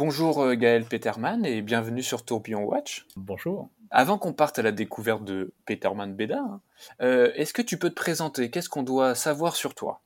Bonjour 0.00 0.42
euh, 0.42 0.54
Gaël 0.56 0.84
Peterman 0.84 1.46
et 1.46 1.62
bienvenue 1.62 2.02
sur 2.02 2.22
Tourbillon 2.22 2.64
Watch. 2.64 3.06
Bonjour. 3.16 3.70
Avant 3.90 4.18
qu'on 4.18 4.34
parte 4.34 4.58
à 4.58 4.62
la 4.62 4.70
découverte 4.70 5.24
de 5.24 5.54
Peterman 5.64 6.14
Beda, 6.14 6.38
hein, 6.38 6.60
euh, 7.00 7.32
est-ce 7.34 7.54
que 7.54 7.62
tu 7.62 7.78
peux 7.78 7.88
te 7.88 7.94
présenter? 7.94 8.50
Qu'est-ce 8.50 8.68
qu'on 8.68 8.82
doit 8.82 9.14
savoir 9.14 9.56
sur 9.56 9.74
toi? 9.74 10.02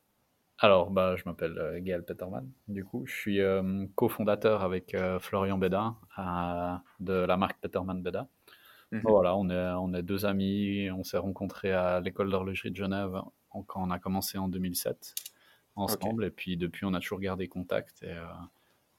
Alors, 0.61 0.91
bah, 0.93 1.17
je 1.17 1.25
m'appelle 1.27 1.59
euh, 1.59 1.81
Gaël 1.81 2.05
Peterman. 2.05 2.49
Du 2.69 2.85
coup, 2.85 3.05
je 3.05 3.13
suis 3.13 3.41
euh, 3.41 3.85
cofondateur 3.97 4.63
avec 4.63 4.97
Florian 5.19 5.59
Beda 5.59 5.97
euh, 6.21 6.77
de 7.01 7.15
la 7.15 7.37
marque 7.37 7.59
Peterman 7.61 8.01
Beda. 8.01 8.29
Mhm. 8.93 9.01
Voilà, 9.03 9.35
on 9.35 9.51
est, 9.51 9.71
on 9.77 9.93
est 9.93 10.05
deux 10.05 10.25
amis. 10.25 10.89
On 10.93 11.03
s'est 11.03 11.19
rencontrés 11.19 11.73
à 11.73 11.99
l'école 11.99 12.31
d'horlogerie 12.31 12.71
de 12.71 12.77
Genève 12.77 13.21
en- 13.51 13.63
quand 13.63 13.83
on 13.83 13.91
a 13.91 13.99
commencé 13.99 14.39
en 14.39 14.47
2007 14.47 15.17
ensemble. 15.75 16.27
Et 16.27 16.31
puis 16.31 16.57
depuis, 16.57 16.85
on 16.85 16.95
a 16.95 17.01
toujours 17.01 17.19
gardé 17.19 17.49
contact. 17.49 18.05
Et 18.05 18.15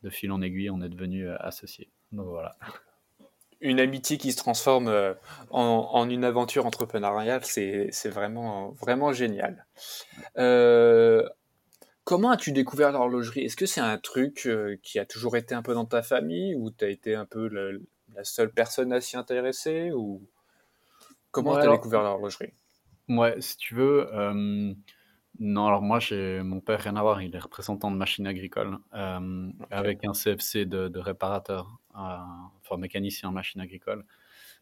de 0.03 0.09
fil 0.09 0.31
en 0.31 0.41
aiguille, 0.41 0.69
on 0.69 0.81
est 0.81 0.89
devenus 0.89 1.27
euh, 1.27 1.35
associés. 1.39 1.89
Donc 2.11 2.27
voilà. 2.27 2.57
Une 3.59 3.79
amitié 3.79 4.17
qui 4.17 4.31
se 4.31 4.37
transforme 4.37 4.87
euh, 4.87 5.13
en, 5.51 5.89
en 5.93 6.09
une 6.09 6.23
aventure 6.23 6.65
entrepreneuriale, 6.65 7.45
c'est 7.45 7.89
vraiment, 8.09 8.71
vraiment 8.71 9.13
génial. 9.13 9.65
Euh, 10.37 11.27
comment 12.03 12.31
as-tu 12.31 12.51
découvert 12.51 12.91
l'horlogerie? 12.91 13.41
Est-ce 13.41 13.55
que 13.55 13.67
c'est 13.67 13.81
un 13.81 13.97
truc 13.99 14.49
qui 14.81 14.97
a 14.99 15.05
toujours 15.05 15.37
été 15.37 15.53
un 15.53 15.61
peu 15.61 15.75
dans 15.75 15.85
ta 15.85 16.01
famille 16.01 16.55
ou 16.55 16.71
tu 16.71 16.83
as 16.85 16.89
été 16.89 17.13
un 17.13 17.25
peu 17.25 17.47
la 18.15 18.23
seule 18.23 18.51
personne 18.51 18.91
à 18.93 18.99
s'y 19.01 19.15
intéresser 19.17 19.91
ou 19.91 20.21
Comment 21.29 21.51
Ouais, 21.51 21.57
tu 21.57 21.59
as 21.61 21.63
alors- 21.65 21.75
découvert 21.77 22.01
l'horlogerie? 22.03 22.51
Ouais, 23.07 23.39
si 23.41 23.57
tu 23.57 23.75
veux. 23.75 24.13
euh, 24.13 24.73
non, 25.43 25.65
alors 25.67 25.81
moi, 25.81 25.99
j'ai 25.99 26.43
mon 26.43 26.61
père, 26.61 26.81
rien 26.81 26.95
à 26.95 27.01
voir, 27.01 27.21
il 27.21 27.35
est 27.35 27.39
représentant 27.39 27.89
de 27.91 27.95
machines 27.97 28.27
agricoles 28.27 28.77
euh, 28.93 29.51
avec 29.71 30.05
un 30.05 30.13
CFC 30.13 30.65
de, 30.65 30.87
de 30.87 30.99
réparateur, 30.99 31.79
euh, 31.95 32.17
enfin 32.63 32.77
mécanicien 32.77 33.29
en 33.29 33.31
machines 33.31 33.59
agricoles. 33.61 34.05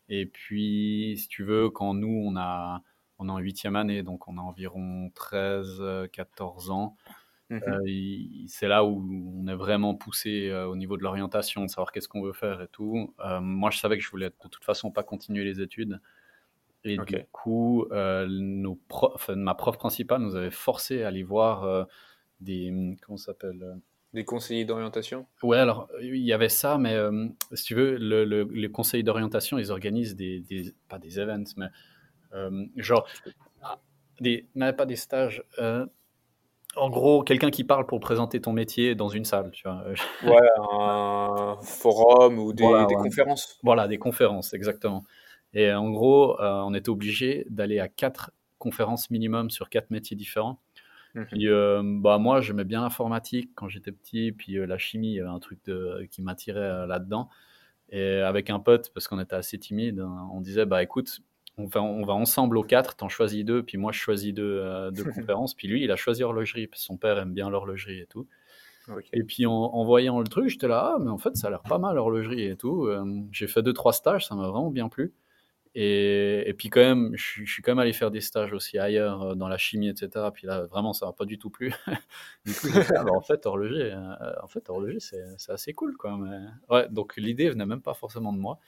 Et 0.10 0.26
puis, 0.28 1.16
si 1.20 1.28
tu 1.30 1.44
veux, 1.44 1.70
quand 1.70 1.94
nous, 1.96 2.08
on 2.26 2.38
a, 2.38 2.84
on 3.20 3.30
est 3.30 3.32
en 3.32 3.40
huitième 3.40 3.76
année, 3.76 4.04
donc 4.04 4.28
on 4.30 4.38
a 4.38 4.42
environ 4.42 5.12
13, 5.16 5.78
euh, 5.82 6.08
14 6.08 6.72
ans, 6.72 6.98
Mhm. 7.50 7.80
euh, 7.88 8.46
c'est 8.48 8.68
là 8.68 8.86
où 8.86 9.34
on 9.44 9.48
est 9.48 9.56
vraiment 9.56 9.96
poussé 9.96 10.50
euh, 10.50 10.68
au 10.68 10.76
niveau 10.78 10.98
de 10.98 11.04
l'orientation, 11.04 11.64
de 11.66 11.70
savoir 11.70 11.92
qu'est-ce 11.92 12.08
qu'on 12.10 12.24
veut 12.24 12.34
faire 12.34 12.62
et 12.62 12.68
tout. 12.70 13.14
Moi, 13.42 13.72
je 13.72 13.80
savais 13.80 13.98
que 13.98 14.04
je 14.04 14.10
voulais 14.12 14.30
de 14.30 14.36
toute 14.50 14.64
façon 14.64 14.92
pas 14.92 15.04
continuer 15.04 15.44
les 15.44 15.62
études. 15.62 16.00
Et 16.86 16.98
du 16.98 17.26
coup, 17.32 17.86
euh, 17.92 18.26
nos 18.30 18.80
ma 19.36 19.54
prof 19.54 19.78
principale 19.78 20.22
nous 20.22 20.36
avait 20.36 20.52
forcé 20.52 21.04
à 21.04 21.10
aller 21.10 21.24
voir 21.24 21.64
euh, 21.64 21.84
des. 22.40 22.98
Comment 23.02 23.18
ça 23.18 23.28
s'appelle 23.28 23.62
euh, 23.64 23.76
Des 24.14 24.24
conseillers 24.24 24.66
d'orientation? 24.66 25.26
Ouais, 25.44 25.58
alors, 25.58 25.90
il 26.02 26.18
y 26.18 26.32
avait 26.32 26.50
ça, 26.50 26.78
mais 26.78 26.94
euh, 26.94 27.28
si 27.54 27.66
tu 27.66 27.76
veux, 27.76 27.98
le, 27.98 28.24
le, 28.24 28.44
les 28.44 28.72
conseils 28.72 29.04
d'orientation, 29.04 29.58
ils 29.58 29.72
organisent 29.72 30.16
des, 30.16 30.40
des- 30.42 30.74
Pas 30.88 31.00
des 31.00 31.20
events, 31.20 31.54
mais. 31.58 31.68
euh, 32.34 32.66
genre. 32.78 33.06
ah, 33.62 33.80
Des, 34.22 34.48
mais 34.56 34.72
pas 34.74 34.86
des 34.86 34.96
stages. 34.96 35.44
en 36.78 36.90
gros, 36.90 37.24
quelqu'un 37.24 37.50
qui 37.50 37.64
parle 37.64 37.86
pour 37.88 38.00
présenter 38.00 38.40
ton 38.40 38.54
métier 38.54 38.96
dans 38.96 39.10
une 39.10 39.26
salle, 39.26 39.52
tu 39.52 39.64
vois. 39.68 39.84
Ouais, 40.24 40.40
un 40.58 41.58
forum 41.64 42.40
ou 42.40 42.54
des, 42.54 42.64
Voilà, 42.64 42.86
des 42.86 42.96
ouais. 42.96 43.04
conférences. 43.04 43.60
Voilà, 43.64 43.88
des 43.88 43.98
conférences, 43.98 44.54
exactement. 44.54 45.04
Et 45.54 45.72
en 45.72 45.90
gros, 45.90 46.40
euh, 46.40 46.62
on 46.66 46.74
était 46.74 46.90
obligé 46.90 47.46
d'aller 47.50 47.80
à 47.80 47.88
quatre 47.88 48.32
conférences 48.58 49.10
minimum 49.10 49.50
sur 49.50 49.70
quatre 49.70 49.90
métiers 49.90 50.16
différents. 50.16 50.62
Mhm. 51.16 51.26
Puis, 51.26 51.48
euh, 51.48 51.82
bah, 51.84 52.18
moi, 52.20 52.42
j'aimais 52.42 52.66
bien 52.66 52.82
l'informatique 52.82 53.52
quand 53.56 53.68
j'étais 53.68 53.92
petit, 53.92 54.32
puis 54.32 54.58
euh, 54.58 54.66
la 54.68 54.78
chimie, 54.78 55.10
il 55.14 55.16
y 55.16 55.20
avait 55.20 55.30
un 55.30 55.40
truc 55.40 55.60
de- 55.66 56.08
qui 56.12 56.22
m'attirait 56.22 56.60
euh, 56.60 56.86
là-dedans. 56.86 57.30
Et 57.92 58.18
avec 58.18 58.52
un 58.52 58.60
pote, 58.60 58.92
parce 58.94 59.08
qu'on 59.08 59.20
était 59.20 59.36
assez 59.36 59.58
timide, 59.58 60.00
hein, 60.00 60.30
on 60.32 60.42
disait, 60.42 60.66
bah 60.68 60.84
écoute, 60.84 61.22
on 61.58 61.66
va, 61.66 61.82
on 61.82 62.06
va 62.06 62.14
ensemble 62.14 62.58
aux 62.58 62.64
quatre, 62.64 62.96
t'en 62.96 63.10
choisis 63.10 63.44
deux, 63.44 63.64
puis 63.64 63.78
moi 63.78 63.92
je 63.92 64.00
choisis 64.00 64.34
deux, 64.34 64.60
euh, 64.64 64.92
deux 64.92 65.04
conférences. 65.34 65.56
Puis 65.56 65.68
lui, 65.68 65.84
il 65.84 65.92
a 65.92 65.96
choisi 65.96 66.24
horlogerie, 66.24 66.68
parce 66.68 66.82
que 66.82 66.86
son 66.86 66.98
père 66.98 67.18
aime 67.18 67.34
bien 67.34 67.50
l'horlogerie 67.50 68.00
et 68.00 68.06
tout. 68.06 68.28
Et 69.14 69.24
puis 69.24 69.46
en, 69.48 69.52
en 69.54 69.84
voyant 69.86 70.20
le 70.20 70.28
truc, 70.28 70.50
j'étais 70.50 70.68
là, 70.68 70.94
ah, 70.96 71.00
mais 71.00 71.10
en 71.10 71.18
fait, 71.18 71.36
ça 71.36 71.48
a 71.48 71.50
l'air 71.50 71.62
pas 71.64 71.78
mal 71.80 71.96
l'horlogerie 71.96 72.44
et 72.46 72.56
tout. 72.56 72.86
Euh, 72.88 73.04
j'ai 73.32 73.48
fait 73.48 73.64
deux, 73.64 73.74
trois 73.74 73.94
stages, 73.94 74.28
ça 74.28 74.36
m'a 74.36 74.48
vraiment 74.48 74.70
bien 74.72 74.88
plu. 74.90 75.14
Et, 75.76 76.50
et 76.50 76.54
puis 76.54 76.70
quand 76.70 76.82
même, 76.82 77.12
je, 77.16 77.24
suis- 77.24 77.46
je 77.46 77.54
suis 77.54 77.62
quand 77.62 77.72
même 77.72 77.80
allé 77.80 77.94
faire 77.94 78.12
des 78.12 78.22
stages 78.22 78.54
aussi 78.54 78.80
ailleurs, 78.80 79.22
euh, 79.22 79.36
dans 79.36 79.48
la 79.48 79.58
chimie, 79.58 79.90
etc. 79.90 80.32
Puis 80.34 80.48
là, 80.48 80.64
vraiment, 80.66 80.94
ça 80.94 81.06
m'a 81.06 81.14
pas 81.14 81.26
du 81.26 81.38
tout 81.38 81.50
plu. 81.50 81.74
du 82.46 82.54
coup, 82.54 82.68
ah, 82.96 83.04
bah, 83.04 83.12
en 83.14 83.22
fait, 83.22 83.46
horloger, 83.46 83.92
euh, 83.94 84.34
en 84.42 84.48
fait, 84.48 84.68
horloger, 84.70 85.00
c'est 85.00 85.52
assez 85.52 85.74
cool, 85.74 85.96
quoi. 85.96 86.18
Mais... 86.18 86.40
Ouais, 86.70 86.88
donc 86.90 87.16
l'idée 87.18 87.50
venait 87.50 87.66
même 87.68 87.82
pas 87.82 87.94
forcément 87.94 88.34
de 88.34 88.40
moi. 88.40 88.60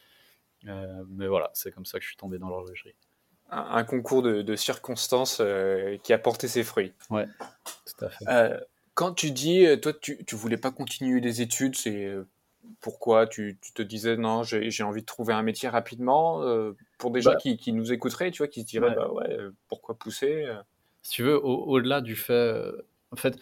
Euh, 0.68 1.04
mais 1.10 1.28
voilà, 1.28 1.50
c'est 1.54 1.72
comme 1.72 1.86
ça 1.86 1.98
que 1.98 2.04
je 2.04 2.10
suis 2.10 2.18
tombé 2.18 2.38
dans 2.38 2.50
l'horlogerie. 2.50 2.96
Un, 3.50 3.66
un 3.78 3.84
concours 3.84 4.22
de, 4.22 4.44
de 4.44 4.56
circonstances 4.56 5.40
euh, 5.42 5.98
qui 6.04 6.14
a 6.14 6.20
porté 6.20 6.48
ses 6.48 6.64
fruits. 6.64 6.94
Ouais, 7.10 7.28
tout 7.86 8.06
à 8.06 8.10
fait. 8.10 8.26
Euh, 8.28 8.60
quand 8.94 9.14
tu 9.14 9.32
dis, 9.32 9.66
toi, 9.82 9.92
tu, 9.94 10.24
tu 10.24 10.36
voulais 10.36 10.58
pas 10.58 10.72
continuer 10.72 11.20
les 11.20 11.42
études, 11.42 11.76
c'est 11.76 12.14
pourquoi 12.82 13.28
tu, 13.28 13.58
tu 13.62 13.72
te 13.74 13.82
disais 13.82 14.18
non, 14.18 14.44
j'ai 14.44 14.84
envie 14.84 15.02
de 15.02 15.06
trouver 15.06 15.34
un 15.34 15.44
métier 15.44 15.70
rapidement 15.70 16.42
euh, 16.44 16.74
pour 16.98 17.12
des 17.12 17.22
gens 17.22 17.32
Bah. 17.32 17.38
qui, 17.38 17.56
qui 17.58 17.72
nous 17.74 17.94
écouteraient, 17.94 18.32
tu 18.32 18.40
vois, 18.40 18.48
qui 18.48 18.62
se 18.62 18.66
diraient 18.66 18.90
Ouais. 18.90 18.96
bah 18.96 19.12
ouais, 19.12 19.32
euh, 19.32 19.52
pourquoi 19.68 19.96
pousser 19.96 20.46
euh. 20.46 20.56
si 21.04 21.12
tu 21.12 21.24
veux, 21.24 21.38
au- 21.38 21.64
au-delà 21.66 22.02
du 22.02 22.16
fait. 22.16 22.62
en 23.12 23.16
fait, 23.16 23.38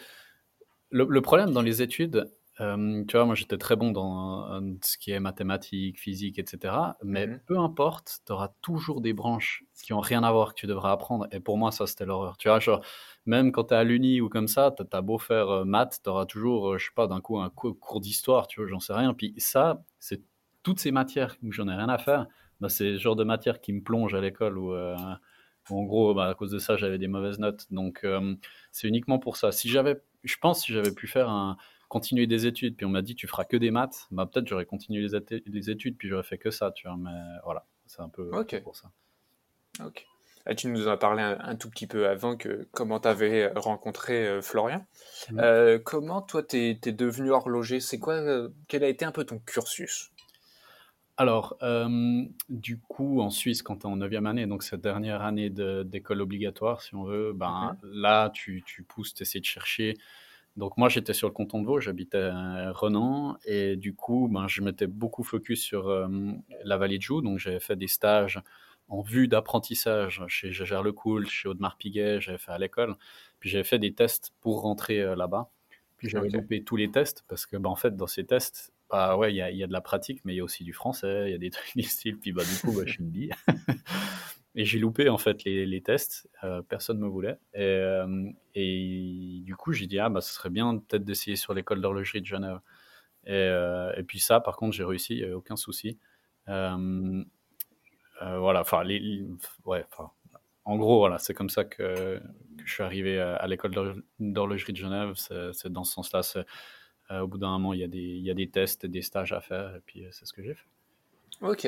le, 0.92 1.06
le 1.10 1.22
problème 1.22 1.52
dans 1.52 1.62
les 1.62 1.82
études, 1.82 2.30
euh, 2.62 3.06
tu 3.08 3.16
vois, 3.18 3.26
moi 3.26 3.36
j'étais 3.36 3.58
très 3.58 3.76
bon 3.76 3.92
dans 3.92 4.52
euh, 4.54 4.62
ce 4.84 4.98
qui 4.98 5.12
est 5.12 5.20
mathématiques, 5.20 6.00
physique, 6.00 6.40
etc. 6.40 6.98
Mais 7.04 7.28
Mhm. 7.28 7.40
peu 7.46 7.58
importe, 7.58 8.20
tu 8.26 8.32
auras 8.34 8.50
toujours 8.62 9.02
des 9.02 9.14
branches 9.14 9.64
qui 9.82 9.94
ont 9.94 10.00
rien 10.02 10.24
à 10.24 10.32
voir 10.32 10.54
que 10.54 10.60
tu 10.60 10.68
devras 10.68 10.92
apprendre. 10.92 11.28
Et 11.32 11.40
pour 11.40 11.58
moi, 11.58 11.72
ça 11.72 11.88
c'était 11.88 12.06
l'horreur. 12.06 12.38
Tu 12.38 12.50
vois, 12.50 12.60
genre, 12.60 12.82
même 13.26 13.52
quand 13.52 13.66
tu 13.66 13.74
es 13.74 13.78
à 13.78 13.84
l'uni 13.84 14.22
ou 14.22 14.30
comme 14.30 14.48
ça, 14.48 14.74
tu 14.76 14.84
as 14.92 15.02
beau 15.02 15.18
faire 15.18 15.50
euh, 15.50 15.66
maths, 15.66 16.00
tu 16.04 16.10
auras 16.10 16.26
toujours, 16.26 16.74
euh, 16.74 16.78
je 16.78 16.86
sais 16.88 16.92
pas, 16.96 17.08
d'un 17.08 17.22
coup 17.22 17.40
un 17.40 17.50
cou- 17.50 17.74
cours 17.74 18.02
d'histoire, 18.02 18.48
tu 18.48 18.60
vois, 18.62 18.70
j'en 18.70 18.80
sais 18.80 18.94
rien. 18.94 19.14
Puis 19.14 19.34
ça, 19.38 19.84
c'est 20.00 20.22
toutes 20.64 20.80
ces 20.80 20.92
matières 20.92 21.38
où 21.44 21.52
j'en 21.52 21.68
ai 21.70 21.76
rien 21.76 21.90
à 21.90 21.98
faire. 21.98 22.28
Bah, 22.60 22.68
c'est 22.70 22.92
le 22.92 22.98
genre 22.98 23.16
de 23.16 23.24
matière 23.24 23.62
qui 23.62 23.72
me 23.74 23.82
plonge 23.82 24.14
à 24.14 24.22
l'école 24.22 24.58
où. 24.58 24.74
en 25.70 25.84
gros, 25.84 26.14
bah, 26.14 26.30
à 26.30 26.34
cause 26.36 26.52
de 26.52 26.60
ça, 26.60 26.78
j'avais 26.78 26.98
des 26.98 27.08
mauvaises 27.08 27.40
notes. 27.40 27.66
Donc, 27.72 28.02
euh, 28.04 28.36
c'est 28.72 28.88
uniquement 28.88 29.20
pour 29.20 29.38
ça. 29.38 29.52
Si 29.52 29.70
j'avais, 29.70 30.02
je 30.24 30.36
pense, 30.38 30.64
si 30.64 30.74
j'avais 30.74 30.92
pu 30.92 31.08
faire 31.08 31.30
un, 31.30 31.58
continuer 31.90 32.28
des 32.28 32.46
études, 32.46 32.78
puis 32.78 32.86
on 32.86 32.90
m'a 32.90 33.02
dit 33.02 33.16
tu 33.16 33.28
feras 33.28 33.44
que 33.44 33.58
des 33.58 33.72
maths, 33.72 34.08
bah 34.12 34.26
peut-être 34.32 34.48
j'aurais 34.48 34.66
continué 34.66 35.06
les, 35.46 35.70
études, 35.70 35.98
puis 35.98 36.08
j'aurais 36.08 36.24
fait 36.24 36.38
que 36.38 36.52
ça, 36.52 36.72
tu 36.72 36.88
vois. 36.88 36.98
Mais 36.98 37.10
voilà, 37.44 37.66
c'est 37.86 38.02
un 38.02 38.10
peu 38.10 38.30
pour 38.64 38.76
ça. 38.76 38.92
Ok. 39.84 40.06
Ah, 40.46 40.56
tu 40.56 40.68
nous 40.68 40.88
en 40.88 40.92
as 40.92 40.98
parlé 40.98 41.22
un, 41.22 41.38
un 41.40 41.56
tout 41.56 41.70
petit 41.70 41.86
peu 41.86 42.08
avant 42.08 42.36
que 42.36 42.68
comment 42.72 43.00
tu 43.00 43.08
avais 43.08 43.52
rencontré 43.56 44.26
euh, 44.26 44.42
Florian. 44.42 44.86
Mhm. 45.32 45.40
Euh, 45.40 45.80
comment 45.80 46.22
toi 46.22 46.42
t'es 46.42 46.80
es 46.84 46.92
devenu 46.92 47.32
horloger? 47.32 47.80
C'est 47.80 48.00
quoi 48.00 48.16
euh, 48.16 48.50
Quel 48.68 48.84
a 48.84 48.88
été 48.88 49.06
un 49.06 49.12
peu 49.12 49.26
ton 49.26 49.40
cursus? 49.40 50.12
Alors, 51.18 51.58
euh, 51.64 52.24
du 52.48 52.80
coup, 52.80 53.20
en 53.20 53.30
Suisse, 53.30 53.62
quand 53.62 53.80
tu 53.80 53.82
es 53.82 53.86
en 53.90 53.98
9e 53.98 54.26
année, 54.26 54.48
donc 54.48 54.64
cette 54.64 54.80
dernière 54.80 55.22
année 55.22 55.50
de- 55.50 55.84
d'école 55.84 56.22
obligatoire, 56.22 56.82
si 56.82 56.96
on 56.96 57.04
veut, 57.04 57.34
ben, 57.34 57.78
là, 57.84 58.30
tu, 58.30 58.64
tu 58.66 58.84
pousses, 58.84 59.14
tu 59.14 59.24
essaies 59.24 59.42
de 59.42 59.46
chercher. 59.46 59.98
Donc, 60.60 60.76
moi, 60.78 60.90
j'étais 60.90 61.14
sur 61.14 61.30
le 61.30 61.34
canton 61.34 61.62
de 61.62 61.66
Vaud, 61.66 61.80
j'habitais 61.80 62.18
à 62.18 62.74
Renan, 62.74 63.38
et 63.46 63.78
du 63.78 63.96
coup, 63.96 64.28
ben, 64.30 64.48
je 64.50 64.62
m'étais 64.62 64.88
beaucoup 64.88 65.24
focus 65.24 65.62
sur 65.64 65.88
euh, 65.88 66.08
la 66.66 66.76
vallée 66.78 66.98
de 66.98 67.02
Joux, 67.04 67.22
donc 67.22 67.40
j'avais 67.40 67.62
fait 67.62 67.78
des 67.78 67.88
stages 67.88 68.42
en 68.90 69.02
vue 69.02 69.30
d'apprentissage 69.30 70.22
chez 70.28 70.52
Gégère 70.52 70.84
Lecoul, 70.84 71.28
chez 71.28 71.48
Audemars 71.48 71.78
Piguet, 71.78 72.20
j'avais 72.20 72.38
fait 72.38 72.52
à 72.52 72.58
l'école, 72.58 72.96
puis 73.40 73.50
j'avais 73.50 73.64
fait 73.64 73.80
des 73.80 73.94
tests 73.94 74.34
pour 74.42 74.62
rentrer 74.62 75.00
euh, 75.02 75.16
là-bas. 75.16 75.50
Puis 75.98 76.10
j'avais 76.10 76.28
Ok. 76.28 76.34
loupé 76.34 76.64
tous 76.64 76.76
les 76.76 76.92
tests 76.92 77.24
parce 77.30 77.46
que, 77.46 77.56
bah, 77.58 77.70
en 77.70 77.76
fait, 77.76 77.96
dans 77.96 78.08
ces 78.08 78.26
tests, 78.26 78.74
bah 78.90 79.16
ouais, 79.18 79.32
il 79.34 79.36
y 79.36 79.58
y 79.58 79.64
a 79.64 79.68
de 79.68 79.74
la 79.74 79.82
pratique, 79.82 80.22
mais 80.26 80.34
il 80.34 80.38
y 80.38 80.40
a 80.42 80.44
aussi 80.44 80.64
du 80.66 80.74
français, 80.74 81.26
il 81.28 81.32
y 81.32 81.36
a 81.36 81.38
des 81.38 81.50
trucs 81.52 81.76
du 81.78 81.84
style. 81.84 82.18
Puis 82.20 82.34
bah, 82.34 82.44
du 82.46 82.58
coup, 82.58 82.74
bah, 82.74 82.84
je 82.86 82.92
suis 82.94 83.04
une 83.04 83.10
bille. 83.12 83.32
et 84.60 84.66
j'ai 84.66 84.78
loupé 84.78 85.08
en 85.08 85.18
fait 85.18 85.46
les, 85.46 85.82
tests. 85.82 86.30
euh, 86.44 86.62
personne 86.62 87.00
ne 87.00 87.06
me 87.06 87.08
voulait. 87.08 87.40
Et, 87.54 87.62
euh, 87.62 88.30
et 88.56 89.40
du 89.46 89.56
coup, 89.56 89.72
j'ai 89.72 89.88
dit, 89.88 90.00
ah, 90.00 90.10
bah, 90.10 90.20
ce 90.20 90.34
serait 90.34 90.50
bien 90.50 90.80
peut-être 90.80 91.06
d'essayer 91.06 91.38
sur 91.38 91.54
l'école 91.54 91.80
d'horlogerie 91.80 92.20
de 92.20 92.26
Genève. 92.26 92.60
Et, 93.26 93.32
euh, 93.32 93.94
et 93.96 94.04
puis 94.04 94.20
ça, 94.20 94.42
par 94.42 94.58
contre, 94.58 94.76
j'ai 94.76 94.84
réussi, 94.84 95.16
il 95.16 95.26
n'y 95.26 95.32
a 95.32 95.38
aucun 95.38 95.56
souci. 95.56 95.98
Voilà, 96.46 97.24
enfin, 98.60 98.84
les, 98.84 99.26
ouais, 99.64 99.86
en 100.66 100.76
gros, 100.76 100.98
voilà, 101.00 101.20
c'est 101.20 101.34
comme 101.34 101.50
ça 101.50 101.64
que, 101.64 102.22
je 102.66 102.74
suis 102.74 102.84
arrivé 102.84 103.18
à, 103.18 103.48
l'école 103.48 103.72
d'horlo- 103.72 104.04
d'horlogerie 104.20 104.74
de 104.74 104.78
Genève. 104.78 105.14
C'est 105.54 105.72
dans 105.72 105.86
ce 105.86 105.94
sens-là. 105.94 106.20
au 107.12 107.28
bout 107.28 107.38
d'un 107.38 107.52
moment, 107.52 107.72
il 107.72 107.80
y, 107.80 107.86
a 107.86 107.88
des, 107.88 107.98
il 107.98 108.26
y 108.26 108.30
a 108.30 108.34
des 108.34 108.50
tests, 108.50 108.86
des 108.86 109.04
stages 109.04 109.32
à 109.32 109.40
faire, 109.40 109.74
et 109.78 109.80
puis 109.86 110.04
c'est 110.12 110.26
ce 110.26 110.34
que 110.34 110.44
j'ai 110.44 110.54
fait. 110.54 110.68
Ok. 111.42 111.66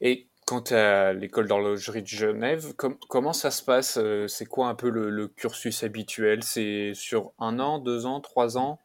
Et 0.00 0.29
quand 0.50 0.62
tu 0.62 0.74
à 0.74 1.12
l'école 1.12 1.46
d'horlogerie 1.46 2.02
de 2.02 2.08
Genève, 2.08 2.74
com- 2.74 2.96
comment 3.08 3.32
ça 3.32 3.52
se 3.52 3.62
passe 3.62 3.98
euh, 4.02 4.26
C'est 4.26 4.46
quoi 4.46 4.66
un 4.66 4.74
peu 4.74 4.90
le, 4.90 5.08
le 5.08 5.28
cursus 5.28 5.84
habituel? 5.84 6.42
C'est 6.42 6.90
sur 6.92 7.30
un 7.38 7.60
an, 7.60 7.78
deux 7.78 8.04
ans, 8.04 8.20
trois 8.20 8.58
ans? 8.58 8.80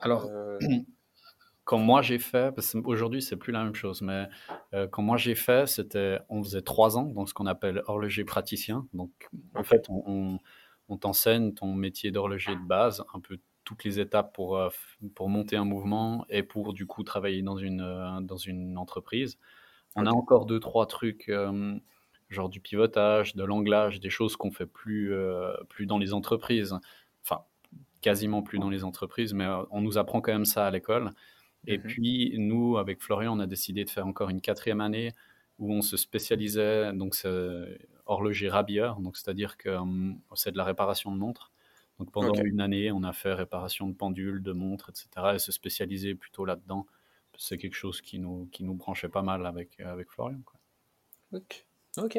Alors, 0.00 0.24
Euh, 0.28 0.58
quand 1.64 1.78
moi 1.78 2.02
j'ai 2.02 2.18
fait, 2.18 2.52
parce 2.52 2.72
qu'aujourd'hui 2.72 3.22
c'est 3.22 3.36
plus 3.36 3.52
la 3.52 3.62
même 3.62 3.76
chose, 3.76 4.02
mais 4.02 4.26
euh, 4.74 4.88
quand 4.88 5.02
moi 5.02 5.16
j'ai 5.16 5.36
fait, 5.36 5.68
c'était, 5.68 6.18
on 6.28 6.42
faisait 6.42 6.62
trois 6.62 6.98
ans, 6.98 7.04
donc 7.04 7.28
ce 7.28 7.34
qu'on 7.34 7.46
appelle 7.46 7.84
horloger 7.86 8.24
praticien. 8.24 8.88
Donc 8.92 9.12
en 9.54 9.62
fait, 9.62 9.86
on, 9.88 10.40
on, 10.88 10.96
t'enseigne 10.98 11.54
ton 11.54 11.74
métier 11.74 12.10
d'horloger 12.10 12.56
de 12.56 12.66
base, 12.66 13.04
un 13.14 13.20
peu 13.20 13.38
toutes 13.62 13.84
les 13.84 14.00
étapes 14.00 14.34
pour, 14.34 14.58
euh, 14.58 14.68
pour 15.14 15.28
monter 15.28 15.54
un 15.54 15.64
mouvement 15.64 16.26
et 16.28 16.42
pour 16.42 16.72
du 16.72 16.86
coup 16.86 17.04
travailler 17.04 17.42
dans 17.42 17.56
une, 17.56 17.82
euh, 17.82 18.20
dans 18.20 18.36
une 18.36 18.76
entreprise. 18.76 19.38
On 19.96 20.06
a 20.06 20.10
encore 20.10 20.46
deux, 20.46 20.60
trois 20.60 20.86
trucs, 20.86 21.30
genre 22.30 22.48
du 22.48 22.60
pivotage, 22.60 23.36
de 23.36 23.44
l'anglage, 23.44 24.00
des 24.00 24.10
choses 24.10 24.36
qu'on 24.36 24.50
fait 24.50 24.66
plus, 24.66 25.14
plus 25.68 25.86
dans 25.86 25.98
les 25.98 26.12
entreprises. 26.12 26.74
Enfin, 27.22 27.42
quasiment 28.00 28.42
plus 28.42 28.58
dans 28.58 28.70
les 28.70 28.84
entreprises, 28.84 29.32
mais 29.34 29.46
on 29.70 29.80
nous 29.80 29.98
apprend 29.98 30.20
quand 30.20 30.32
même 30.32 30.44
ça 30.44 30.66
à 30.66 30.70
l'école. 30.70 31.12
Et 31.66 31.78
mmh 31.78 31.82
puis, 31.82 32.34
nous, 32.38 32.76
avec 32.76 33.02
Florian, 33.02 33.36
on 33.36 33.40
a 33.40 33.46
décidé 33.46 33.84
de 33.84 33.90
faire 33.90 34.06
encore 34.06 34.28
une 34.30 34.40
quatrième 34.40 34.80
année 34.80 35.12
où 35.58 35.72
on 35.72 35.82
se 35.82 35.96
spécialisait, 35.96 36.92
donc 36.92 37.14
c'est 37.14 37.78
horloger 38.06 38.48
rabilleur, 38.48 39.00
donc 39.00 39.16
c'est-à-dire 39.16 39.56
que 39.56 39.76
c'est 40.34 40.50
de 40.50 40.58
la 40.58 40.64
réparation 40.64 41.12
de 41.12 41.16
montres. 41.16 41.52
Donc 41.98 42.10
pendant 42.10 42.34
une 42.34 42.60
année, 42.60 42.90
on 42.90 43.04
a 43.04 43.12
fait 43.12 43.32
réparation 43.32 43.88
de 43.88 43.94
pendules, 43.94 44.42
de 44.42 44.52
montres, 44.52 44.90
etc. 44.90 45.34
et 45.34 45.38
se 45.38 45.52
spécialiser 45.52 46.14
plutôt 46.14 46.44
là-dedans. 46.44 46.86
C'est 47.38 47.58
quelque 47.58 47.74
chose 47.74 48.00
qui 48.00 48.18
nous, 48.18 48.48
qui 48.52 48.64
nous 48.64 48.74
branchait 48.74 49.08
pas 49.08 49.22
mal 49.22 49.46
avec, 49.46 49.80
avec 49.80 50.10
Florian. 50.10 50.40
Quoi. 50.44 50.60
Ok. 51.32 51.66
Ok 51.98 52.18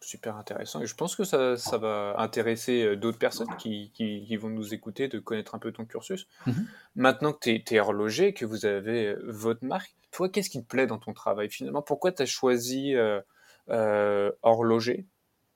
super 0.00 0.36
intéressant. 0.36 0.80
Et 0.82 0.86
je 0.86 0.94
pense 0.94 1.16
que 1.16 1.24
ça, 1.24 1.56
ça 1.56 1.78
va 1.78 2.14
intéresser 2.18 2.84
euh, 2.84 2.96
d'autres 2.96 3.18
personnes 3.18 3.54
qui, 3.58 3.90
qui, 3.92 4.36
vont 4.36 4.48
nous 4.48 4.74
écouter 4.74 5.08
de 5.08 5.18
connaître 5.18 5.54
un 5.54 5.58
peu 5.58 5.72
ton 5.72 5.84
cursus. 5.84 6.28
Mhm. 6.46 6.66
Maintenant 6.94 7.32
que 7.32 7.56
tu 7.56 7.74
es, 7.74 7.80
horloger, 7.80 8.32
que 8.34 8.44
vous 8.44 8.66
avez 8.66 9.08
euh, 9.08 9.22
votre 9.26 9.64
marque, 9.64 9.94
toi, 10.10 10.28
qu'est-ce 10.28 10.50
qui 10.50 10.62
te 10.62 10.68
plaît 10.68 10.86
dans 10.86 10.98
ton 10.98 11.12
travail 11.12 11.50
finalement? 11.50 11.82
Pourquoi 11.82 12.12
tu 12.12 12.22
as 12.22 12.26
choisi 12.26 12.94
euh, 12.94 14.30
horloger? 14.42 15.06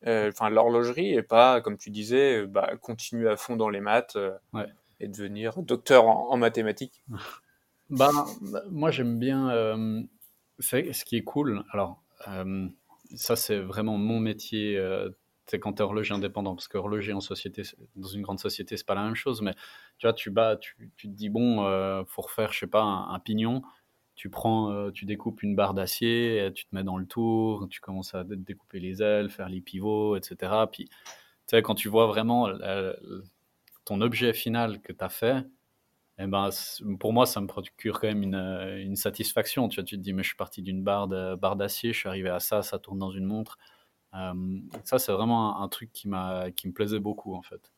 Enfin, 0.06 0.50
l'horlogerie 0.50 1.14
et 1.14 1.22
pas, 1.22 1.60
comme 1.60 1.76
tu 1.76 1.90
disais, 1.90 2.46
bah, 2.46 2.70
continuer 2.80 3.28
à 3.28 3.36
fond 3.36 3.56
dans 3.56 3.68
les 3.68 3.80
maths 3.80 4.16
et 5.00 5.08
devenir 5.08 5.60
docteur 5.62 6.06
en, 6.06 6.36
mathématiques 6.36 7.02
bah, 7.90 8.10
Moi, 8.70 8.90
j'aime 8.90 9.18
bien. 9.18 9.48
ce 10.60 11.04
qui 11.04 11.16
est 11.16 11.24
cool. 11.24 11.64
Alors 11.72 12.02
ça, 13.14 13.36
c'est 13.36 13.58
vraiment 13.58 13.98
mon 13.98 14.20
métier. 14.20 14.76
Euh, 14.76 15.10
c'est 15.46 15.60
quand 15.60 15.80
horloger 15.80 16.12
indépendant, 16.12 16.56
parce 16.56 16.66
que 16.66 16.76
horloger 16.76 17.12
en 17.12 17.20
société, 17.20 17.62
dans 17.94 18.08
une 18.08 18.22
grande 18.22 18.40
société, 18.40 18.76
c'est 18.76 18.86
pas 18.86 18.96
la 18.96 19.04
même 19.04 19.14
chose. 19.14 19.42
Mais 19.42 19.54
tu 19.98 20.06
vois, 20.06 20.12
tu 20.12 20.30
bats, 20.30 20.56
tu, 20.56 20.90
te 20.96 21.06
dis 21.06 21.28
bon, 21.28 21.64
euh, 21.64 22.02
faut 22.06 22.26
je 22.50 22.58
sais 22.58 22.66
pas, 22.66 22.82
un, 22.82 23.18
pignon. 23.20 23.62
Tu 24.16 24.30
prends, 24.30 24.72
euh, 24.72 24.90
tu 24.90 25.04
découpes 25.04 25.42
une 25.42 25.54
barre 25.54 25.74
d'acier, 25.74 26.50
tu 26.54 26.66
te 26.66 26.74
mets 26.74 26.82
dans 26.82 26.96
le 26.96 27.06
tour, 27.06 27.68
tu 27.70 27.80
commences 27.80 28.14
à 28.14 28.24
découper 28.24 28.80
les 28.80 29.02
ailes, 29.02 29.30
faire 29.30 29.48
les 29.48 29.60
pivots, 29.60 30.16
etc. 30.16 30.52
Puis, 30.72 30.88
tu 31.46 31.56
quand 31.62 31.74
tu 31.76 31.88
vois 31.88 32.06
vraiment 32.06 32.48
ton 33.84 34.00
objet 34.00 34.32
final 34.32 34.80
que 34.80 34.92
tu 34.92 35.04
as 35.04 35.08
fait, 35.08 35.46
eh 36.18 36.26
ben, 36.26 36.48
pour 36.98 37.12
moi, 37.12 37.26
ça 37.26 37.40
me 37.40 37.46
procure 37.46 38.00
quand 38.00 38.06
même 38.06 38.22
une, 38.22 38.34
euh, 38.34 38.82
une 38.82 38.96
satisfaction. 38.96 39.68
Tu, 39.68 39.76
vois, 39.76 39.84
tu 39.84 39.96
te 39.96 40.00
dis, 40.00 40.14
mais 40.14 40.22
je 40.22 40.28
suis 40.28 40.36
parti 40.36 40.62
d'une 40.62 40.82
barre 40.82 41.08
d'acier, 41.08 41.92
je 41.92 41.98
suis 41.98 42.08
arrivé 42.08 42.30
à 42.30 42.40
ça, 42.40 42.62
ça 42.62 42.78
tourne 42.78 42.98
dans 42.98 43.10
une 43.10 43.26
montre. 43.26 43.58
Euh, 44.14 44.32
ça, 44.84 44.98
c'est 44.98 45.12
vraiment 45.12 45.60
un, 45.60 45.68
truc 45.68 45.92
qui, 45.92 46.08
qui 46.56 46.68
me 46.68 46.72
plaisait 46.72 47.00
beaucoup, 47.00 47.34
en 47.34 47.42
fait. 47.42 47.70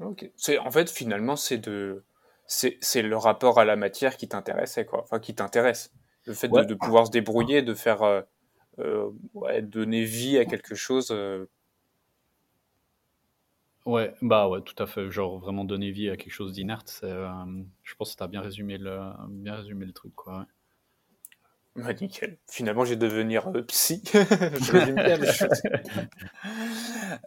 Ok. 0.00 0.30
En 0.60 0.70
fait, 0.70 0.90
finalement, 0.90 1.36
c'est 1.36 1.58
de 1.58 2.02
c'est 2.46 3.02
le 3.02 3.16
rapport 3.16 3.58
à 3.58 3.64
la 3.64 3.76
matière 3.76 4.16
qui 4.16 4.28
t'intéressait, 4.28 4.84
quoi. 4.84 5.02
Enfin, 5.02 5.20
qui 5.20 5.34
t'intéresse. 5.34 5.92
Le 6.26 6.34
fait 6.34 6.48
de, 6.48 6.64
de, 6.64 6.74
pouvoir 6.74 7.06
se 7.06 7.10
débrouiller, 7.10 7.62
de 7.62 7.72
faire 7.72 8.02
euh, 8.78 9.10
ouais, 9.34 9.62
donner 9.62 10.04
vie 10.04 10.38
à 10.38 10.44
quelque 10.44 10.74
chose 10.74 11.14
Ouais, 13.84 14.14
bah 14.22 14.48
ouais, 14.48 14.60
tout 14.62 14.80
à 14.80 14.86
fait. 14.86 15.10
Genre 15.10 15.38
vraiment 15.38 15.64
donner 15.64 15.90
vie 15.90 16.08
à 16.08 16.16
quelque 16.16 16.32
chose 16.32 16.52
d'inerte. 16.52 17.00
Euh, 17.02 17.28
je 17.82 17.94
pense 17.96 18.12
que 18.12 18.18
tu 18.18 18.22
as 18.22 18.28
bien 18.28 18.40
résumé 18.40 18.78
le, 18.78 19.00
bien 19.28 19.56
résumé 19.56 19.84
le 19.86 19.92
truc, 19.92 20.14
quoi. 20.14 20.46
Bah, 21.74 21.92
nickel. 21.94 22.38
Finalement, 22.48 22.84
j'ai 22.84 22.96
devenir 22.96 23.48
euh, 23.48 23.62
psy. 23.62 24.02
je 24.12 24.72
résume 24.72 24.94
bien 24.94 25.16
les 25.16 25.32
choses. 25.32 25.62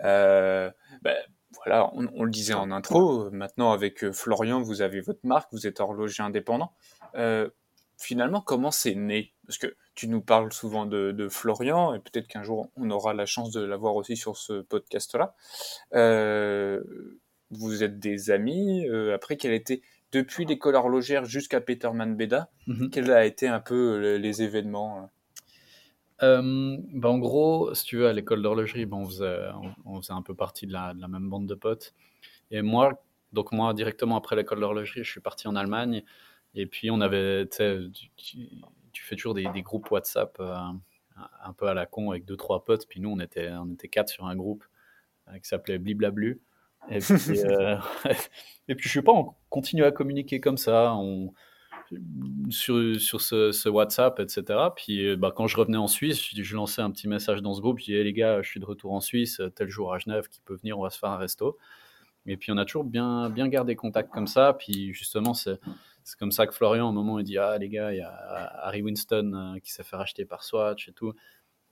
Euh, 0.04 0.72
bah, 1.04 1.14
voilà, 1.54 1.92
on, 1.94 2.24
le 2.24 2.32
disait 2.32 2.56
en 2.56 2.72
intro. 2.72 3.30
Maintenant, 3.32 3.72
avec 3.72 4.12
Florian, 4.12 4.62
vous 4.62 4.82
avez 4.82 5.00
votre 5.00 5.20
marque, 5.24 5.52
vous 5.52 5.68
êtes 5.68 5.80
horloger 5.80 6.24
indépendant. 6.24 6.74
Finalement, 7.98 8.42
comment 8.42 8.72
c'est 8.72 8.96
né? 8.96 9.34
Parce 9.46 9.58
que 9.58 9.76
tu 9.96 10.08
nous 10.08 10.22
parles 10.22 10.52
souvent 10.52 10.86
de, 10.86 11.28
Florian, 11.30 11.94
et 11.94 12.00
peut-être 12.00 12.28
qu'un 12.28 12.44
jour 12.44 12.70
on 12.76 12.90
aura 12.90 13.14
la 13.14 13.26
chance 13.26 13.52
de 13.52 13.62
l'avoir 13.62 13.96
aussi 13.96 14.18
sur 14.18 14.38
ce 14.38 14.62
podcast-là. 14.62 15.36
Euh, 15.94 16.82
vous 17.52 17.84
êtes 17.84 18.00
des 18.00 18.32
amis. 18.32 18.88
Euh, 18.88 19.16
après, 19.16 19.38
quel 19.38 19.54
était 19.54 19.82
depuis 20.12 20.46
l'école 20.46 20.76
horlogère 20.76 21.26
jusqu'à 21.26 21.62
Peterman 21.62 22.16
Beda, 22.16 22.50
mhm. 22.68 22.90
quels 22.90 23.12
a 23.12 23.26
été 23.26 23.48
un 23.48 23.60
peu 23.60 24.02
euh, 24.04 24.18
les, 24.18 24.42
événements 24.42 25.10
bah, 26.22 27.10
en 27.10 27.20
gros, 27.20 27.74
si 27.74 27.86
tu 27.86 27.98
veux, 27.98 28.08
à 28.08 28.14
l'école 28.14 28.42
d'horlogerie, 28.42 28.88
on, 28.92 29.06
faisait, 29.06 29.40
on, 29.86 30.02
faisait 30.02 30.14
un 30.14 30.22
peu 30.22 30.34
partie 30.34 30.66
de 30.66 30.72
la, 30.72 30.94
de 30.94 31.02
la, 31.02 31.08
même 31.08 31.30
bande 31.30 31.46
de 31.46 31.56
potes. 31.56 31.94
Et 32.52 32.62
moi, 32.62 33.04
donc 33.34 33.52
moi, 33.52 33.74
directement 33.74 34.16
après 34.16 34.36
l'école 34.36 34.62
d'horlogerie, 34.62 35.04
je 35.04 35.12
suis 35.12 35.22
parti 35.22 35.48
en 35.48 35.56
Allemagne. 35.56 36.04
Et 36.56 36.66
puis, 36.66 36.90
on 36.90 37.02
avait, 37.02 37.48
tu 37.48 39.04
fais 39.04 39.16
toujours 39.16 39.34
des, 39.34 39.62
groupes 39.62 39.92
WhatsApp 39.92 40.38
euh, 40.40 40.56
un 41.44 41.54
peu 41.54 41.68
à 41.68 41.74
la 41.74 41.86
con 41.86 42.12
avec 42.12 42.26
deux, 42.26 42.38
trois 42.38 42.64
potes. 42.64 42.88
Puis 42.88 43.02
nous, 43.02 43.10
on 43.10 43.20
était, 43.20 43.52
on 43.52 43.72
était 43.74 43.90
quatre 43.90 44.10
sur 44.10 44.26
un 44.26 44.36
groupe 44.36 44.64
euh, 45.28 45.38
qui 45.38 45.48
s'appelait 45.48 45.78
Bliblablu. 45.78 46.42
Et 46.90 47.00
puis, 47.00 47.14
euh, 47.46 47.78
et 48.70 48.76
puis, 48.76 48.88
je 48.88 48.94
sais 48.94 49.02
pas, 49.02 49.12
on 49.12 49.34
continue 49.50 49.84
à 49.84 49.92
communiquer 49.92 50.40
comme 50.40 50.58
ça. 50.58 50.96
On, 50.96 51.34
sur, 52.50 53.00
sur 53.00 53.22
ce, 53.22 53.70
WhatsApp, 53.70 54.20
etc. 54.20 54.44
Puis 54.76 55.16
bah, 55.18 55.32
quand 55.36 55.46
je 55.46 55.58
revenais 55.58 55.78
en 55.78 55.88
Suisse, 55.88 56.34
je, 56.34 56.56
lançais 56.56 56.82
un 56.82 56.90
petit 56.90 57.08
message 57.08 57.42
dans 57.42 57.54
ce 57.54 57.62
groupe. 57.62 57.80
Je 57.80 57.86
disais, 57.86 58.04
les 58.04 58.14
gars, 58.14 58.42
je 58.42 58.50
suis 58.50 58.60
de 58.60 58.66
retour 58.66 58.94
en 58.94 59.02
Suisse, 59.02 59.42
tel 59.56 59.70
jour 59.70 59.94
à 59.94 60.00
Genève, 60.00 60.28
qui 60.30 60.42
peut 60.42 60.56
venir, 60.56 60.80
on 60.80 60.84
va 60.84 60.90
se 60.90 60.98
faire 60.98 61.10
un 61.10 61.18
resto. 61.18 61.58
Et 62.26 62.38
puis 62.38 62.52
on 62.52 62.58
a 62.58 62.66
toujours 62.66 62.86
bien, 62.86 63.30
bien 63.30 63.48
gardé 63.48 63.76
contact 63.76 64.12
comme 64.12 64.26
ça. 64.26 64.54
Puis 64.54 64.94
justement, 64.94 65.34
c'est 65.34 65.60
c'est 66.06 66.20
comme 66.20 66.32
ça 66.32 66.46
que 66.46 66.54
Florian, 66.54 66.88
un 66.88 66.92
moment, 66.92 67.18
il 67.18 67.26
dit 67.26 67.40
Ah, 67.40 67.58
les 67.58 67.68
gars, 67.68 67.92
il 67.92 67.98
y 67.98 68.02
a 68.02 68.12
Harry 68.64 68.84
Winston 68.84 69.32
euh, 69.34 69.60
qui 69.60 69.72
s'est 69.72 69.84
fait 69.84 69.96
racheter 69.96 70.24
par 70.24 70.44
Swatch 70.44 70.88
et 70.88 70.94
tout. 70.94 71.14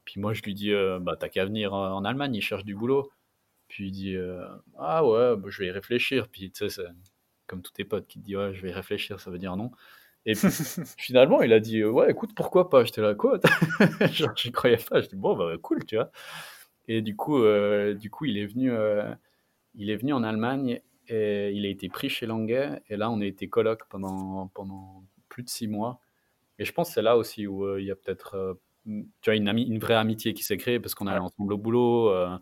Puis 0.05 0.19
moi, 0.19 0.33
je 0.33 0.41
lui 0.41 0.55
dis 0.55 0.73
euh, 0.73 0.99
Bah, 0.99 1.15
t'as 1.17 1.29
qu'à 1.29 1.45
venir 1.45 1.73
euh, 1.73 1.91
en 1.91 2.03
Allemagne, 2.03 2.33
il 2.33 2.41
cherche 2.41 2.65
du 2.65 2.75
boulot. 2.75 3.11
Puis 3.67 3.87
il 3.87 3.91
dit 3.91 4.17
Ah, 4.77 5.05
ouais, 5.05 5.37
bah, 5.37 5.49
je 5.49 5.59
vais 5.59 5.67
y 5.67 5.71
réfléchir. 5.71 6.29
Puis 6.29 6.51
tu 6.51 6.67
sais, 6.67 6.69
c'est 6.69 6.87
comme 7.45 7.61
tous 7.61 7.73
tes 7.73 7.85
potes 7.85 8.07
qui 8.07 8.19
te 8.19 8.25
disent 8.25 8.37
Ouais, 8.37 8.53
je 8.55 8.61
vais 8.63 8.69
y 8.69 8.73
réfléchir, 8.73 9.19
ça 9.19 9.29
veut 9.29 9.37
dire 9.37 9.55
non. 9.55 9.71
Et 10.25 10.33
puis, 10.33 10.47
finalement, 10.97 11.43
il 11.43 11.53
a 11.53 11.59
dit 11.59 11.83
Ouais, 11.83 12.09
écoute, 12.09 12.31
pourquoi 12.35 12.71
pas 12.71 12.83
J'étais 12.85 13.01
là, 13.01 13.13
quoi 13.13 13.39
Genre, 14.11 14.35
j'y 14.35 14.51
croyais 14.51 14.77
pas. 14.77 15.01
Je 15.01 15.09
dis 15.09 15.15
Bon, 15.15 15.37
bah, 15.37 15.55
cool, 15.61 15.85
tu 15.85 15.95
vois. 15.95 16.09
Et 16.87 17.03
du 17.03 17.15
coup, 17.15 17.39
du 17.95 18.09
coup 18.09 18.25
il, 18.25 18.39
est 18.39 18.47
venu, 18.47 18.71
il 19.75 19.91
est 19.91 19.95
venu 19.95 20.11
en 20.13 20.23
Allemagne 20.23 20.81
et 21.07 21.51
il 21.51 21.65
a 21.65 21.69
été 21.69 21.89
pris 21.89 22.09
chez 22.09 22.25
Languet. 22.25 22.81
Et 22.89 22.97
là, 22.97 23.09
on 23.09 23.21
a 23.21 23.25
été 23.25 23.49
coloc 23.49 23.81
pendant, 23.89 24.49
pendant 24.53 25.03
plus 25.29 25.43
de 25.43 25.49
six 25.49 25.67
mois. 25.67 25.99
Et 26.59 26.65
je 26.65 26.71
pense 26.71 26.89
que 26.89 26.93
c'est 26.95 27.01
là 27.01 27.17
aussi 27.17 27.47
où 27.47 27.65
euh, 27.65 27.81
il 27.81 27.87
y 27.87 27.91
a 27.91 27.95
peut-être 27.95 28.35
euh, 28.35 28.53
tu 28.85 29.29
vois, 29.29 29.35
une, 29.35 29.47
une 29.47 29.79
vraie 29.79 29.95
amitié 29.95 30.33
qui 30.33 30.43
s'est 30.43 30.57
créée 30.57 30.79
parce 30.79 30.95
qu'on 30.95 31.07
allait 31.07 31.19
ensemble 31.19 31.53
au 31.53 31.57
boulot. 31.57 32.09
Euh, 32.09 32.37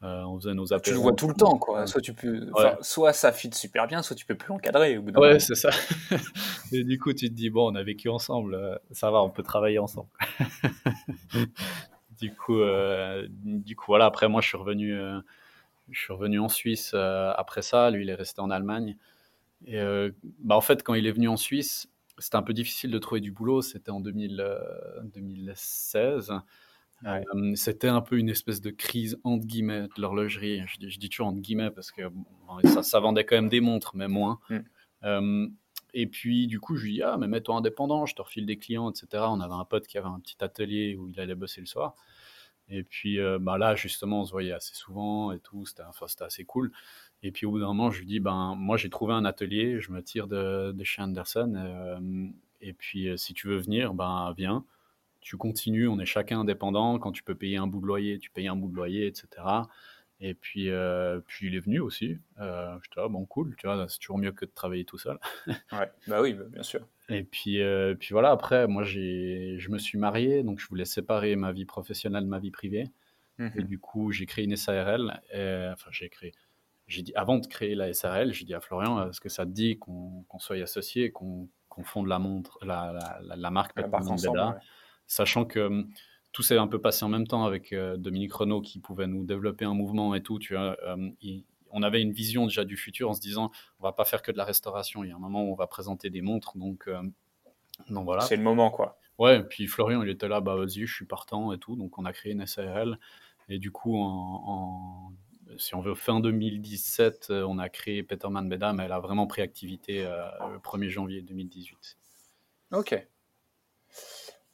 on 0.00 0.36
faisait 0.40 0.52
nos 0.52 0.72
appels. 0.72 0.82
Tu 0.82 0.94
le 0.94 0.98
vois 0.98 1.12
tout 1.12 1.28
le 1.28 1.34
temps, 1.34 1.58
quoi. 1.58 1.86
Soit, 1.86 2.00
tu 2.00 2.12
peux, 2.12 2.50
soit 2.80 3.12
ça 3.12 3.30
fit 3.30 3.50
super 3.52 3.86
bien, 3.86 4.02
soit 4.02 4.16
tu 4.16 4.26
peux 4.26 4.34
plus 4.34 4.48
l'encadrer. 4.48 4.98
Ouais, 4.98 5.38
c'est 5.38 5.54
ça. 5.54 5.70
et 6.72 6.82
du 6.82 6.98
coup, 6.98 7.12
tu 7.12 7.28
te 7.28 7.34
dis, 7.34 7.50
bon, 7.50 7.70
on 7.70 7.76
a 7.76 7.84
vécu 7.84 8.08
ensemble, 8.08 8.80
ça 8.90 9.12
va, 9.12 9.22
on 9.22 9.30
peut 9.30 9.44
travailler 9.44 9.78
ensemble. 9.78 10.08
du, 12.20 12.34
coup, 12.34 12.58
du 13.44 13.76
coup, 13.76 13.84
voilà, 13.86 14.06
après, 14.06 14.28
moi, 14.28 14.40
je 14.40 14.48
suis 14.48 14.58
revenu 14.58 14.92
je 15.90 16.00
suis 16.00 16.12
revenu 16.12 16.38
en 16.38 16.48
Suisse 16.48 16.92
euh, 16.94 17.32
après 17.36 17.62
ça. 17.62 17.90
Lui, 17.90 18.02
il 18.02 18.10
est 18.10 18.14
resté 18.14 18.40
en 18.40 18.50
Allemagne. 18.50 18.96
Et 19.64 19.78
euh, 19.78 20.10
bah, 20.40 20.56
en 20.56 20.60
fait, 20.60 20.82
quand 20.82 20.94
il 20.94 21.06
est 21.06 21.12
venu 21.12 21.28
en 21.28 21.36
Suisse, 21.36 21.88
c'était 22.18 22.36
un 22.36 22.42
peu 22.42 22.52
difficile 22.52 22.90
de 22.90 22.98
trouver 22.98 23.20
du 23.20 23.32
boulot. 23.32 23.62
C'était 23.62 23.90
en 23.90 24.00
2000, 24.00 24.44
2016. 25.14 26.32
Euh, 27.04 27.52
c'était 27.56 27.88
un 27.88 28.00
peu 28.00 28.16
une 28.16 28.28
espèce 28.28 28.60
de 28.60 28.70
crise 28.70 29.18
entre 29.24 29.44
guillemets 29.44 29.88
de 29.96 30.00
l'horlogerie. 30.00 30.62
Je, 30.66 30.98
dis 30.98 31.08
toujours 31.08 31.26
entre 31.26 31.40
guillemets 31.40 31.70
parce 31.70 31.90
que 31.90 32.02
ça, 32.64 32.82
ça, 32.82 33.00
vendait 33.00 33.24
quand 33.24 33.34
même 33.34 33.48
des 33.48 33.60
montres, 33.60 33.96
mais 33.96 34.06
moins. 34.06 34.38
Mm. 35.02 35.48
et 35.94 36.06
puis, 36.06 36.46
du 36.46 36.60
coup, 36.60 36.76
je 36.76 36.84
lui 36.84 36.92
dis 36.94 37.02
Ah, 37.02 37.16
mais 37.18 37.26
mets-toi 37.26 37.56
indépendant, 37.56 38.06
je 38.06 38.14
te 38.14 38.22
refile 38.22 38.46
des 38.46 38.56
clients, 38.56 38.90
etc. 38.90 39.24
On 39.28 39.40
avait 39.40 39.54
un 39.54 39.64
pote 39.64 39.88
qui 39.88 39.98
avait 39.98 40.06
un 40.06 40.20
petit 40.20 40.36
atelier 40.44 40.96
où 40.96 41.08
il 41.08 41.18
allait 41.18 41.34
bosser 41.34 41.60
le 41.60 41.66
soir. 41.66 41.96
Et 42.72 42.82
puis 42.82 43.20
euh, 43.20 43.38
bah 43.38 43.58
là, 43.58 43.74
justement, 43.74 44.22
on 44.22 44.24
se 44.24 44.32
voyait 44.32 44.52
assez 44.52 44.74
souvent 44.74 45.30
et 45.30 45.38
tout, 45.38 45.66
c'était 45.66 45.82
enfin, 45.82 46.06
assez 46.20 46.44
cool. 46.44 46.72
Et 47.22 47.30
puis 47.30 47.46
au 47.46 47.50
bout 47.52 47.60
d'un 47.60 47.66
moment, 47.66 47.90
je 47.90 48.00
lui 48.00 48.06
dis, 48.06 48.18
ben, 48.18 48.54
moi 48.56 48.76
j'ai 48.76 48.90
trouvé 48.90 49.12
un 49.12 49.24
atelier, 49.24 49.80
je 49.80 49.92
me 49.92 50.02
tire 50.02 50.26
de, 50.26 50.74
chez 50.82 51.02
Anderson. 51.02 51.52
Euh, 51.54 52.28
et 52.62 52.72
puis 52.72 53.08
si 53.18 53.34
tu 53.34 53.48
veux 53.48 53.58
venir, 53.58 53.94
ben 53.94 54.32
viens. 54.36 54.64
Tu 55.20 55.36
continues, 55.36 55.86
on 55.86 56.00
est 56.00 56.06
chacun 56.06 56.40
indépendant. 56.40 56.98
Quand 56.98 57.12
tu 57.12 57.22
peux 57.22 57.34
payer 57.34 57.56
un 57.58 57.68
bout 57.68 57.80
de 57.80 57.86
loyer, 57.86 58.18
tu 58.18 58.30
payes 58.30 58.48
un 58.48 58.56
bout 58.56 58.68
de 58.68 58.74
loyer, 58.74 59.06
etc. 59.06 59.28
Et 60.24 60.34
puis, 60.34 60.70
euh, 60.70 61.20
puis 61.26 61.48
il 61.48 61.56
est 61.56 61.60
venu 61.60 61.80
aussi. 61.80 62.16
Euh, 62.40 62.78
je 62.82 62.88
te 62.88 62.94
dis, 62.94 63.04
ah, 63.04 63.08
bon, 63.08 63.26
cool, 63.26 63.56
tu 63.56 63.66
vois, 63.66 63.88
c'est 63.88 63.98
toujours 63.98 64.18
mieux 64.18 64.30
que 64.30 64.44
de 64.44 64.52
travailler 64.54 64.84
tout 64.84 64.96
seul. 64.96 65.18
ouais, 65.48 65.90
bah 66.06 66.22
oui, 66.22 66.32
bah, 66.32 66.44
bien 66.48 66.62
sûr. 66.62 66.86
Et 67.12 67.24
puis, 67.24 67.60
euh, 67.60 67.94
puis 67.94 68.10
voilà, 68.12 68.30
après, 68.30 68.66
moi, 68.66 68.82
je 68.84 69.68
me 69.70 69.78
suis 69.78 69.98
marié, 69.98 70.42
donc 70.42 70.58
je 70.58 70.66
voulais 70.68 70.84
séparer 70.84 71.36
ma 71.36 71.52
vie 71.52 71.64
professionnelle 71.64 72.24
de 72.24 72.28
ma 72.28 72.38
vie 72.38 72.50
privée. 72.50 72.84
Et 73.38 73.42
mhm. 73.42 73.64
du 73.64 73.78
coup, 73.78 74.12
j'ai 74.12 74.26
créé 74.26 74.44
une 74.44 74.56
SARL. 74.56 75.20
enfin, 75.32 75.90
j'ai 75.90 76.08
créé. 76.08 76.32
J'ai 76.86 77.02
dit, 77.02 77.12
avant 77.14 77.38
de 77.38 77.46
créer 77.46 77.74
la 77.74 77.92
SARL, 77.92 78.32
j'ai 78.32 78.44
dit 78.44 78.54
à 78.54 78.60
Florian, 78.60 79.08
est-ce 79.08 79.20
que 79.20 79.28
ça 79.28 79.46
te 79.46 79.50
dit 79.50 79.78
qu'on 79.78 80.24
soit 80.38 80.56
associé, 80.56 81.10
qu'on 81.10 81.48
fonde 81.84 82.06
la 82.06 82.18
montre, 82.18 82.58
la, 82.62 82.92
la, 83.22 83.36
la, 83.36 83.50
marque 83.50 83.78
la 83.80 83.88
marque 83.88 84.08
ensemble, 84.08 84.60
Sachant 85.06 85.44
que 85.44 85.60
hum, 85.60 85.90
tout 86.32 86.42
s'est 86.42 86.56
un 86.56 86.66
peu 86.66 86.80
passé 86.80 87.04
en 87.04 87.08
même 87.08 87.26
temps 87.26 87.44
avec 87.44 87.72
euh, 87.72 87.96
Dominique 87.96 88.32
Renault 88.32 88.62
qui 88.62 88.78
pouvait 88.78 89.06
nous 89.06 89.24
développer 89.24 89.64
un 89.64 89.74
mouvement 89.74 90.14
et 90.14 90.22
tout. 90.22 90.38
Tu 90.38 90.54
vois, 90.54 90.76
euh, 90.86 91.10
on 91.72 91.82
avait 91.82 92.00
une 92.00 92.12
vision 92.12 92.46
déjà 92.46 92.64
du 92.64 92.76
futur 92.76 93.10
en 93.10 93.14
se 93.14 93.20
disant 93.20 93.50
on 93.80 93.84
va 93.84 93.92
pas 93.92 94.04
faire 94.04 94.22
que 94.22 94.30
de 94.30 94.36
la 94.36 94.44
restauration. 94.44 95.04
Il 95.04 95.10
y 95.10 95.12
a 95.12 95.16
un 95.16 95.18
moment 95.18 95.42
où 95.42 95.52
on 95.52 95.56
va 95.56 95.66
présenter 95.66 96.10
des 96.10 96.22
montres, 96.22 96.56
donc, 96.56 96.88
euh, 96.88 97.02
donc 97.88 98.04
voilà. 98.04 98.22
C'est 98.22 98.36
le 98.36 98.42
moment 98.42 98.70
quoi. 98.70 98.98
Ouais, 99.18 99.40
et 99.40 99.42
puis 99.42 99.66
Florian 99.66 100.02
il 100.02 100.08
était 100.08 100.28
là, 100.28 100.40
bah 100.40 100.56
vas-y, 100.56 100.86
je 100.86 100.94
suis 100.94 101.06
partant 101.06 101.52
et 101.52 101.58
tout. 101.58 101.76
Donc 101.76 101.98
on 101.98 102.04
a 102.04 102.12
créé 102.12 102.32
une 102.32 102.46
SARL 102.46 102.98
et 103.48 103.58
du 103.58 103.70
coup 103.70 103.96
en, 103.96 105.12
si 105.58 105.74
on 105.74 105.80
veut 105.80 105.94
fin 105.94 106.20
2017, 106.20 107.30
on 107.30 107.58
a 107.58 107.68
créé 107.68 108.02
Peterman 108.02 108.48
Beda, 108.48 108.72
mais 108.72 108.84
elle 108.84 108.92
a 108.92 109.00
vraiment 109.00 109.26
pris 109.26 109.42
activité 109.42 110.02
le 110.02 110.58
1er 110.58 110.88
janvier 110.88 111.22
2018. 111.22 111.98
Ok. 112.72 113.06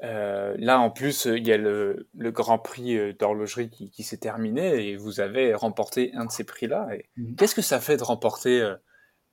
Euh, 0.04 0.54
là, 0.58 0.78
en 0.78 0.90
plus, 0.90 1.24
il 1.24 1.46
y 1.46 1.52
a 1.52 1.56
le, 1.56 2.06
Grand 2.16 2.58
Prix 2.58 2.96
euh, 2.96 3.12
d'horlogerie 3.12 3.68
qui, 3.68 4.02
s'est 4.02 4.18
terminé 4.18 4.88
et 4.88 4.96
vous 4.96 5.20
avez 5.20 5.54
remporté 5.54 6.12
un 6.14 6.26
de 6.26 6.30
ces 6.30 6.44
prix-là. 6.44 6.88
Mhm. 7.16 7.36
Qu'est-ce 7.36 7.54
que 7.54 7.62
ça 7.62 7.80
fait 7.80 7.96
de 7.96 8.04
remporter 8.04 8.60
euh, 8.60 8.76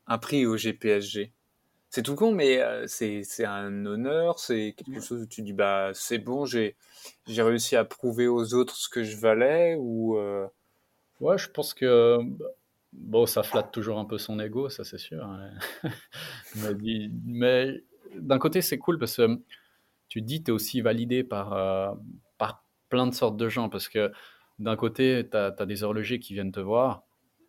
un 0.07 0.17
prix 0.17 0.45
au 0.45 0.57
GPSG 0.57 1.31
C'est 1.89 2.01
tout 2.01 2.15
con, 2.15 2.31
mais 2.31 2.61
c'est 2.87 3.45
un 3.45 3.85
honneur, 3.85 4.39
c'est 4.39 4.73
quelque 4.77 5.01
chose 5.01 5.23
où 5.23 5.25
tu 5.27 5.41
dis 5.41 5.53
bah 5.53 5.91
c'est 5.93 6.19
bon, 6.19 6.45
j'ai 6.45 6.75
réussi 7.27 7.75
à 7.75 7.85
prouver 7.85 8.27
aux 8.27 8.53
autres 8.53 8.75
ce 8.75 8.89
que 8.89 9.03
je 9.03 9.17
valais 9.17 9.75
ou. 9.79 10.17
Ouais, 11.21 11.37
je 11.37 11.49
pense 11.49 11.73
que 11.73 12.19
bon, 12.91 13.25
ça 13.25 13.41
flatte 13.41 13.71
toujours 13.71 13.99
un 13.99 14.05
peu 14.05 14.17
son 14.17 14.39
ego, 14.39 14.69
ça 14.69 14.83
c'est 14.83 14.97
sûr. 14.97 15.23
Hein. 15.23 15.49
mais, 16.55 17.09
mais 17.25 17.83
d'un 18.15 18.37
côté, 18.37 18.61
c'est 18.61 18.77
cool 18.77 18.99
parce 18.99 19.15
que 19.15 19.39
tu 20.09 20.21
te 20.21 20.25
dis, 20.25 20.43
tu 20.43 20.51
es 20.51 20.53
aussi 20.53 20.81
validé 20.81 21.23
par, 21.23 21.53
euh, 21.53 21.93
par 22.37 22.63
plein 22.89 23.07
de 23.07 23.13
sortes 23.13 23.37
de 23.37 23.49
gens. 23.49 23.69
Parce 23.69 23.89
que 23.89 24.11
d'un 24.59 24.75
côté, 24.75 25.27
tu 25.29 25.37
as, 25.37 25.51
des 25.65 25.83
horlogers 25.83 26.19
qui 26.19 26.33
viennent 26.33 26.51
te 26.51 26.59
voir. 26.59 27.03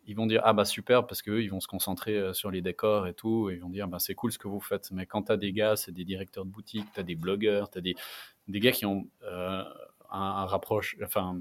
Ils 0.08 0.14
vont 0.14 0.26
dire, 0.26 0.40
ah 0.44 0.52
bah 0.52 0.64
super, 0.64 1.06
parce 1.06 1.20
qu'eux, 1.20 1.42
ils 1.42 1.48
vont 1.48 1.58
se 1.58 1.66
concentrer 1.66 2.16
euh, 2.16 2.32
sur 2.32 2.50
les 2.50 2.62
décors 2.62 3.08
et 3.08 3.14
tout. 3.14 3.50
Et 3.50 3.54
ils 3.54 3.60
vont 3.60 3.70
dire, 3.70 3.88
bah, 3.88 3.98
c'est 3.98 4.14
cool 4.14 4.32
ce 4.32 4.38
que 4.38 4.48
vous 4.48 4.60
faites. 4.60 4.90
Mais 4.92 5.06
quand 5.06 5.24
tu 5.24 5.32
as 5.32 5.36
des 5.36 5.52
gars, 5.52 5.76
c'est 5.76 5.92
des 5.92 6.04
directeurs 6.04 6.44
de 6.44 6.50
boutique, 6.50 6.86
tu 6.94 7.00
as 7.00 7.02
des 7.02 7.16
blogueurs, 7.16 7.70
tu 7.70 7.78
as 7.78 7.80
des, 7.80 7.96
des 8.48 8.60
gars 8.60 8.72
qui 8.72 8.86
ont 8.86 9.08
euh, 9.24 9.64
un, 10.10 10.46
enfin, 11.02 11.40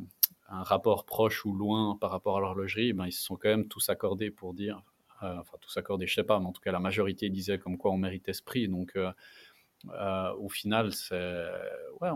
un 0.50 0.64
rapport 0.64 1.06
proche 1.06 1.46
ou 1.46 1.54
loin 1.54 1.98
par 2.00 2.12
rapport 2.12 2.38
à 2.38 2.40
l'horlogerie, 2.40 2.94
ben, 2.94 3.06
ils 3.06 3.12
se 3.12 3.24
sont 3.24 3.36
quand 3.36 3.50
même 3.50 3.68
tous 3.68 3.90
accordés 3.90 4.32
pour 4.32 4.54
dire, 4.54 4.82
enfin 5.22 5.58
tous 5.62 5.76
accordés, 5.78 6.08
je 6.08 6.14
sais 6.14 6.24
pas, 6.24 6.40
mais 6.40 6.46
en 6.46 6.52
tout 6.52 6.62
cas 6.62 6.72
la 6.72 6.80
majorité 6.80 7.30
disait 7.30 7.58
comme 7.58 7.78
quoi 7.78 7.92
on 7.92 7.98
méritait 7.98 8.34
ce 8.34 8.44
prix. 8.44 8.68
Donc 8.68 8.98
au 10.40 10.50
final, 10.50 10.92
c'est. 10.94 11.46
Ouais, 12.02 12.10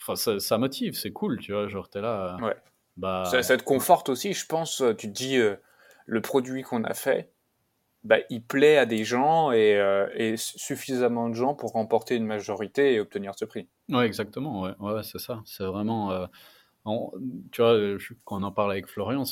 enfin, 0.00 0.38
ça, 0.38 0.58
motive, 0.58 0.94
c'est 0.94 1.12
cool, 1.12 1.38
tu 1.38 1.52
vois. 1.52 1.68
Genre, 1.68 1.88
t'es 1.88 2.00
là. 2.00 2.36
Ouais. 2.40 2.56
Bah... 2.96 3.24
Ça, 3.24 3.56
te 3.56 3.62
conforte 3.62 4.08
aussi, 4.08 4.32
je 4.32 4.46
pense. 4.46 4.82
Tu 4.98 5.08
te 5.08 5.12
dis, 5.12 5.36
euh, 5.36 5.56
le 6.06 6.20
produit 6.20 6.62
qu'on 6.62 6.84
a 6.84 6.94
fait, 6.94 7.32
bah, 8.04 8.18
il 8.30 8.42
plaît 8.42 8.78
à 8.78 8.86
des 8.86 9.04
gens 9.04 9.52
et, 9.52 9.76
euh, 9.76 10.08
et, 10.14 10.36
suffisamment 10.36 11.28
de 11.28 11.34
gens 11.34 11.54
pour 11.54 11.72
remporter 11.72 12.16
une 12.16 12.26
majorité 12.26 12.94
et 12.94 13.00
obtenir 13.00 13.34
ce 13.36 13.44
prix. 13.44 13.68
Ouais, 13.88 14.06
exactement. 14.06 14.62
Ouais, 14.62 14.74
ouais 14.78 15.02
c'est 15.02 15.18
ça. 15.18 15.42
C'est 15.44 15.64
vraiment. 15.64 16.26
tu 17.52 17.62
vois, 17.62 17.76
quand 18.24 18.40
on 18.40 18.44
en 18.44 18.52
parle 18.52 18.72
avec 18.72 18.86
Florian, 18.86 19.24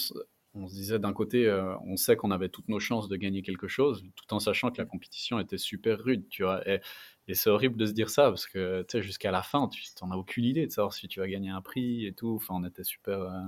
on 0.56 0.68
se 0.68 0.74
disait 0.74 0.98
d'un 0.98 1.12
côté, 1.12 1.50
on 1.86 1.96
sait 1.96 2.16
qu'on 2.16 2.30
avait 2.30 2.48
toutes 2.48 2.68
nos 2.68 2.80
chances 2.80 3.08
de 3.08 3.16
gagner 3.16 3.42
quelque 3.42 3.68
chose, 3.68 4.04
tout 4.14 4.34
en 4.34 4.40
sachant 4.40 4.70
que 4.70 4.78
la 4.78 4.86
compétition 4.86 5.38
était 5.38 5.58
super 5.58 6.00
rude, 6.00 6.28
tu 6.28 6.42
vois. 6.42 6.68
Et, 6.68 6.80
et 7.26 7.34
c'est 7.34 7.48
horrible 7.48 7.76
de 7.76 7.86
se 7.86 7.92
dire 7.92 8.10
ça 8.10 8.28
parce 8.28 8.46
que 8.46 8.82
tu 8.82 8.98
sais, 8.98 9.02
jusqu'à 9.02 9.30
la 9.30 9.42
fin, 9.42 9.68
tu 9.68 9.82
n'en 10.02 10.10
as 10.10 10.16
aucune 10.16 10.44
idée 10.44 10.66
de 10.66 10.70
savoir 10.70 10.92
si 10.92 11.08
tu 11.08 11.20
vas 11.20 11.28
gagner 11.28 11.50
un 11.50 11.62
prix 11.62 12.06
et 12.06 12.12
tout. 12.12 12.34
Enfin, 12.36 12.54
on 12.56 12.64
était 12.64 12.84
super. 12.84 13.18
Euh, 13.18 13.40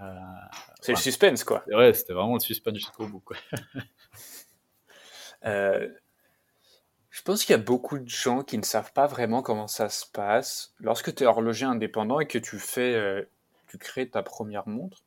euh, 0.00 0.14
c'est 0.80 0.92
le 0.92 0.98
suspense, 0.98 1.44
quoi. 1.44 1.64
Ouais, 1.68 1.92
c'était 1.92 2.12
vraiment 2.12 2.34
le 2.34 2.40
suspense 2.40 2.76
jusqu'au 2.76 3.06
bout, 3.06 3.20
quoi. 3.20 3.36
Euh, 5.44 5.88
je 7.10 7.22
pense 7.22 7.44
qu'il 7.44 7.52
y 7.52 7.58
a 7.58 7.62
beaucoup 7.62 7.98
de 7.98 8.08
gens 8.08 8.42
qui 8.42 8.56
ne 8.58 8.64
savent 8.64 8.92
pas 8.92 9.06
vraiment 9.06 9.42
comment 9.42 9.68
ça 9.68 9.90
se 9.90 10.04
passe 10.06 10.74
lorsque 10.80 11.14
tu 11.14 11.22
es 11.22 11.26
horloger 11.26 11.66
indépendant 11.66 12.18
et 12.18 12.26
que 12.26 12.38
tu 12.38 12.58
fais, 12.58 13.28
tu 13.68 13.78
crées 13.78 14.08
ta 14.08 14.22
première 14.22 14.66
montre. 14.66 15.04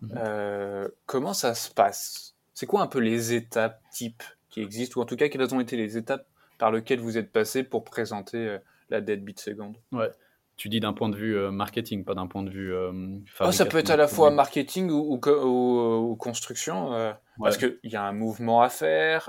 Mhm. 0.00 0.88
comment 1.06 1.34
ça 1.34 1.54
se 1.54 1.70
passe? 1.70 2.36
C'est 2.54 2.66
quoi 2.66 2.82
un 2.82 2.86
peu 2.86 3.00
les 3.00 3.34
étapes 3.34 3.82
types 3.90 4.22
qui 4.48 4.62
existent 4.62 5.00
ou 5.00 5.02
en 5.02 5.06
tout 5.06 5.16
cas 5.16 5.28
quelles 5.28 5.54
ont 5.54 5.60
été 5.60 5.76
les 5.76 5.98
étapes 5.98 6.26
par 6.58 6.70
lequel 6.70 7.00
vous 7.00 7.18
êtes 7.18 7.32
passé 7.32 7.62
pour 7.62 7.84
présenter 7.84 8.36
euh, 8.36 8.58
la 8.90 9.00
Deadbeat 9.00 9.40
Second 9.40 9.74
Ouais. 9.92 10.10
Tu 10.56 10.68
dis 10.68 10.78
d'un 10.78 10.92
point 10.92 11.08
de 11.08 11.16
vue 11.16 11.36
euh, 11.36 11.50
marketing, 11.50 12.04
pas 12.04 12.14
d'un 12.14 12.28
point 12.28 12.44
de 12.44 12.50
vue. 12.50 12.72
Euh, 12.72 13.18
oh, 13.40 13.50
ça 13.50 13.66
peut 13.66 13.78
être 13.78 13.90
à 13.90 13.96
la 13.96 14.06
fois 14.06 14.30
marketing 14.30 14.88
ou, 14.88 15.18
ou, 15.20 16.16
construction, 16.16 17.14
parce 17.40 17.58
qu'il 17.58 17.78
y 17.82 17.96
a 17.96 18.04
un 18.04 18.12
mouvement 18.12 18.62
à 18.62 18.68
faire. 18.68 19.28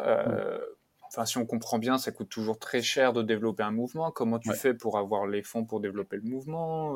Enfin, 1.07 1.25
si 1.25 1.37
on 1.37 1.45
comprend 1.45 1.79
bien, 1.79 1.97
ça 1.97 2.11
coûte 2.11 2.29
toujours 2.29 2.59
très 2.59 2.81
cher 2.81 3.11
de 3.11 3.23
développer 3.23 3.63
un 3.63 3.71
mouvement. 3.71 4.11
Comment 4.11 4.37
tu 4.37 4.53
fais 4.53 4.75
pour 4.75 4.99
avoir 4.99 5.25
les 5.25 5.41
fonds 5.41 5.65
pour 5.65 5.79
développer 5.79 6.17
le 6.17 6.23
mouvement 6.23 6.95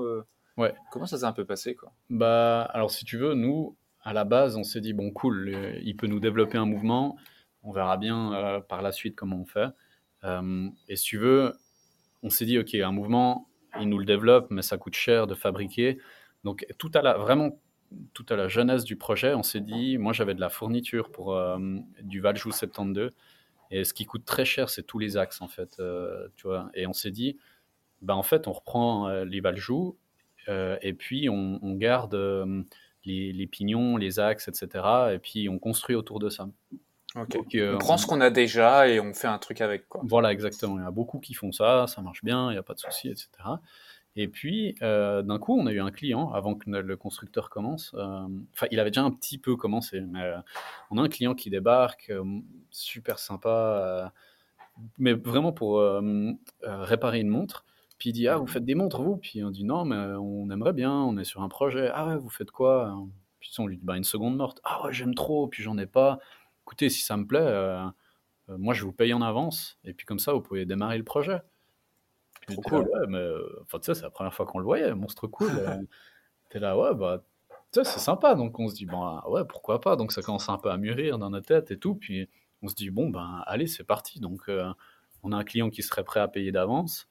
Ouais. 0.57 0.75
Comment 0.91 1.07
ça 1.07 1.17
s'est 1.17 1.25
un 1.25 1.31
peu 1.31 1.45
passé 1.45 1.73
quoi? 1.73 1.91
Bah, 2.11 2.63
alors 2.73 2.91
si 2.91 3.05
tu 3.05 3.17
veux, 3.17 3.33
nous, 3.33 3.77
à 4.03 4.13
la 4.13 4.25
base, 4.25 4.57
on 4.57 4.63
s'est 4.63 4.81
dit 4.81 4.93
bon, 4.93 5.09
cool, 5.09 5.57
il 5.81 5.95
peut 5.95 6.07
nous 6.07 6.19
développer 6.19 6.59
un 6.59 6.65
mouvement. 6.65 7.17
On 7.63 7.71
verra 7.71 7.97
bien 7.97 8.61
par 8.69 8.83
la 8.83 8.91
suite 8.91 9.15
comment 9.15 9.37
on 9.37 9.45
fait. 9.45 9.69
Euh, 10.23 10.69
et 10.87 10.95
si 10.95 11.05
tu 11.05 11.17
veux, 11.17 11.53
on 12.23 12.29
s'est 12.29 12.45
dit, 12.45 12.57
OK, 12.59 12.75
un 12.75 12.91
mouvement, 12.91 13.47
il 13.79 13.89
nous 13.89 13.99
le 13.99 14.05
développe, 14.05 14.47
mais 14.49 14.61
ça 14.61 14.77
coûte 14.77 14.95
cher 14.95 15.27
de 15.27 15.35
fabriquer. 15.35 15.99
Donc, 16.43 16.65
tout 16.77 16.91
à 16.93 17.01
la, 17.01 17.17
vraiment, 17.17 17.59
tout 18.13 18.25
à 18.29 18.35
la 18.35 18.47
jeunesse 18.47 18.83
du 18.83 18.95
projet, 18.95 19.33
on 19.33 19.43
s'est 19.43 19.61
dit, 19.61 19.97
moi 19.97 20.13
j'avais 20.13 20.35
de 20.35 20.41
la 20.41 20.49
fourniture 20.49 21.11
pour 21.11 21.35
euh, 21.35 21.57
du 22.01 22.21
Valjoux 22.21 22.51
72, 22.51 23.11
et 23.71 23.83
ce 23.83 23.93
qui 23.93 24.05
coûte 24.05 24.25
très 24.25 24.45
cher, 24.45 24.69
c'est 24.69 24.83
tous 24.83 24.99
les 24.99 25.17
axes 25.17 25.41
en 25.41 25.47
fait, 25.47 25.77
euh, 25.79 26.27
tu 26.35 26.47
vois. 26.47 26.69
Et 26.73 26.87
on 26.87 26.93
s'est 26.93 27.11
dit, 27.11 27.37
bah 28.01 28.15
en 28.15 28.23
fait, 28.23 28.47
on 28.47 28.53
reprend 28.53 29.09
les 29.23 29.41
Valjoux, 29.41 29.97
et 30.47 30.93
puis 30.93 31.29
on, 31.29 31.75
garde 31.75 32.15
les, 33.05 33.47
pignons, 33.47 33.97
les 33.97 34.19
axes, 34.19 34.47
etc. 34.47 34.83
Et 35.13 35.19
puis 35.19 35.49
on 35.49 35.59
construit 35.59 35.95
autour 35.95 36.19
de 36.19 36.29
ça. 36.29 36.49
Euh, 37.15 37.73
on 37.73 37.77
prend 37.77 37.97
ce 37.97 38.05
qu'on 38.05 38.21
a 38.21 38.29
déjà 38.29 38.87
et 38.87 38.99
on 38.99 39.13
fait 39.13 39.27
un 39.27 39.39
truc 39.39 39.61
avec. 39.61 39.87
Quoi. 39.87 40.01
Voilà, 40.03 40.31
exactement. 40.31 40.77
Il 40.77 40.83
y 40.83 40.87
a 40.87 40.91
beaucoup 40.91 41.19
qui 41.19 41.33
font 41.33 41.51
ça, 41.51 41.87
ça 41.87 42.01
marche 42.01 42.23
bien, 42.23 42.49
il 42.51 42.53
n'y 42.53 42.59
a 42.59 42.63
pas 42.63 42.73
de 42.75 42.79
souci, 42.79 43.09
etc. 43.09 43.29
Et 44.15 44.27
puis, 44.27 44.75
euh, 44.81 45.21
d'un 45.21 45.39
coup, 45.39 45.57
on 45.57 45.65
a 45.65 45.71
eu 45.71 45.79
un 45.79 45.91
client, 45.91 46.31
avant 46.31 46.55
que 46.55 46.69
le 46.69 46.97
constructeur 46.97 47.49
commence, 47.49 47.91
euh, 47.95 48.27
enfin, 48.53 48.67
il 48.71 48.79
avait 48.79 48.89
déjà 48.91 49.03
un 49.03 49.11
petit 49.11 49.37
peu 49.37 49.55
commencé, 49.55 50.01
mais 50.01 50.33
on 50.91 50.97
a 50.97 51.01
un 51.01 51.09
client 51.09 51.35
qui 51.35 51.49
débarque, 51.49 52.11
super 52.69 53.17
sympa, 53.17 54.11
mais 54.97 55.13
vraiment 55.13 55.53
pour 55.53 55.81
réparer 56.61 57.19
une 57.19 57.29
montre. 57.29 57.65
Puis 57.97 58.11
il 58.11 58.13
dit, 58.13 58.27
ah, 58.27 58.37
vous 58.37 58.47
faites 58.47 58.65
des 58.65 58.75
montres, 58.75 59.01
vous? 59.01 59.17
Puis 59.17 59.43
on 59.43 59.51
dit, 59.51 59.65
non, 59.65 59.83
mais 59.83 59.95
on 59.95 60.49
aimerait 60.49 60.73
bien, 60.73 60.93
on 60.93 61.17
est 61.17 61.25
sur 61.25 61.41
un 61.41 61.49
projet. 61.49 61.89
Ah 61.93 62.07
ouais, 62.07 62.17
vous 62.17 62.29
faites 62.29 62.51
quoi? 62.51 62.97
Puis 63.39 63.51
on 63.59 63.67
lui 63.67 63.77
dit, 63.77 63.85
bah, 63.85 63.97
une 63.97 64.03
seconde 64.03 64.37
morte. 64.37 64.59
Ah 64.63 64.85
ouais, 64.85 64.93
j'aime 64.93 65.15
trop, 65.15 65.47
puis 65.47 65.63
j'en 65.63 65.77
ai 65.77 65.85
pas 65.85 66.19
écoutez, 66.69 66.89
si 66.89 67.03
ça 67.03 67.17
me 67.17 67.25
plaît, 67.25 67.39
euh, 67.41 67.83
euh, 68.49 68.57
moi 68.59 68.75
je 68.75 68.85
vous 68.85 68.91
paye 68.91 69.11
en 69.11 69.23
avance, 69.23 69.79
et 69.83 69.93
puis 69.95 70.05
comme 70.05 70.19
ça 70.19 70.33
vous 70.33 70.41
pouvez 70.41 70.67
démarrer 70.67 70.99
le 70.99 71.03
projet. 71.03 71.41
Trop 72.45 72.61
cool. 72.61 72.81
ouais, 72.81 73.07
mais 73.07 73.17
euh, 73.17 73.59
enfin, 73.63 73.79
tu 73.79 73.85
sais, 73.85 73.95
c'est 73.95 74.03
la 74.03 74.11
première 74.11 74.33
fois 74.35 74.45
qu'on 74.45 74.59
le 74.59 74.65
voyait, 74.65 74.93
monstre 74.93 75.25
cool. 75.25 75.49
T'es 76.49 76.59
là, 76.59 76.77
ouais, 76.77 76.93
bah, 76.93 77.23
tu 77.71 77.79
sais, 77.79 77.83
c'est 77.83 77.99
sympa. 77.99 78.35
Donc 78.35 78.59
on 78.59 78.67
se 78.67 78.75
dit, 78.75 78.85
bon, 78.85 79.01
ah, 79.01 79.27
ouais, 79.29 79.45
pourquoi 79.45 79.81
pas. 79.81 79.95
Donc 79.95 80.11
ça 80.11 80.21
commence 80.21 80.47
un 80.47 80.59
peu 80.59 80.69
à 80.69 80.77
mûrir 80.77 81.17
dans 81.17 81.31
notre 81.31 81.47
tête 81.47 81.71
et 81.71 81.79
tout. 81.79 81.95
Puis 81.95 82.29
on 82.61 82.67
se 82.67 82.75
dit, 82.75 82.91
bon, 82.91 83.09
ben, 83.09 83.43
allez, 83.47 83.65
c'est 83.65 83.83
parti. 83.83 84.19
Donc 84.19 84.49
on 85.23 85.31
a 85.31 85.37
un 85.37 85.43
client 85.43 85.71
qui 85.71 85.81
serait 85.81 86.03
prêt 86.03 86.19
à 86.19 86.27
payer 86.27 86.51
d'avance. 86.51 87.07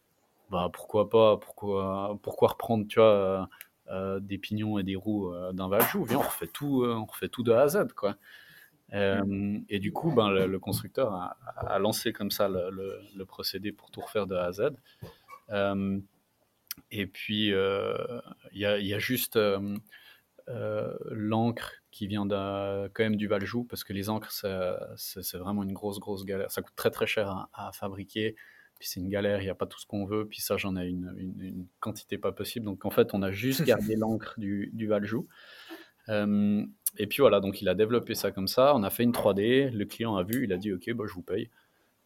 Bah, 0.50 0.70
pourquoi 0.72 1.10
pas, 1.10 1.36
pourquoi, 1.36 2.16
pourquoi 2.22 2.48
reprendre, 2.50 2.86
tu 2.88 3.00
vois, 3.00 3.48
des 4.20 4.38
pignons 4.38 4.78
et 4.78 4.84
des 4.84 4.96
roues 4.96 5.32
d'un 5.52 5.68
Valjou 5.68 6.04
Viens, 6.04 6.18
on 6.18 6.22
refait 6.22 6.48
tout, 6.48 6.84
on 6.84 7.04
refait 7.04 7.28
tout 7.28 7.42
de 7.42 7.52
A 7.52 7.62
à 7.62 7.68
Z, 7.68 7.92
quoi. 7.96 8.16
Euh, 8.94 9.58
et 9.68 9.78
du 9.78 9.92
coup, 9.92 10.12
ben, 10.12 10.30
le, 10.30 10.58
constructeur 10.58 11.12
a, 11.12 11.78
lancé 11.78 12.12
comme 12.12 12.30
ça 12.30 12.48
le, 12.48 13.24
procédé 13.24 13.72
pour 13.72 13.90
tout 13.90 14.00
refaire 14.00 14.26
de 14.26 14.34
A 14.34 14.44
à 14.44 14.52
Z. 14.52 14.70
Euh, 15.50 15.98
et 16.90 17.06
puis, 17.06 17.52
euh, 17.52 18.20
il 18.52 18.60
y, 18.60 18.94
a 18.94 18.98
juste 18.98 19.38
l'encre 21.10 21.72
qui 21.90 22.06
vient 22.06 22.26
quand 22.28 23.00
même 23.00 23.16
du 23.16 23.26
Valjou, 23.26 23.64
parce 23.64 23.84
que 23.84 23.92
les 23.92 24.08
encres, 24.08 24.32
c'est 24.96 25.38
vraiment 25.38 25.62
une 25.62 25.72
grosse, 25.72 25.98
grosse 25.98 26.24
galère. 26.24 26.50
Ça 26.50 26.62
coûte 26.62 26.76
très, 26.76 26.90
très 26.90 27.06
cher 27.06 27.48
à, 27.52 27.70
fabriquer. 27.72 28.36
Puis 28.78 28.86
c'est 28.86 29.00
une 29.00 29.08
galère, 29.08 29.40
il 29.40 29.44
n'y 29.44 29.50
a 29.50 29.56
pas 29.56 29.66
tout 29.66 29.80
ce 29.80 29.86
qu'on 29.86 30.04
veut. 30.04 30.28
Puis 30.28 30.40
ça, 30.40 30.56
j'en 30.56 30.76
ai 30.76 30.86
une, 30.86 31.12
une, 31.18 31.66
quantité 31.80 32.16
pas 32.16 32.30
possible. 32.30 32.64
Donc 32.64 32.84
en 32.84 32.90
fait, 32.90 33.12
on 33.12 33.22
a 33.22 33.32
juste 33.32 33.64
gardé 33.64 33.96
l'encre 33.96 34.34
du, 34.38 34.70
du 34.72 34.86
Valjou. 34.86 35.26
Euh, 36.08 36.64
et 36.96 37.06
puis 37.06 37.20
voilà, 37.20 37.40
donc 37.40 37.60
il 37.60 37.68
a 37.68 37.74
développé 37.74 38.14
ça 38.14 38.30
comme 38.30 38.48
ça. 38.48 38.74
On 38.74 38.82
a 38.82 38.90
fait 38.90 39.02
une 39.02 39.12
3D. 39.12 39.70
Le 39.70 39.84
client 39.84 40.16
a 40.16 40.22
vu, 40.22 40.44
il 40.44 40.52
a 40.52 40.56
dit 40.56 40.72
OK, 40.72 40.90
bah, 40.92 41.04
je 41.06 41.12
vous 41.12 41.22
paye. 41.22 41.50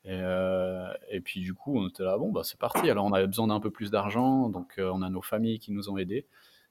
Et, 0.05 0.11
euh, 0.11 0.93
et, 1.11 1.21
puis 1.21 1.41
du 1.41 1.55
coup, 1.55 1.79
on 1.79 1.89
était 1.89 2.03
là, 2.03 2.19
bon, 2.19 2.33
bah, 2.33 2.43
c'est 2.45 2.59
parti. 2.59 2.91
Alors 2.91 3.05
on 3.05 3.13
avait 3.13 3.27
besoin 3.27 3.47
d'un 3.47 3.61
peu 3.61 3.71
plus 3.71 3.91
d'argent, 3.91 4.49
donc 4.49 4.75
euh, 4.79 4.91
on 4.93 5.03
a 5.03 5.11
nos 5.11 5.23
familles 5.23 5.61
qui 5.61 5.73
nous 5.73 5.89
ont 5.91 5.97
aidés. 5.97 6.27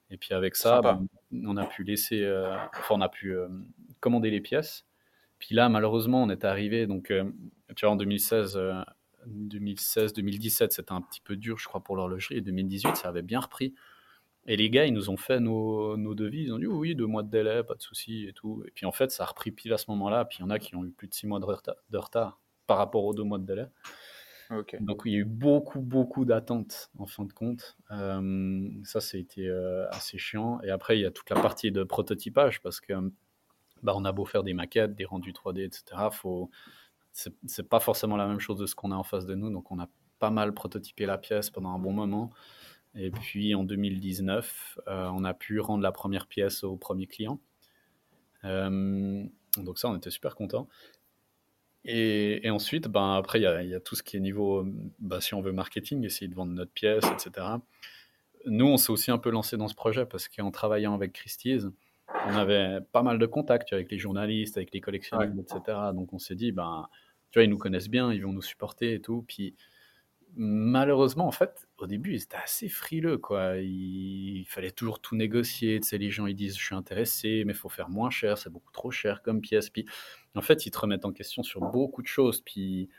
Et 0.10 0.18
puis 0.18 0.34
avec 0.34 0.58
ça, 0.58 0.82
bah, 0.82 1.00
on 1.32 1.56
a 1.56 1.66
pu 1.66 1.84
laisser, 1.86 2.30
enfin 2.78 2.96
on 2.96 3.02
a 3.02 3.08
pu 3.08 3.34
commander 4.02 4.30
les 4.30 4.42
pièces. 4.42 4.86
Puis 5.40 5.56
là, 5.56 5.70
malheureusement, 5.70 6.22
on 6.22 6.30
est 6.30 6.44
arrivé, 6.44 6.86
donc 6.86 7.14
tu 7.76 7.86
vois, 7.86 7.92
en 7.92 7.96
2016, 7.96 8.60
2016, 9.26 10.14
2017, 10.14 10.74
c'était 10.74 10.92
un 10.92 11.02
petit 11.02 11.22
peu 11.22 11.38
dur, 11.38 11.58
je 11.58 11.68
crois, 11.68 11.82
pour 11.82 11.96
l'horlogerie. 11.96 12.38
Et 12.38 12.42
2018, 12.42 12.98
ça 12.98 13.08
avait 13.08 13.22
bien 13.22 13.40
repris. 13.40 13.74
Et 14.48 14.58
les 14.58 14.70
gars, 14.70 14.86
ils 14.86 14.94
nous 14.94 15.10
ont 15.10 15.18
fait 15.18 15.40
nos, 15.40 15.98
nos 15.98 16.16
devis. 16.16 16.44
Ils 16.44 16.54
ont 16.54 16.60
dit 16.60 16.68
oui, 16.68 16.96
deux 16.96 17.06
mois 17.06 17.24
de 17.24 17.30
délai, 17.30 17.64
pas 17.64 17.76
de 17.76 17.82
souci 17.82 18.26
et 18.28 18.34
tout. 18.34 18.64
Et 18.68 18.72
puis 18.72 18.86
en 18.86 18.92
fait, 18.92 19.12
ça 19.12 19.24
a 19.24 19.28
repris 19.28 19.52
pile 19.52 19.74
à 19.74 19.78
ce 19.78 19.86
moment-là. 19.90 20.26
Puis 20.26 20.40
il 20.40 20.42
y 20.42 20.46
en 20.46 20.50
a 20.50 20.60
qui 20.60 20.76
ont 20.76 20.84
eu 20.84 20.92
plus 20.92 21.08
de 21.08 21.14
six 21.14 21.28
mois 21.28 21.40
de 21.40 21.46
retard, 21.46 22.40
par 22.66 22.78
rapport 22.78 23.06
aux 23.06 23.14
deux 23.14 23.24
mois 23.24 23.38
de 23.38 23.46
délai. 23.46 23.68
Donc 24.82 25.04
il 25.06 25.14
y 25.14 25.16
a 25.16 25.20
eu 25.20 25.26
beaucoup, 25.26 25.80
beaucoup 25.80 26.26
d'attentes 26.26 26.90
en 26.98 27.06
fin 27.06 27.24
de 27.24 27.32
compte. 27.32 27.78
Euh, 27.92 28.70
ça, 28.84 29.00
ça 29.00 29.18
a 29.18 29.20
été 29.20 29.48
euh, 29.48 29.88
assez 29.92 30.18
chiant. 30.18 30.60
Et 30.62 30.70
après, 30.70 30.98
il 30.98 31.02
y 31.02 31.06
a 31.06 31.12
toute 31.12 31.30
la 31.30 31.40
partie 31.40 31.72
de 31.72 31.84
prototypage 31.84 32.62
parce 32.62 32.82
que 32.82 32.94
bah, 33.82 33.94
on 33.96 34.04
a 34.04 34.12
beau 34.12 34.26
faire 34.26 34.44
des 34.44 34.54
maquettes, 34.54 34.96
des 34.96 35.06
rendus 35.06 35.32
3D, 35.32 35.64
etc. 35.66 36.10
Faut... 36.12 36.50
C'est 37.14 37.68
pas 37.68 37.80
forcément 37.80 38.16
la 38.16 38.26
même 38.26 38.40
chose 38.40 38.58
de 38.58 38.66
ce 38.66 38.74
qu'on 38.74 38.92
a 38.92 38.96
en 38.96 39.04
face 39.04 39.26
de 39.26 39.36
nous. 39.36 39.50
Donc 39.50 39.72
on 39.72 39.80
a 39.80 39.88
pas 40.20 40.32
mal 40.32 40.54
prototypé 40.54 41.06
la 41.06 41.18
pièce 41.18 41.50
pendant 41.50 41.74
un 41.74 41.80
bon 41.80 41.94
moment. 41.94 42.30
Et 42.96 43.10
puis 43.10 43.56
en 43.56 43.64
2019, 43.64 44.80
euh, 44.88 45.10
on 45.14 45.24
a 45.24 45.34
pu 45.34 45.60
rendre 45.60 45.84
la 45.84 45.92
première 45.92 46.28
pièce 46.28 46.64
au 46.64 46.76
premier 46.76 47.08
client. 47.08 47.40
Euh, 48.44 49.24
donc 49.58 49.80
ça, 49.80 49.90
on 49.90 49.96
était 49.96 50.12
super 50.12 50.36
contents. 50.36 50.68
Et, 51.84 52.48
ensuite, 52.50 52.88
ben, 52.88 53.14
après, 53.16 53.40
il 53.40 53.70
y, 53.70 53.76
a 53.76 53.80
tout 53.80 53.96
ce 53.96 54.04
qui 54.04 54.18
est 54.18 54.20
niveau, 54.20 54.64
ben, 55.00 55.20
si 55.20 55.34
on 55.34 55.42
veut 55.42 55.52
marketing, 55.52 56.06
essayer 56.06 56.28
de 56.28 56.36
vendre 56.36 56.52
notre 56.52 56.72
pièce, 56.72 57.04
etc. 57.06 57.48
Nous, 58.46 58.68
on 58.68 58.78
s'est 58.78 58.92
aussi 58.92 59.10
un 59.10 59.18
peu 59.18 59.32
lancé 59.32 59.58
dans 59.58 59.68
ce 59.68 59.74
projet 59.74 60.06
parce 60.06 60.28
qu'en 60.28 60.52
travaillant 60.52 60.94
avec 60.94 61.14
Christie's, 61.14 61.68
on 62.28 62.36
avait 62.36 62.80
pas 62.92 63.02
mal 63.02 63.18
de 63.18 63.26
contacts 63.26 63.74
avec 63.74 63.90
les 63.90 63.98
journalistes, 63.98 64.58
avec 64.58 64.74
les 64.74 64.82
collectionneurs, 64.82 65.32
etc. 65.40 65.78
Donc 65.94 66.14
on 66.14 66.20
s'est 66.20 66.36
dit, 66.36 66.52
ben, 66.52 66.88
tu 67.32 67.40
vois, 67.40 67.46
ils 67.46 67.50
nous 67.50 67.58
connaissent 67.58 67.90
bien, 67.90 68.12
ils 68.14 68.24
vont 68.24 68.34
nous 68.34 68.42
supporter 68.42 68.94
et 68.94 69.02
tout. 69.02 69.24
Puis 69.28 69.56
malheureusement, 70.36 71.28
en 71.28 71.32
fait, 71.32 71.68
au 71.78 71.88
début, 71.88 72.14
ils 72.14 72.24
étaient 72.24 72.38
assez 72.38 72.70
frileux, 72.70 73.18
quoi. 73.18 73.58
Il, 73.58 74.46
fallait 74.48 74.72
toujours 74.72 75.00
tout 75.00 75.16
négocier. 75.16 75.80
Tu 75.80 75.88
sais, 75.88 75.98
les 75.98 76.12
gens, 76.12 76.26
ils 76.26 76.36
disent, 76.36 76.58
je 76.58 76.64
suis 76.64 76.76
intéressé, 76.76 77.44
mais 77.46 77.54
il 77.54 77.58
faut 77.58 77.70
faire 77.70 77.90
moins 77.90 78.10
cher, 78.10 78.38
c'est 78.38 78.50
beaucoup 78.50 78.72
trop 78.72 78.92
cher 78.92 79.22
comme 79.22 79.42
pièce. 79.42 79.72
En 80.36 80.42
fait, 80.42 80.66
ils 80.66 80.72
te 80.72 80.80
remettent 80.80 81.06
en 81.06 81.12
question 81.12 81.44
sur 81.44 81.62
beaucoup 81.62 82.02
de 82.02 82.08
choses. 82.08 82.42
Puis, 82.42 82.90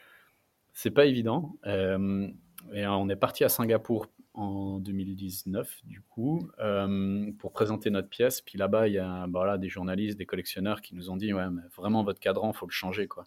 c'est 0.73 0.91
pas 0.91 1.07
évident. 1.07 1.57
Euh, 1.67 2.29
et 2.73 2.87
on 2.87 3.09
est 3.09 3.17
parti 3.17 3.45
à 3.45 3.49
Singapour 3.49 4.07
en 4.35 4.79
2019, 4.79 5.81
du 5.85 6.01
coup, 6.01 6.49
euh, 6.59 7.31
pour 7.39 7.53
présenter 7.53 7.91
notre 7.91 8.09
pièce. 8.09 8.41
Puis 8.41 8.59
là-bas, 8.59 8.89
il 8.89 8.95
y 8.95 8.99
a 8.99 9.27
bah, 9.27 9.59
des 9.59 9.69
journalistes, 9.69 10.19
des 10.19 10.27
collectionneurs 10.27 10.81
qui 10.81 10.95
nous 10.95 11.11
ont 11.11 11.17
dit, 11.17 11.33
vraiment, 11.77 12.05
votre 12.05 12.21
cadran, 12.21 12.53
faut 12.53 12.67
le 12.67 12.73
changer, 12.73 13.07
quoi 13.09 13.25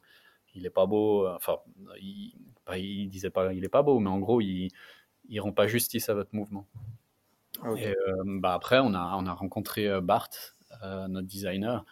il 0.56 0.66
est 0.66 0.72
pas 0.72 0.86
beau. 0.86 1.28
Enfin, 1.28 1.58
il, 2.00 2.34
il 2.74 3.08
disait 3.10 3.30
pas, 3.30 3.54
il 3.54 3.64
est 3.64 3.70
pas 3.70 3.84
beau, 3.84 4.00
mais 4.00 4.10
en 4.10 4.20
gros, 4.20 4.42
il, 4.42 4.70
il 5.30 5.40
rend 5.40 5.52
pas 5.52 5.68
justice 5.68 6.10
à 6.10 6.14
votre 6.14 6.34
mouvement. 6.36 6.68
Et, 7.78 7.88
euh, 7.88 8.24
bah 8.26 8.54
après, 8.54 8.80
on 8.80 8.94
a, 8.94 9.16
on 9.18 9.26
a 9.26 9.34
rencontré 9.34 9.88
euh, 9.88 10.02
Bart, 10.02 10.30
euh, 10.84 11.08
notre 11.08 11.28
designer, 11.28 11.86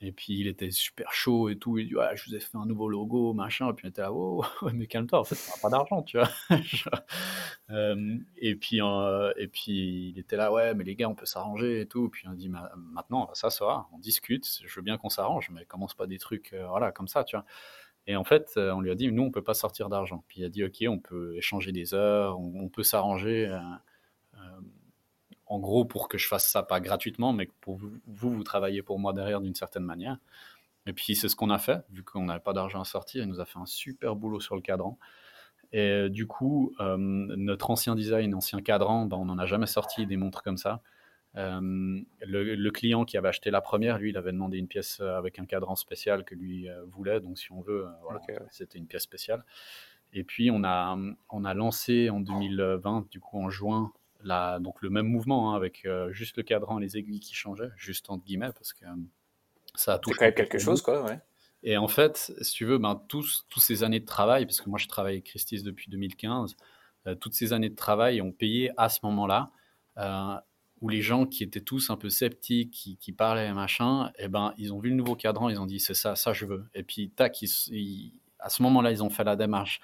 et 0.00 0.12
puis 0.12 0.40
il 0.40 0.46
était 0.48 0.70
super 0.70 1.12
chaud 1.12 1.48
et 1.50 1.56
tout. 1.58 1.78
Il 1.78 1.88
dit 1.88 1.96
ouais, 1.96 2.16
je 2.16 2.24
vous 2.26 2.34
ai 2.34 2.40
fait 2.40 2.56
un 2.56 2.66
nouveau 2.66 2.88
logo, 2.88 3.32
machin. 3.34 3.70
Et 3.70 3.74
puis 3.74 3.86
on 3.86 3.90
était 3.90 4.02
là, 4.02 4.12
oh, 4.12 4.44
mais 4.74 4.86
calme-toi, 4.86 5.20
en 5.20 5.24
fait, 5.24 5.36
on 5.48 5.56
n'a 5.56 5.62
pas 5.62 5.70
d'argent, 5.70 6.02
tu 6.02 6.18
vois. 6.18 6.28
et 8.38 8.54
puis 8.56 8.80
et 9.36 9.48
puis 9.48 10.10
il 10.10 10.18
était 10.18 10.36
là, 10.36 10.52
ouais, 10.52 10.74
mais 10.74 10.84
les 10.84 10.96
gars, 10.96 11.08
on 11.08 11.14
peut 11.14 11.26
s'arranger 11.26 11.82
et 11.82 11.86
tout. 11.86 12.08
Puis 12.08 12.26
on 12.28 12.32
dit 12.32 12.48
maintenant, 12.48 13.30
ça 13.34 13.50
sera, 13.50 13.88
on 13.92 13.98
discute. 13.98 14.46
Je 14.64 14.74
veux 14.74 14.82
bien 14.82 14.96
qu'on 14.98 15.10
s'arrange, 15.10 15.50
mais 15.50 15.64
commence 15.66 15.94
pas 15.94 16.06
des 16.06 16.18
trucs, 16.18 16.54
voilà, 16.68 16.92
comme 16.92 17.08
ça, 17.08 17.24
tu 17.24 17.36
vois. 17.36 17.44
Et 18.06 18.16
en 18.16 18.24
fait, 18.24 18.52
euh, 18.56 18.72
on 18.72 18.80
lui 18.80 18.90
a 18.90 18.94
dit, 18.94 19.10
nous, 19.10 19.22
on 19.22 19.30
peut 19.30 19.42
pas 19.42 19.54
sortir 19.54 19.88
d'argent. 19.88 20.24
Puis 20.28 20.40
il 20.40 20.44
a 20.44 20.48
dit, 20.48 20.64
OK, 20.64 20.84
on 20.88 20.98
peut 20.98 21.36
échanger 21.36 21.72
des 21.72 21.94
heures, 21.94 22.38
on, 22.38 22.68
peut 22.68 22.82
s'arranger, 22.82 23.46
euh, 23.46 23.58
euh, 24.34 24.60
en 25.46 25.58
gros, 25.58 25.84
pour 25.84 26.08
que 26.08 26.18
je 26.18 26.28
fasse 26.28 26.48
ça 26.48 26.62
pas 26.62 26.80
gratuitement, 26.80 27.32
mais 27.32 27.48
pour 27.60 27.76
vous, 27.76 27.92
vous, 28.06 28.44
travaillez 28.44 28.82
pour 28.82 28.98
moi 28.98 29.12
derrière 29.12 29.40
d'une 29.40 29.54
certaine 29.54 29.84
manière. 29.84 30.18
Et 30.86 30.92
puis 30.92 31.16
c'est 31.16 31.28
ce 31.28 31.36
qu'on 31.36 31.50
a 31.50 31.58
fait, 31.58 31.82
vu 31.90 32.02
qu'on 32.02 32.24
n'avait 32.24 32.40
pas 32.40 32.52
d'argent 32.52 32.80
à 32.80 32.84
sortir, 32.84 33.22
il 33.22 33.28
nous 33.28 33.40
a 33.40 33.46
fait 33.46 33.58
un 33.58 33.66
super 33.66 34.16
boulot 34.16 34.40
sur 34.40 34.54
le 34.54 34.60
cadran. 34.60 34.98
Et 35.72 36.08
du 36.10 36.26
coup, 36.26 36.74
notre 36.78 37.70
ancien 37.70 37.94
design, 37.96 38.34
ancien 38.34 38.60
cadran, 38.60 39.06
ben, 39.06 39.16
on 39.16 39.24
n'en 39.24 39.38
a 39.38 39.46
jamais 39.46 39.66
sorti 39.66 40.06
des 40.06 40.16
montres 40.16 40.42
comme 40.42 40.58
ça. 40.58 40.82
Euh, 41.36 42.00
le, 42.20 42.70
client 42.70 43.04
qui 43.04 43.16
avait 43.16 43.28
acheté 43.28 43.50
la 43.50 43.60
première, 43.60 43.98
lui, 43.98 44.10
il 44.10 44.16
avait 44.16 44.32
demandé 44.32 44.58
une 44.58 44.68
pièce 44.68 45.00
euh, 45.00 45.16
avec 45.16 45.38
un 45.38 45.46
cadran 45.46 45.74
spécial 45.74 46.24
que 46.24 46.34
lui 46.34 46.68
euh, 46.68 46.84
voulait. 46.86 47.20
Donc, 47.20 47.38
si 47.38 47.50
on 47.50 47.60
veut, 47.60 47.86
c'était 48.50 48.78
une 48.78 48.86
pièce 48.86 49.02
spéciale. 49.02 49.44
Et 50.12 50.22
puis, 50.22 50.50
on 50.50 50.62
a, 50.64 50.96
on 51.30 51.44
a 51.44 51.54
lancé 51.54 52.08
en 52.08 52.20
2020, 52.20 53.08
du 53.10 53.18
coup, 53.18 53.38
en 53.38 53.50
juin, 53.50 53.92
la, 54.22 54.58
donc 54.60 54.80
le 54.80 54.90
même 54.90 55.06
mouvement 55.06 55.52
hein, 55.52 55.56
avec 55.56 55.86
juste 56.10 56.36
le 56.36 56.44
cadran 56.44 56.78
et 56.78 56.82
les 56.82 56.96
aiguilles 56.96 57.20
qui 57.20 57.34
changeaient, 57.34 57.70
juste 57.76 58.08
entre 58.08 58.24
guillemets, 58.24 58.52
parce 58.54 58.72
que 58.72 58.84
ça 59.74 59.94
a 59.94 59.98
tout. 59.98 60.10
C'est 60.10 60.18
quand 60.18 60.24
même 60.26 60.34
quelque 60.34 60.58
chose, 60.58 60.82
quoi, 60.82 61.04
ouais. 61.04 61.18
Et 61.64 61.76
en 61.76 61.88
fait, 61.88 62.32
si 62.40 62.52
tu 62.52 62.64
veux, 62.64 62.78
ben, 62.78 63.02
tous, 63.08 63.44
tous 63.48 63.58
ces 63.58 63.82
années 63.82 63.98
de 63.98 64.04
travail, 64.04 64.46
parce 64.46 64.60
que 64.60 64.68
moi 64.68 64.78
je 64.78 64.86
travaille 64.86 65.14
avec 65.14 65.24
Christie's 65.24 65.62
depuis 65.62 65.90
2015, 65.90 66.56
toutes 67.20 67.34
ces 67.34 67.52
années 67.52 67.70
de 67.70 67.74
travail 67.74 68.22
ont 68.22 68.32
payé 68.32 68.70
à 68.76 68.88
ce 68.88 69.00
moment-là 69.02 69.50
où 70.84 70.88
les 70.90 71.00
gens 71.00 71.24
qui 71.24 71.42
étaient 71.42 71.62
tous 71.62 71.88
un 71.88 71.96
peu 71.96 72.10
sceptiques, 72.10 72.70
qui, 72.70 72.98
qui 72.98 73.12
parlaient 73.12 73.54
machin, 73.54 74.08
et 74.18 74.24
eh 74.24 74.28
ben 74.28 74.52
ils 74.58 74.70
ont 74.74 74.78
vu 74.80 74.90
le 74.90 74.96
nouveau 74.96 75.16
cadran, 75.16 75.48
ils 75.48 75.58
ont 75.58 75.64
dit 75.64 75.80
c'est 75.80 75.94
ça, 75.94 76.14
ça 76.14 76.34
je 76.34 76.44
veux. 76.44 76.66
Et 76.74 76.82
puis 76.82 77.08
tac, 77.08 77.42
à 78.38 78.50
ce 78.50 78.62
moment-là 78.62 78.90
ils 78.90 79.02
ont 79.02 79.08
fait 79.08 79.24
la 79.24 79.34
démarche. 79.34 79.80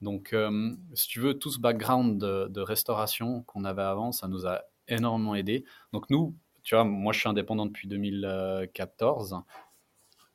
Donc 0.00 0.32
euh, 0.32 0.74
si 0.94 1.08
tu 1.08 1.20
veux, 1.20 1.34
tout 1.34 1.50
ce 1.50 1.58
background 1.60 2.18
de, 2.18 2.60
restauration 2.62 3.42
qu'on 3.42 3.64
avait 3.64 3.82
avant, 3.82 4.12
ça 4.12 4.28
nous 4.28 4.46
a 4.46 4.62
énormément 4.88 5.34
aidé. 5.34 5.66
Donc 5.92 6.08
nous, 6.08 6.34
tu 6.62 6.74
vois, 6.74 6.84
moi 6.84 7.12
je 7.12 7.18
suis 7.18 7.28
indépendant 7.28 7.66
depuis 7.66 7.86
2014, 7.86 9.42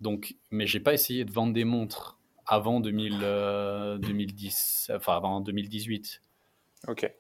donc 0.02 0.36
mais 0.52 0.68
j'ai 0.68 0.82
pas 0.82 0.94
essayé 0.94 1.26
de 1.26 1.32
vendre 1.32 1.54
des 1.54 1.66
montres 1.66 2.20
avant 2.46 2.80
2000, 2.80 3.22
2010, 4.02 4.88
euh, 4.92 4.98
enfin 4.98 5.18
avant 5.18 5.42
2018. 5.42 6.22
Ok. 6.90 7.12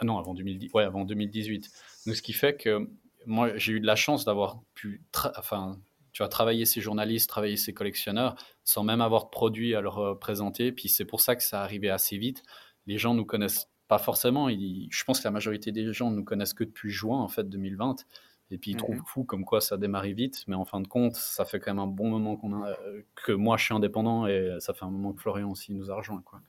Ah 0.00 0.06
non, 0.06 0.18
avant, 0.18 0.32
2010, 0.32 0.70
ouais, 0.72 0.84
avant 0.84 1.04
2018. 1.04 1.70
Donc, 2.06 2.16
ce 2.16 2.22
qui 2.22 2.32
fait 2.32 2.56
que 2.56 2.88
moi, 3.26 3.56
j'ai 3.56 3.74
eu 3.74 3.80
de 3.80 3.86
la 3.86 3.96
chance 3.96 4.24
d'avoir 4.24 4.60
pu 4.74 5.02
enfin, 5.36 5.78
tu 6.12 6.22
as 6.22 6.28
travaillé 6.28 6.64
ces 6.64 6.80
journalistes, 6.80 7.28
travailler 7.28 7.56
ces 7.56 7.72
collectionneurs, 7.72 8.34
sans 8.64 8.82
même 8.82 9.00
avoir 9.00 9.24
de 9.24 9.30
produits 9.30 9.74
à 9.74 9.80
leur 9.80 9.98
euh, 9.98 10.14
présenter. 10.18 10.72
Puis 10.72 10.88
c'est 10.88 11.04
pour 11.04 11.20
ça 11.20 11.36
que 11.36 11.42
ça 11.42 11.62
arrivait 11.62 11.90
assez 11.90 12.18
vite. 12.18 12.42
Les 12.86 12.98
gens 12.98 13.14
nous 13.14 13.24
connaissent 13.24 13.68
pas 13.88 13.98
forcément. 13.98 14.48
je 14.48 15.04
pense 15.04 15.20
que 15.20 15.24
la 15.24 15.32
majorité 15.32 15.72
des 15.72 15.92
gens 15.92 16.10
nous 16.10 16.24
connaissent 16.24 16.54
que 16.54 16.64
depuis 16.64 16.90
juin 16.90 17.18
en 17.18 17.28
fait 17.28 17.48
2020. 17.48 18.06
Et 18.52 18.58
puis 18.58 18.72
ils 18.72 18.76
trouvent 18.76 18.96
mhm. 18.96 19.04
fou 19.06 19.24
comme 19.24 19.44
quoi 19.44 19.60
ça 19.60 19.76
démarre 19.76 20.02
vite, 20.02 20.42
mais 20.48 20.56
en 20.56 20.64
fin 20.64 20.80
de 20.80 20.88
compte, 20.88 21.14
ça 21.14 21.44
fait 21.44 21.60
quand 21.60 21.72
même 21.72 21.78
un 21.78 21.86
bon 21.86 22.08
moment 22.08 22.36
qu'on 22.36 22.64
a, 22.64 22.70
euh, 22.70 23.02
que 23.14 23.30
moi 23.30 23.56
je 23.56 23.64
suis 23.64 23.74
indépendant 23.74 24.26
et 24.26 24.56
ça 24.58 24.74
fait 24.74 24.84
un 24.84 24.90
moment 24.90 25.12
que 25.12 25.20
Florian 25.20 25.50
aussi 25.50 25.72
nous 25.72 25.90
a 25.90 25.94
rejoint, 25.94 26.20
quoi. 26.22 26.40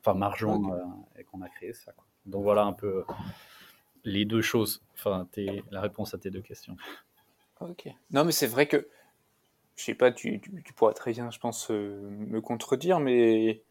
Enfin, 0.00 0.18
m'a 0.18 0.28
rejoint 0.28 0.60
euh, 0.70 0.84
et 1.18 1.24
qu'on 1.24 1.40
a 1.40 1.48
créé 1.48 1.72
ça. 1.72 1.92
Quoi. 1.92 2.04
Donc 2.26 2.42
voilà 2.42 2.64
un 2.64 2.74
peu 2.74 3.04
les 4.06 4.24
deux 4.24 4.40
choses. 4.40 4.82
Enfin, 4.94 5.28
la 5.70 5.80
réponse 5.80 6.14
à 6.14 6.18
tes 6.18 6.30
deux 6.30 6.40
questions. 6.40 6.76
Ok. 7.60 7.88
Non, 8.10 8.24
mais 8.24 8.32
c'est 8.32 8.46
vrai 8.46 8.66
que, 8.66 8.88
je 9.76 9.84
sais 9.84 9.94
pas, 9.94 10.12
tu, 10.12 10.40
tu, 10.40 10.72
pourras 10.72 10.94
très 10.94 11.12
bien, 11.12 11.30
je 11.30 11.38
pense, 11.38 11.70
euh, 11.70 12.00
me 12.10 12.40
contredire, 12.40 13.00
mais 13.00 13.62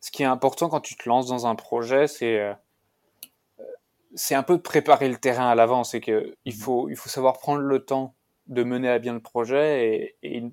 ce 0.00 0.10
qui 0.10 0.22
est 0.22 0.26
important 0.26 0.68
quand 0.68 0.80
tu 0.80 0.96
te 0.96 1.08
lances 1.08 1.26
dans 1.26 1.46
un 1.46 1.54
projet, 1.54 2.06
c'est 2.06 2.40
euh, 2.40 2.54
c'est 4.14 4.34
un 4.34 4.42
peu 4.42 4.56
de 4.56 4.62
préparer 4.62 5.08
le 5.08 5.16
terrain 5.16 5.48
à 5.48 5.54
l'avance. 5.54 5.90
C'est 5.90 6.00
que 6.00 6.36
il 6.44 6.54
faut, 6.54 6.88
il 6.88 6.96
faut 6.96 7.08
savoir 7.08 7.38
prendre 7.38 7.62
le 7.62 7.84
temps 7.84 8.14
de 8.46 8.62
mener 8.62 8.88
à 8.88 8.98
bien 8.98 9.14
le 9.14 9.20
projet 9.20 10.16
et, 10.22 10.44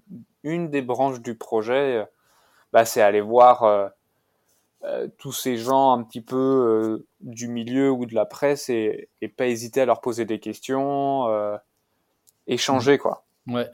une 0.44 0.70
des 0.70 0.82
branches 0.82 1.20
du 1.20 1.36
projet, 1.36 2.06
bah, 2.72 2.86
c'est 2.86 3.02
aller 3.02 3.20
voir 3.20 3.92
tous 5.18 5.34
ces 5.34 5.58
gens 5.58 5.92
un 5.92 6.04
petit 6.04 6.22
peu 6.22 7.06
du 7.20 7.48
milieu 7.48 7.92
ou 7.92 8.06
de 8.06 8.16
la 8.16 8.26
presse 8.26 8.70
et, 8.70 9.10
et, 9.22 9.28
pas 9.28 9.48
hésiter 9.48 9.82
à 9.82 9.86
leur 9.86 10.02
poser 10.02 10.26
des 10.26 10.40
questions, 10.40 11.28
échanger 12.48 12.98
quoi. 12.98 13.26
Ouais. 13.48 13.68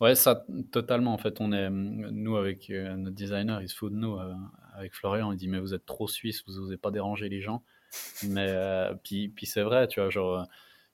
Ouais, 0.00 0.16
ça, 0.16 0.44
totalement. 0.72 1.14
En 1.14 1.18
fait, 1.18 1.40
on 1.40 1.52
est, 1.52 1.70
nous, 1.70 2.36
avec 2.36 2.68
notre 2.68 3.14
designer, 3.14 3.62
il 3.62 3.68
se 3.68 3.76
fout 3.76 3.92
de 3.92 3.96
nous, 3.96 4.18
avec 4.74 4.92
Florian, 4.94 5.32
il 5.32 5.38
dit, 5.38 5.48
mais 5.48 5.60
vous 5.60 5.74
êtes 5.74 5.86
trop 5.86 6.08
suisse, 6.08 6.44
vous 6.46 6.60
n'osez 6.60 6.76
pas 6.76 6.90
déranger 6.90 7.28
les 7.28 7.40
gens. 7.40 7.62
Mais, 8.24 8.54
puis, 9.02 9.28
puis 9.28 9.46
c'est 9.46 9.62
vrai, 9.62 9.86
tu 9.88 10.00
vois, 10.00 10.10
genre, 10.10 10.46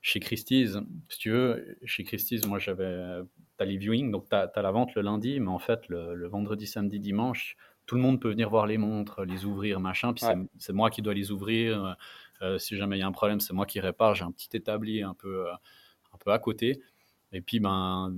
chez 0.02 0.20
Christie's, 0.20 0.78
si 1.08 1.18
tu 1.18 1.30
veux, 1.30 1.78
chez 1.84 2.04
Christie's, 2.04 2.46
moi 2.46 2.58
j'avais. 2.58 3.20
T'as 3.56 3.66
les 3.66 3.76
viewings, 3.76 4.10
donc 4.10 4.28
t'as 4.30 4.46
as 4.46 4.62
la 4.62 4.70
vente 4.70 4.94
le 4.94 5.02
lundi, 5.02 5.38
mais 5.40 5.50
en 5.50 5.58
fait, 5.58 5.86
le, 5.88 6.26
vendredi, 6.26 6.66
samedi, 6.66 7.00
dimanche, 7.00 7.56
tout 7.90 7.96
le 7.96 8.02
monde 8.02 8.20
peut 8.20 8.30
venir 8.30 8.48
voir 8.48 8.68
les 8.68 8.78
montres, 8.78 9.24
les 9.24 9.46
ouvrir, 9.46 9.80
machin. 9.80 10.12
Puis 10.12 10.24
c'est 10.58 10.72
moi 10.72 10.90
qui 10.90 11.02
dois 11.02 11.12
les 11.12 11.32
ouvrir. 11.32 11.84
Euh, 11.84 11.92
euh, 12.40 12.56
si 12.56 12.76
jamais 12.76 12.96
il 12.96 13.00
y 13.00 13.02
a 13.02 13.06
un 13.08 13.10
problème, 13.10 13.40
c'est 13.40 13.52
moi 13.52 13.66
qui 13.66 13.80
répare. 13.80 14.14
J'ai 14.14 14.22
un 14.22 14.30
petit 14.30 14.48
établi 14.56 15.02
un 15.02 15.12
peu, 15.12 15.48
euh, 15.48 15.52
un 16.14 16.18
peu 16.20 16.30
à 16.30 16.38
côté. 16.38 16.80
Et 17.32 17.40
puis, 17.40 17.58
ben, 17.58 18.14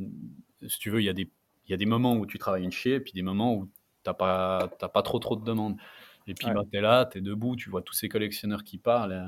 si 0.68 0.78
tu 0.78 0.90
veux, 0.90 1.00
il 1.00 1.06
y, 1.06 1.08
a 1.08 1.14
des, 1.14 1.30
y 1.70 1.72
a 1.72 1.78
des 1.78 1.86
moments 1.86 2.16
où 2.16 2.26
tu 2.26 2.38
travailles 2.38 2.64
une 2.64 2.70
chier, 2.70 2.96
et 2.96 3.00
puis 3.00 3.14
des 3.14 3.22
moments 3.22 3.54
où 3.54 3.70
t'as 4.02 4.12
pas, 4.12 4.68
pas 4.68 5.00
trop 5.00 5.18
trop 5.18 5.36
de 5.36 5.44
demandes. 5.44 5.78
Et 6.26 6.34
puis, 6.34 6.48
bah, 6.52 6.64
tu 6.70 6.76
es 6.76 6.82
là, 6.82 7.06
tu 7.06 7.16
es 7.16 7.20
debout, 7.22 7.56
tu 7.56 7.70
vois 7.70 7.80
tous 7.80 7.94
ces 7.94 8.10
collectionneurs 8.10 8.64
qui 8.64 8.76
parlent, 8.76 9.24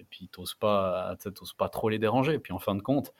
et 0.00 0.04
puis 0.10 0.28
tu 0.28 0.40
pas, 0.58 1.14
pas 1.56 1.68
trop 1.68 1.88
les 1.88 2.00
déranger. 2.00 2.32
Et 2.34 2.40
puis, 2.40 2.52
en 2.52 2.58
fin 2.58 2.74
de 2.74 2.82
compte, 2.82 3.12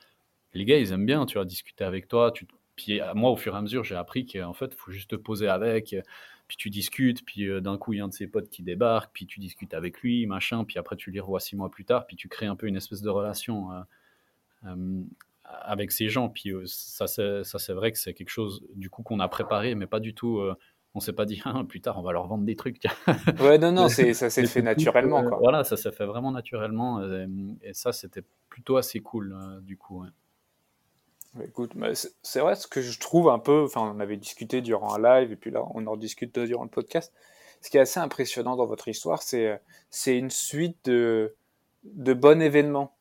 les 0.53 0.65
gars, 0.65 0.77
ils 0.77 0.91
aiment 0.91 1.05
bien, 1.05 1.25
tu 1.25 1.35
vois, 1.35 1.45
discuter 1.45 1.85
avec 1.85 2.09
toi. 2.09 2.33
Tu, 2.33 2.45
puis, 2.75 2.99
moi, 3.13 3.31
au 3.31 3.37
fur 3.37 3.53
et 3.55 3.57
à 3.57 3.61
mesure, 3.61 3.85
j'ai 3.85 3.95
appris 3.95 4.25
qu'en 4.25 4.53
fait, 4.53 4.73
il 4.73 4.75
faut 4.75 4.91
juste 4.91 5.11
te 5.11 5.15
poser 5.15 5.47
avec, 5.47 5.95
puis 6.47 6.57
tu 6.57 6.69
discutes, 6.69 7.25
puis 7.25 7.49
d'un 7.61 7.77
coup, 7.77 7.93
il 7.93 7.97
y 7.97 8.01
a 8.01 8.05
un 8.05 8.07
de 8.07 8.13
ses 8.13 8.27
potes 8.27 8.49
qui 8.49 8.63
débarque, 8.63 9.11
puis 9.13 9.25
tu 9.25 9.39
discutes 9.39 9.73
avec 9.73 10.01
lui, 10.01 10.25
machin, 10.27 10.63
puis 10.63 10.77
après, 10.77 10.95
tu 10.95 11.11
les 11.11 11.19
revois 11.19 11.39
six 11.39 11.55
mois 11.55 11.69
plus 11.69 11.85
tard, 11.85 12.05
puis 12.05 12.15
tu 12.15 12.27
crées 12.29 12.45
un 12.45 12.55
peu 12.55 12.67
une 12.67 12.75
espèce 12.75 13.01
de 13.01 13.09
relation 13.09 13.69
avec 15.43 15.91
ces 15.91 16.09
gens. 16.09 16.29
Puis 16.29 16.51
ça, 16.65 17.07
c'est 17.07 17.73
vrai 17.73 17.91
que 17.91 17.97
c'est 17.97 18.13
quelque 18.13 18.29
chose, 18.29 18.63
du 18.75 18.89
coup, 18.89 19.03
qu'on 19.03 19.19
a 19.19 19.27
préparé, 19.27 19.75
mais 19.75 19.87
pas 19.87 19.99
du 19.99 20.13
tout 20.13 20.41
on 20.95 21.01
s'est 21.01 21.13
pas 21.13 21.25
dit 21.25 21.41
ah, 21.45 21.63
plus 21.67 21.81
tard 21.81 21.99
on 21.99 22.01
va 22.01 22.13
leur 22.13 22.25
vendre 22.25 22.45
des 22.45 22.55
trucs. 22.55 22.81
ouais 23.41 23.57
non 23.59 23.71
non 23.71 23.89
ça 23.89 24.29
s'est 24.29 24.47
fait 24.47 24.61
naturellement 24.61 25.23
quoi. 25.23 25.37
Voilà 25.37 25.63
ça 25.63 25.77
s'est 25.77 25.91
fait 25.91 26.05
vraiment 26.05 26.31
naturellement 26.31 27.01
euh, 27.01 27.27
et, 27.61 27.73
ça 27.73 27.91
c'était 27.91 28.23
plutôt 28.49 28.77
assez 28.77 29.01
cool 29.01 29.33
euh, 29.33 29.59
du 29.61 29.77
coup. 29.77 30.03
Écoute, 31.43 31.73
c'est 32.21 32.39
vrai 32.39 32.55
ce 32.55 32.67
que 32.67 32.81
je 32.81 32.99
trouve 32.99 33.29
un 33.29 33.39
peu, 33.39 33.63
enfin 33.63 33.93
on 33.95 33.99
avait 33.99 34.17
discuté 34.17 34.61
durant 34.61 34.93
un 34.93 35.01
live 35.01 35.31
et 35.31 35.35
puis 35.35 35.51
là 35.51 35.63
on 35.73 35.85
en 35.87 35.97
discute 35.97 36.37
durant 36.39 36.63
le 36.63 36.69
podcast. 36.69 37.13
Ce 37.61 37.69
qui 37.69 37.77
est 37.77 37.81
assez 37.81 37.99
impressionnant 37.99 38.55
dans 38.55 38.67
votre 38.67 38.87
histoire, 38.87 39.21
c'est 39.21 39.59
c'est 39.89 40.17
une 40.17 40.29
suite 40.29 40.77
de 40.85 41.35
de 41.83 42.13
bons 42.13 42.41
événements. 42.41 42.95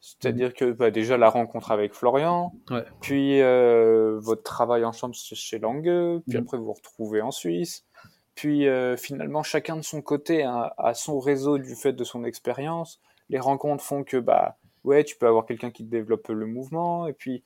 C'est-à-dire 0.00 0.52
que 0.52 0.70
bah, 0.70 0.90
déjà 0.90 1.16
la 1.16 1.30
rencontre 1.30 1.70
avec 1.70 1.94
Florian, 1.94 2.52
puis 3.00 3.40
euh, 3.40 4.18
votre 4.20 4.42
travail 4.42 4.84
ensemble 4.84 5.14
chez 5.14 5.58
Langue, 5.58 6.20
puis 6.28 6.36
mm. 6.36 6.42
après 6.42 6.58
vous 6.58 6.66
vous 6.66 6.72
retrouvez 6.74 7.22
en 7.22 7.30
Suisse, 7.30 7.86
puis 8.34 8.68
euh, 8.68 8.98
finalement 8.98 9.42
chacun 9.42 9.76
de 9.76 9.82
son 9.82 10.02
côté 10.02 10.42
a, 10.42 10.92
son 10.94 11.18
réseau 11.18 11.56
du 11.56 11.74
fait 11.74 11.94
de 11.94 12.04
son 12.04 12.24
expérience. 12.24 13.00
Les 13.30 13.38
rencontres 13.38 13.82
font 13.82 14.04
que 14.04 14.18
bah 14.18 14.58
ouais 14.84 15.04
tu 15.04 15.16
peux 15.16 15.26
avoir 15.26 15.46
quelqu'un 15.46 15.70
qui 15.70 15.84
te 15.84 15.90
développe 15.90 16.28
le 16.28 16.46
mouvement 16.46 17.06
et 17.06 17.14
puis 17.14 17.42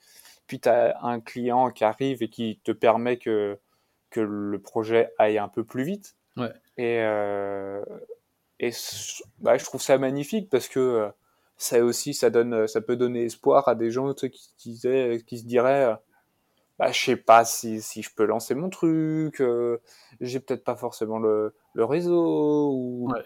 puis 0.49 0.59
tu 0.59 0.67
as 0.67 0.97
un 1.01 1.21
client 1.21 1.71
qui 1.71 1.85
arrive 1.85 2.21
et 2.21 2.29
qui 2.29 2.59
te 2.63 2.73
permet 2.73 3.17
que 3.17 3.57
que 4.09 4.19
le 4.19 4.59
projet 4.59 5.13
aille 5.17 5.37
un 5.37 5.47
peu 5.47 5.63
plus 5.63 5.83
vite. 5.83 6.15
Et 6.77 6.99
euh, 6.99 7.83
et 8.59 8.71
bah, 9.39 9.57
je 9.57 9.63
trouve 9.63 9.81
ça 9.81 9.97
magnifique 9.97 10.49
parce 10.49 10.67
que 10.67 11.09
ça 11.57 11.83
aussi, 11.83 12.13
ça 12.13 12.29
donne, 12.29 12.67
ça 12.67 12.81
peut 12.81 12.95
donner 12.95 13.25
espoir 13.25 13.67
à 13.67 13.75
des 13.75 13.91
gens 13.91 14.13
qui, 14.13 14.31
qui, 14.57 14.79
qui 15.25 15.37
se 15.37 15.45
diraient, 15.45 15.95
bah, 16.79 16.93
je 16.93 16.99
sais 16.99 17.17
pas 17.17 17.43
si, 17.43 17.81
si 17.81 18.01
je 18.01 18.09
peux 18.15 18.23
lancer 18.23 18.55
mon 18.55 18.69
truc, 18.69 19.41
euh, 19.41 19.81
j'ai 20.21 20.39
peut-être 20.39 20.63
pas 20.63 20.77
forcément 20.77 21.19
le, 21.19 21.53
le 21.73 21.83
réseau. 21.83 22.71
Ou... 22.71 23.11
Ouais. 23.11 23.23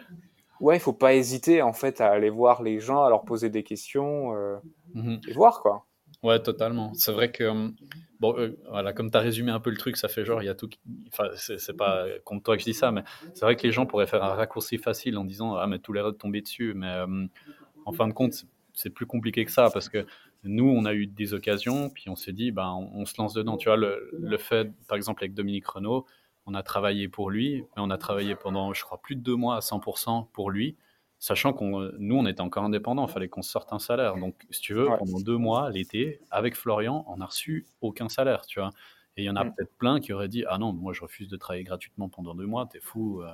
ouais, 0.59 0.77
il 0.77 0.79
faut 0.79 0.93
pas 0.93 1.13
hésiter 1.13 1.61
en 1.61 1.73
fait 1.73 2.01
à 2.01 2.09
aller 2.09 2.31
voir 2.31 2.63
les 2.63 2.79
gens, 2.79 3.03
à 3.03 3.09
leur 3.09 3.23
poser 3.23 3.51
des 3.51 3.63
questions 3.63 4.35
euh, 4.35 4.57
mhm. 4.95 5.21
et 5.27 5.33
voir 5.33 5.61
quoi. 5.61 5.85
Ouais, 6.23 6.39
totalement. 6.41 6.93
C'est 6.93 7.11
vrai 7.11 7.31
que, 7.31 7.43
hum, 7.43 7.75
bon, 8.19 8.35
euh, 8.37 8.57
voilà, 8.69 8.93
comme 8.93 9.11
tu 9.11 9.17
as 9.17 9.21
résumé 9.21 9.51
un 9.51 9.59
peu 9.59 9.69
le 9.69 9.77
truc, 9.77 9.97
ça 9.97 10.07
fait 10.07 10.25
genre, 10.25 10.41
il 10.41 10.45
y 10.45 10.49
a 10.49 10.55
tout. 10.55 10.69
Enfin, 11.07 11.29
c'est 11.35 11.77
pas 11.77 12.05
contre 12.23 12.43
toi 12.43 12.55
que 12.55 12.61
je 12.61 12.65
dis 12.65 12.73
ça, 12.73 12.91
mais 12.91 13.03
c'est 13.33 13.45
vrai 13.45 13.55
que 13.55 13.63
les 13.63 13.71
gens 13.71 13.85
pourraient 13.85 14.07
faire 14.07 14.23
un 14.23 14.33
raccourci 14.33 14.77
facile 14.77 15.17
en 15.17 15.25
disant, 15.25 15.55
ah, 15.55 15.67
mais 15.67 15.79
tous 15.79 15.93
les 15.93 16.01
rôles 16.01 16.17
tomber 16.17 16.41
dessus. 16.41 16.73
Mais 16.75 16.99
hum, 17.01 17.29
en 17.85 17.91
fin 17.91 18.07
de 18.07 18.13
compte, 18.13 18.45
c'est 18.73 18.89
plus 18.89 19.05
compliqué 19.05 19.45
que 19.45 19.51
ça 19.51 19.69
parce 19.71 19.89
que 19.89 20.05
nous, 20.43 20.65
on 20.65 20.85
a 20.85 20.93
eu 20.93 21.07
des 21.07 21.33
occasions, 21.33 21.89
puis 21.89 22.09
on 22.09 22.15
s'est 22.15 22.33
dit, 22.33 22.51
ben, 22.51 22.73
on, 22.93 23.05
se 23.05 23.13
lance 23.17 23.33
dedans. 23.33 23.57
Tu 23.57 23.69
vois, 23.69 23.77
le, 23.77 24.37
fait, 24.37 24.71
par 24.87 24.97
exemple, 24.97 25.23
avec 25.23 25.33
Dominique 25.33 25.67
Renault, 25.67 26.05
on 26.45 26.53
a 26.53 26.63
travaillé 26.63 27.07
pour 27.07 27.29
lui, 27.29 27.61
mais 27.61 27.81
on 27.81 27.89
a 27.89 27.97
travaillé 27.97 28.35
pendant, 28.35 28.73
je 28.73 28.83
crois, 28.83 29.01
plus 29.01 29.15
de 29.15 29.21
deux 29.21 29.35
mois 29.35 29.55
à 29.55 29.61
100% 29.61 30.27
pour 30.33 30.51
lui, 30.51 30.75
sachant 31.23 31.53
qu'on, 31.53 31.91
nous, 31.99 32.15
on 32.15 32.25
était 32.25 32.41
encore 32.41 32.63
indépendants, 32.63 33.07
il 33.07 33.11
fallait 33.11 33.29
qu'on 33.29 33.41
sorte 33.41 33.73
un 33.73 33.79
salaire. 33.79 34.15
Donc, 34.17 34.35
si 34.49 34.61
tu 34.61 34.73
veux, 34.73 34.87
pendant 34.97 35.19
deux 35.19 35.37
mois, 35.37 35.69
l'été, 35.69 36.19
avec 36.31 36.55
Florian, 36.55 37.05
on 37.07 37.17
n'a 37.17 37.25
reçu 37.25 37.65
aucun 37.81 38.09
salaire, 38.09 38.45
tu 38.45 38.59
vois. 38.59 38.71
Et 39.15 39.23
il 39.23 39.25
y 39.25 39.29
en 39.29 39.35
a 39.35 39.43
mm. 39.43 39.53
peut-être 39.53 39.77
plein 39.77 39.99
qui 39.99 40.11
auraient 40.11 40.27
dit, 40.27 40.43
ah 40.47 40.57
non, 40.57 40.73
moi, 40.73 40.91
je 40.91 41.01
refuse 41.01 41.29
de 41.29 41.37
travailler 41.37 41.63
gratuitement 41.63 42.09
pendant 42.09 42.33
deux 42.33 42.47
mois, 42.47 42.67
t'es 42.71 42.79
fou. 42.79 43.21
Euh. 43.21 43.29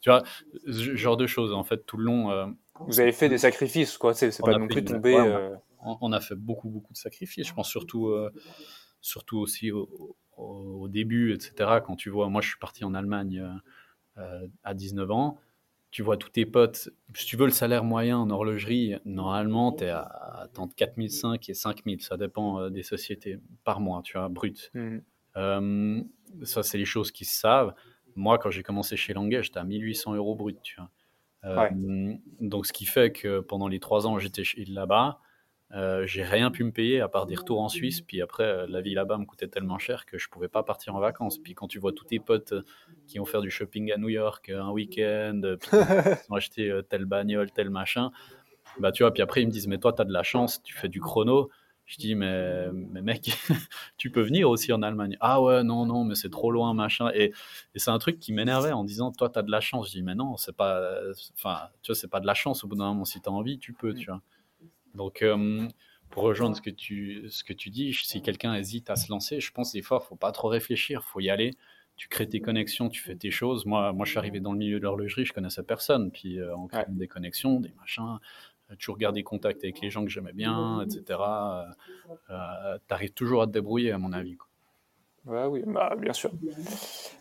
Tu 0.00 0.10
vois, 0.10 0.22
ce 0.66 0.96
genre 0.96 1.16
de 1.16 1.26
choses. 1.26 1.52
En 1.52 1.62
fait, 1.62 1.86
tout 1.86 1.96
le 1.96 2.04
long, 2.04 2.30
euh, 2.30 2.46
vous 2.86 3.00
avez 3.00 3.12
fait 3.12 3.28
des 3.28 3.38
sacrifices, 3.38 3.98
quoi. 3.98 4.14
C'est 4.14 4.36
pas 4.40 4.56
non 4.56 4.68
plus 4.68 4.84
tombé. 4.84 5.14
Euh, 5.14 5.54
on, 5.82 6.12
a 6.12 6.20
fait 6.20 6.34
beaucoup, 6.34 6.68
beaucoup 6.68 6.92
de 6.92 6.98
sacrifices. 6.98 7.46
Je 7.46 7.54
pense 7.54 7.68
surtout, 7.68 8.08
euh, 8.08 8.30
surtout 9.00 9.38
aussi 9.38 9.70
au, 9.70 10.88
début, 10.88 11.34
etc. 11.34 11.80
Quand 11.84 11.96
tu 11.96 12.10
vois, 12.10 12.28
moi, 12.28 12.40
je 12.40 12.48
suis 12.48 12.58
parti 12.58 12.84
en 12.84 12.94
Allemagne 12.94 13.60
euh, 14.18 14.46
à 14.64 14.74
19 14.74 15.10
ans. 15.10 15.38
Tu 15.90 16.02
vois 16.02 16.16
tous 16.16 16.30
tes 16.30 16.46
potes. 16.46 16.90
Si 17.14 17.26
tu 17.26 17.36
veux 17.36 17.46
le 17.46 17.52
salaire 17.52 17.82
moyen 17.82 18.18
en 18.18 18.30
horlogerie, 18.30 18.94
normalement, 19.04 19.72
tu 19.72 19.84
es 19.84 19.88
à, 19.90 20.48
4005 20.76 21.48
et 21.48 21.54
5000. 21.54 22.00
Ça 22.00 22.16
dépend 22.16 22.70
des 22.70 22.82
sociétés 22.82 23.38
par 23.64 23.80
mois, 23.80 24.02
tu 24.04 24.16
vois, 24.16 24.28
brut. 24.28 24.70
Mmh. 24.74 26.02
ça, 26.42 26.62
c'est 26.62 26.78
les 26.78 26.84
choses 26.84 27.10
qui 27.10 27.24
se 27.24 27.38
savent. 27.38 27.74
Moi, 28.14 28.38
quand 28.38 28.50
j'ai 28.50 28.62
commencé 28.62 28.96
chez 28.96 29.14
Languet, 29.14 29.42
j'étais 29.42 29.58
à 29.58 29.64
1800 29.64 30.14
euros 30.14 30.34
brut, 30.34 30.58
tu 30.62 30.76
vois. 30.76 30.90
Euh, 31.44 32.14
donc, 32.40 32.66
ce 32.66 32.72
qui 32.72 32.84
fait 32.84 33.12
que 33.12 33.40
pendant 33.40 33.68
les 33.68 33.80
trois 33.80 34.06
ans 34.06 34.18
j'étais 34.18 34.42
là-bas, 34.66 35.20
euh, 35.72 36.04
j'ai 36.04 36.24
rien 36.24 36.50
pu 36.50 36.64
me 36.64 36.72
payer 36.72 37.00
à 37.00 37.08
part 37.08 37.26
des 37.26 37.36
retours 37.36 37.60
en 37.60 37.68
Suisse. 37.68 38.00
Puis 38.00 38.20
après, 38.20 38.44
euh, 38.44 38.66
la 38.68 38.80
vie 38.80 38.94
là-bas 38.94 39.18
me 39.18 39.24
coûtait 39.24 39.48
tellement 39.48 39.78
cher 39.78 40.04
que 40.04 40.18
je 40.18 40.28
pouvais 40.28 40.48
pas 40.48 40.62
partir 40.62 40.96
en 40.96 41.00
vacances. 41.00 41.38
Puis 41.38 41.54
quand 41.54 41.68
tu 41.68 41.78
vois 41.78 41.92
tous 41.92 42.04
tes 42.04 42.18
potes 42.18 42.54
qui 43.06 43.20
ont 43.20 43.24
fait 43.24 43.40
du 43.40 43.50
shopping 43.50 43.92
à 43.92 43.96
New 43.96 44.08
York 44.08 44.50
un 44.50 44.70
week-end, 44.70 45.40
qui 45.60 45.70
ont 46.30 46.34
acheté 46.34 46.80
telle 46.88 47.04
bagnole, 47.04 47.50
tel 47.52 47.70
machin, 47.70 48.10
bah 48.78 48.92
tu 48.92 49.02
vois. 49.02 49.12
Puis 49.12 49.22
après 49.22 49.42
ils 49.42 49.46
me 49.46 49.52
disent 49.52 49.68
mais 49.68 49.78
toi 49.78 49.92
tu 49.92 50.02
as 50.02 50.04
de 50.04 50.12
la 50.12 50.22
chance, 50.22 50.62
tu 50.62 50.74
fais 50.74 50.88
du 50.88 51.00
chrono. 51.00 51.50
Je 51.86 51.96
dis, 51.96 52.14
mais, 52.14 52.70
mais 52.72 53.02
mec, 53.02 53.32
tu 53.96 54.12
peux 54.12 54.22
venir 54.22 54.48
aussi 54.48 54.72
en 54.72 54.80
Allemagne. 54.80 55.16
Ah 55.18 55.42
ouais, 55.42 55.64
non, 55.64 55.86
non, 55.86 56.04
mais 56.04 56.14
c'est 56.14 56.30
trop 56.30 56.52
loin, 56.52 56.72
machin. 56.72 57.10
Et, 57.14 57.32
c'est 57.74 57.90
un 57.90 57.98
truc 57.98 58.20
qui 58.20 58.32
m'énervait 58.32 58.70
en 58.70 58.84
disant, 58.84 59.10
toi, 59.10 59.28
tu 59.28 59.40
as 59.40 59.42
de 59.42 59.50
la 59.50 59.60
chance. 59.60 59.88
Je 59.88 59.94
dis, 59.94 60.02
mais 60.04 60.14
non, 60.14 60.36
c'est 60.36 60.54
pas, 60.54 60.80
enfin, 61.34 61.68
tu 61.82 61.90
vois, 61.90 61.96
c'est 61.96 62.06
pas 62.06 62.20
de 62.20 62.28
la 62.28 62.34
chance. 62.34 62.62
Au 62.62 62.68
bout 62.68 62.76
d'un 62.76 62.86
moment, 62.86 63.04
si 63.04 63.20
tu 63.20 63.28
as 63.28 63.32
envie, 63.32 63.58
tu 63.58 63.72
peux, 63.72 63.92
tu 63.92 64.06
vois. 64.06 64.20
Donc, 64.94 65.22
euh, 65.22 65.68
pour 66.10 66.24
rejoindre 66.24 66.56
ce 66.56 66.62
que 66.62 66.70
tu, 66.70 67.26
ce 67.28 67.44
que 67.44 67.52
tu 67.52 67.70
dis, 67.70 67.92
si 67.92 68.22
quelqu'un 68.22 68.54
hésite 68.54 68.90
à 68.90 68.96
se 68.96 69.10
lancer, 69.10 69.40
je 69.40 69.52
pense 69.52 69.72
des 69.72 69.82
fois, 69.82 70.00
faut 70.00 70.16
pas 70.16 70.32
trop 70.32 70.48
réfléchir, 70.48 71.04
faut 71.04 71.20
y 71.20 71.30
aller. 71.30 71.52
Tu 71.96 72.08
crées 72.08 72.28
tes 72.28 72.40
connexions, 72.40 72.88
tu 72.88 73.02
fais 73.02 73.14
tes 73.14 73.30
choses. 73.30 73.66
Moi, 73.66 73.92
moi, 73.92 74.06
je 74.06 74.10
suis 74.10 74.18
arrivé 74.18 74.40
dans 74.40 74.52
le 74.52 74.58
milieu 74.58 74.78
de 74.78 74.84
l'horlogerie, 74.84 75.26
je 75.26 75.32
connaissais 75.32 75.62
personne. 75.62 76.10
Puis, 76.10 76.40
euh, 76.40 76.56
on 76.56 76.66
crée 76.66 76.84
des 76.88 77.08
connexions, 77.08 77.60
des 77.60 77.72
machins 77.78 78.18
toujours 78.76 78.98
garder 78.98 79.22
contact 79.22 79.64
avec 79.64 79.80
les 79.80 79.90
gens 79.90 80.04
que 80.04 80.10
j'aimais 80.10 80.32
bien, 80.32 80.82
etc. 80.82 81.18
Euh, 81.20 81.64
euh, 82.30 82.78
tu 82.86 82.94
arrives 82.94 83.12
toujours 83.12 83.42
à 83.42 83.46
te 83.46 83.52
débrouiller, 83.52 83.92
à 83.92 83.98
mon 83.98 84.12
avis. 84.12 84.36
Ouais, 85.26 85.44
oui, 85.44 85.62
bah, 85.66 85.94
bien 85.98 86.12
sûr. 86.12 86.30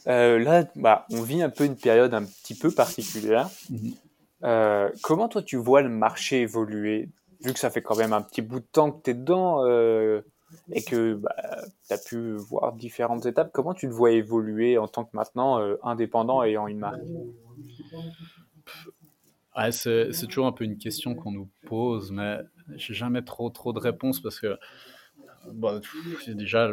Euh, 0.08 0.40
là, 0.40 0.66
bah, 0.76 1.06
on 1.12 1.22
vit 1.22 1.42
un 1.42 1.50
peu 1.50 1.66
une 1.66 1.76
période 1.76 2.14
un 2.14 2.24
petit 2.24 2.56
peu 2.56 2.72
particulière. 2.72 3.50
Mhm. 3.70 4.92
comment 5.02 5.28
toi 5.28 5.42
tu 5.42 5.58
vois 5.58 5.82
le 5.82 5.90
marché 5.90 6.42
évoluer 6.42 7.10
Vu 7.42 7.54
que 7.54 7.60
ça 7.60 7.70
fait 7.70 7.82
quand 7.82 7.96
même 7.96 8.14
un 8.14 8.22
petit 8.22 8.42
bout 8.42 8.60
de 8.60 8.66
temps 8.72 8.92
que 8.92 9.04
tu 9.04 9.12
es 9.12 9.14
dedans 9.14 9.66
et 10.72 10.84
que 10.84 11.14
bah, 11.16 11.36
tu 11.88 11.94
as 11.94 11.98
pu 11.98 12.36
voir 12.36 12.74
différentes 12.74 13.26
étapes, 13.26 13.52
comment 13.54 13.74
tu 13.74 13.88
te 13.88 13.94
vois 13.94 14.12
évoluer 14.12 14.78
en 14.78 14.88
tant 14.88 15.06
que 15.06 15.16
maintenant 15.16 15.60
indépendant 15.84 16.44
ayant 16.44 16.68
une 16.68 16.80
marque? 16.80 17.00
C'est 19.72 20.28
toujours 20.28 20.48
un 20.48 20.52
peu 20.52 20.64
une 20.64 20.78
question 20.78 21.16
qu'on 21.16 21.32
nous 21.32 21.50
pose, 21.66 22.12
mais 22.12 22.40
j'ai 22.76 22.94
jamais 22.94 23.24
trop 23.24 23.50
trop 23.50 23.74
de 23.74 23.80
réponses 23.80 24.22
parce 24.22 24.40
que 24.40 24.58
bah, 25.54 25.80
déjà, 26.28 26.70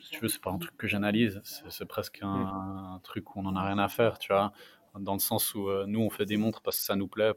si 0.00 0.10
tu 0.10 0.20
veux, 0.20 0.28
c'est 0.28 0.40
pas 0.40 0.50
un 0.50 0.58
truc 0.58 0.76
que 0.76 0.86
j'analyse, 0.86 1.40
c'est 1.44 1.86
presque 1.86 2.18
un, 2.22 2.96
Mm. 2.96 3.00
truc 3.02 3.34
où 3.34 3.40
on 3.40 3.46
en 3.46 3.56
a 3.56 3.64
rien 3.64 3.78
à 3.78 3.88
faire, 3.88 4.18
tu 4.18 4.32
vois, 4.32 4.52
dans 4.98 5.14
le 5.14 5.20
sens 5.20 5.54
où 5.54 5.68
euh, 5.68 5.86
nous, 5.86 6.00
on 6.00 6.10
fait 6.10 6.26
des 6.26 6.36
montres 6.36 6.60
parce 6.62 6.78
que 6.78 6.84
ça 6.84 6.96
nous 6.96 7.08
plaît, 7.08 7.32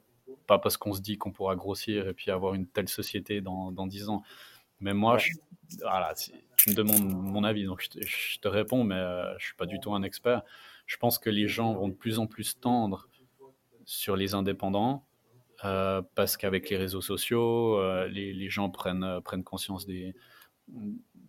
pas 0.48 0.60
parce 0.60 0.78
qu'on 0.78 0.93
se 0.93 1.02
dit 1.02 1.17
qu'on 1.17 1.32
pourra 1.32 1.56
grossir 1.56 2.08
et 2.08 2.13
puis 2.13 2.32
avoir 2.32 2.54
une 2.54 2.67
telle 2.67 2.88
société 2.89 3.41
dans, 3.41 3.72
dans 3.72 3.88
10 3.88 4.10
ans. 4.10 4.24
Mais 4.80 4.93
moi, 4.93 5.13
Ouais. 5.13 5.19
je- 5.19 5.78
voilà, 5.82 6.13
tu 6.15 6.69
me 6.69 6.76
demandes 6.76 7.04
mon 7.04 7.43
avis, 7.43 7.65
donc 7.65 7.82
je 7.82 7.89
te, 7.89 8.06
je 8.06 8.39
te 8.39 8.48
réponds, 8.48 8.84
mais 8.84 8.96
euh, 8.96 9.38
je 9.39 9.46
suis 9.46 9.56
pas 9.56 9.65
du 9.65 9.80
tout 9.80 9.93
un 9.93 10.04
expert. 10.04 10.43
Je 10.86 10.98
pense 10.98 11.17
que 11.19 11.30
les 11.30 11.48
gens 11.48 11.74
vont 11.74 11.88
de 11.88 11.93
plus 11.93 12.19
en 12.19 12.28
plus 12.28 12.60
tendre 12.60 13.08
sur 13.86 14.15
les 14.15 14.34
indépendants 14.34 15.06
euh, 15.65 16.02
parce 16.15 16.36
qu'avec 16.38 16.69
les 16.69 16.78
réseaux 16.78 17.02
sociaux, 17.02 17.80
euh, 17.80 18.08
les, 18.08 18.34
les 18.34 18.50
gens 18.50 18.69
prennent, 18.69 19.04
euh, 19.04 19.22
prennent 19.22 19.43
conscience 19.43 19.86
des 19.86 20.13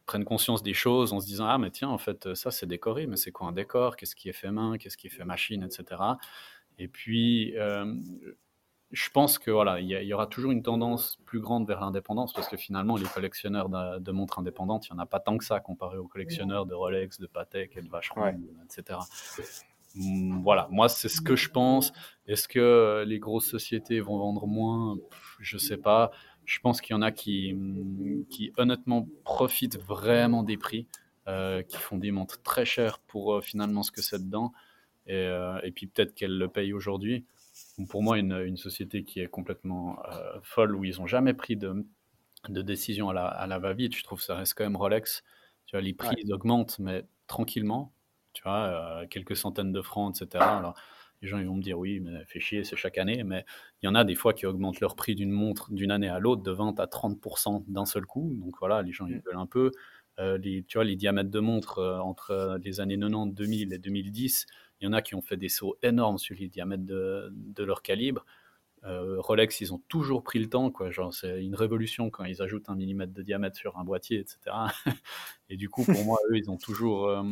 prennent 0.06 0.24
conscience 0.24 0.62
des 0.62 0.74
choses 0.74 1.12
en 1.12 1.18
se 1.18 1.26
disant 1.26 1.46
ah 1.48 1.58
mais 1.58 1.70
tiens 1.72 1.88
en 1.88 1.98
fait 1.98 2.34
ça 2.34 2.52
c'est 2.52 2.66
décoré 2.66 3.08
mais 3.08 3.16
c'est 3.16 3.32
quoi 3.32 3.48
un 3.48 3.52
décor? 3.52 3.96
Qu'est-ce 3.96 4.14
qui 4.14 4.28
est 4.28 4.32
fait 4.32 4.52
main? 4.52 4.78
Qu'est-ce 4.78 4.96
qui 4.96 5.08
est 5.08 5.10
fait 5.10 5.24
machine? 5.24 5.62
Etc 5.64 5.84
et 6.78 6.86
puis 6.88 7.56
euh, 7.56 7.94
je 8.90 9.10
pense 9.10 9.38
que 9.38 9.50
voilà 9.50 9.80
il 9.80 9.88
y, 9.88 10.14
aura 10.14 10.26
toujours 10.26 10.52
une 10.52 10.62
tendance 10.62 11.18
plus 11.24 11.40
grande 11.40 11.66
vers 11.66 11.80
l'indépendance 11.80 12.32
parce 12.32 12.48
que 12.48 12.56
finalement 12.56 12.96
les 12.96 13.06
collectionneurs 13.06 13.68
de, 13.68 13.98
de 13.98 14.12
montres 14.12 14.38
indépendantes 14.38 14.86
il 14.88 14.92
n'y 14.92 14.98
en 15.00 15.02
a 15.02 15.06
pas 15.06 15.20
tant 15.20 15.36
que 15.36 15.44
ça 15.44 15.58
comparé 15.60 15.98
aux 15.98 16.06
collectionneurs 16.06 16.66
de 16.66 16.74
Rolex 16.74 17.18
de 17.18 17.26
Patek 17.26 17.76
et 17.76 17.82
de 17.82 17.88
Vacheron 17.88 18.22
Ouais. 18.22 18.36
etc 18.64 18.98
Hum, 19.96 20.42
voilà 20.42 20.66
moi 20.72 20.88
c'est 20.88 21.08
ce 21.08 21.20
que 21.20 21.36
je 21.36 21.48
pense 21.50 21.92
est-ce 22.26 22.48
que 22.48 23.04
les 23.06 23.18
grosses 23.18 23.48
sociétés 23.48 24.00
vont 24.00 24.18
vendre 24.18 24.46
moins? 24.46 24.96
Je 25.40 25.58
sais 25.58 25.76
pas. 25.76 26.10
Je 26.46 26.58
pense 26.58 26.80
qu'il 26.80 26.94
y 26.94 26.96
en 26.96 27.02
a 27.02 27.12
qui, 27.12 27.52
hum, 27.52 28.24
qui 28.30 28.52
honnêtement 28.56 29.06
profitent 29.24 29.78
vraiment 29.78 30.42
des 30.42 30.56
prix, 30.56 30.86
euh, 31.28 31.62
qui 31.62 31.76
font 31.76 31.98
des 31.98 32.10
montres 32.10 32.42
très 32.42 32.64
chères 32.64 32.98
pour 33.00 33.34
euh, 33.34 33.40
finalement 33.40 33.82
ce 33.82 33.92
que 33.92 34.02
c'est 34.02 34.22
dedans, 34.22 34.52
et, 35.06 35.14
euh, 35.14 35.58
et 35.62 35.70
puis 35.70 35.86
peut-être 35.86 36.14
qu'elles 36.14 36.38
le 36.38 36.48
payent 36.48 36.72
aujourd'hui. 36.72 37.24
Pour 37.88 38.02
moi, 38.02 38.18
une, 38.18 38.32
une 38.32 38.56
société 38.56 39.04
qui 39.04 39.20
est 39.20 39.26
complètement 39.28 39.98
euh, 40.06 40.38
folle, 40.42 40.76
où 40.76 40.84
ils 40.84 40.98
n'ont 40.98 41.06
jamais 41.06 41.34
pris 41.34 41.56
de, 41.56 41.84
de 42.48 42.62
décision 42.62 43.08
à 43.10 43.14
la, 43.14 43.26
à 43.26 43.46
la 43.46 43.58
va-vite, 43.58 43.96
je 43.96 44.04
trouve 44.04 44.18
que 44.20 44.24
ça 44.24 44.36
reste 44.36 44.54
quand 44.56 44.64
même 44.64 44.76
Rolex. 44.76 45.24
Tu 45.66 45.76
vois, 45.76 45.80
les 45.82 45.94
prix 45.94 46.16
Ouais. 46.16 46.22
ils 46.22 46.32
augmentent, 46.32 46.78
mais 46.78 47.04
tranquillement, 47.26 47.92
tu 48.32 48.42
vois, 48.44 49.02
euh, 49.02 49.06
quelques 49.08 49.36
centaines 49.36 49.72
de 49.72 49.82
francs, 49.82 50.14
etc. 50.22 50.58
Alors, 50.58 50.74
les 51.22 51.28
gens 51.28 51.38
ils 51.38 51.46
vont 51.46 51.54
me 51.56 51.62
dire 51.62 51.78
oui, 51.78 52.00
mais 52.00 52.24
fait 52.26 52.38
chier, 52.40 52.64
c'est 52.64 52.76
chaque 52.76 52.98
année. 52.98 53.24
Mais 53.24 53.44
il 53.82 53.86
y 53.86 53.88
en 53.88 53.94
a 53.94 54.04
des 54.04 54.14
fois 54.14 54.34
qui 54.34 54.46
augmentent 54.46 54.80
leur 54.80 54.94
prix 54.94 55.14
d'une 55.14 55.30
montre 55.32 55.72
d'une 55.72 55.90
année 55.90 56.08
à 56.08 56.18
l'autre 56.20 56.42
de 56.42 56.50
20 56.52 56.78
à 56.80 56.86
30% 56.86 57.64
d'un 57.66 57.86
seul 57.86 58.04
coup. 58.06 58.34
Donc 58.40 58.54
voilà, 58.60 58.82
les 58.82 58.92
gens 58.92 59.06
ils 59.06 59.16
Mm. 59.16 59.22
veulent 59.26 59.38
un 59.38 59.46
peu. 59.46 59.70
Euh, 60.20 60.38
les, 60.38 60.62
tu 60.64 60.78
vois, 60.78 60.84
les 60.84 60.94
diamètres 60.96 61.30
de 61.30 61.40
montres 61.40 61.78
euh, 61.78 61.98
entre 61.98 62.58
les 62.62 62.80
années 62.80 62.98
90, 62.98 63.34
2000 63.34 63.72
et 63.72 63.78
2010, 63.78 64.46
il 64.80 64.84
y 64.84 64.88
en 64.88 64.92
a 64.92 65.02
qui 65.02 65.14
ont 65.14 65.22
fait 65.22 65.36
des 65.36 65.48
sauts 65.48 65.76
énormes 65.82 66.18
sur 66.18 66.36
les 66.36 66.48
diamètres 66.48 66.84
de, 66.84 67.64
leur 67.64 67.82
calibre. 67.82 68.24
Euh, 68.84 69.16
Rolex, 69.18 69.60
ils 69.60 69.72
ont 69.72 69.80
toujours 69.88 70.22
pris 70.22 70.38
le 70.38 70.48
temps, 70.48 70.70
quoi. 70.70 70.90
Genre, 70.90 71.14
c'est 71.14 71.42
une 71.42 71.54
révolution 71.54 72.10
quand 72.10 72.24
ils 72.24 72.42
ajoutent 72.42 72.68
un 72.68 72.74
millimètre 72.74 73.14
de 73.14 73.22
diamètre 73.22 73.56
sur 73.56 73.78
un 73.78 73.84
boîtier, 73.84 74.18
etc. 74.18 74.38
Et 75.48 75.56
du 75.56 75.70
coup, 75.70 75.84
pour 75.84 76.04
moi, 76.04 76.18
eux, 76.30 76.36
ils 76.36 76.50
ont 76.50 76.58
toujours 76.58 77.06
euh, 77.08 77.22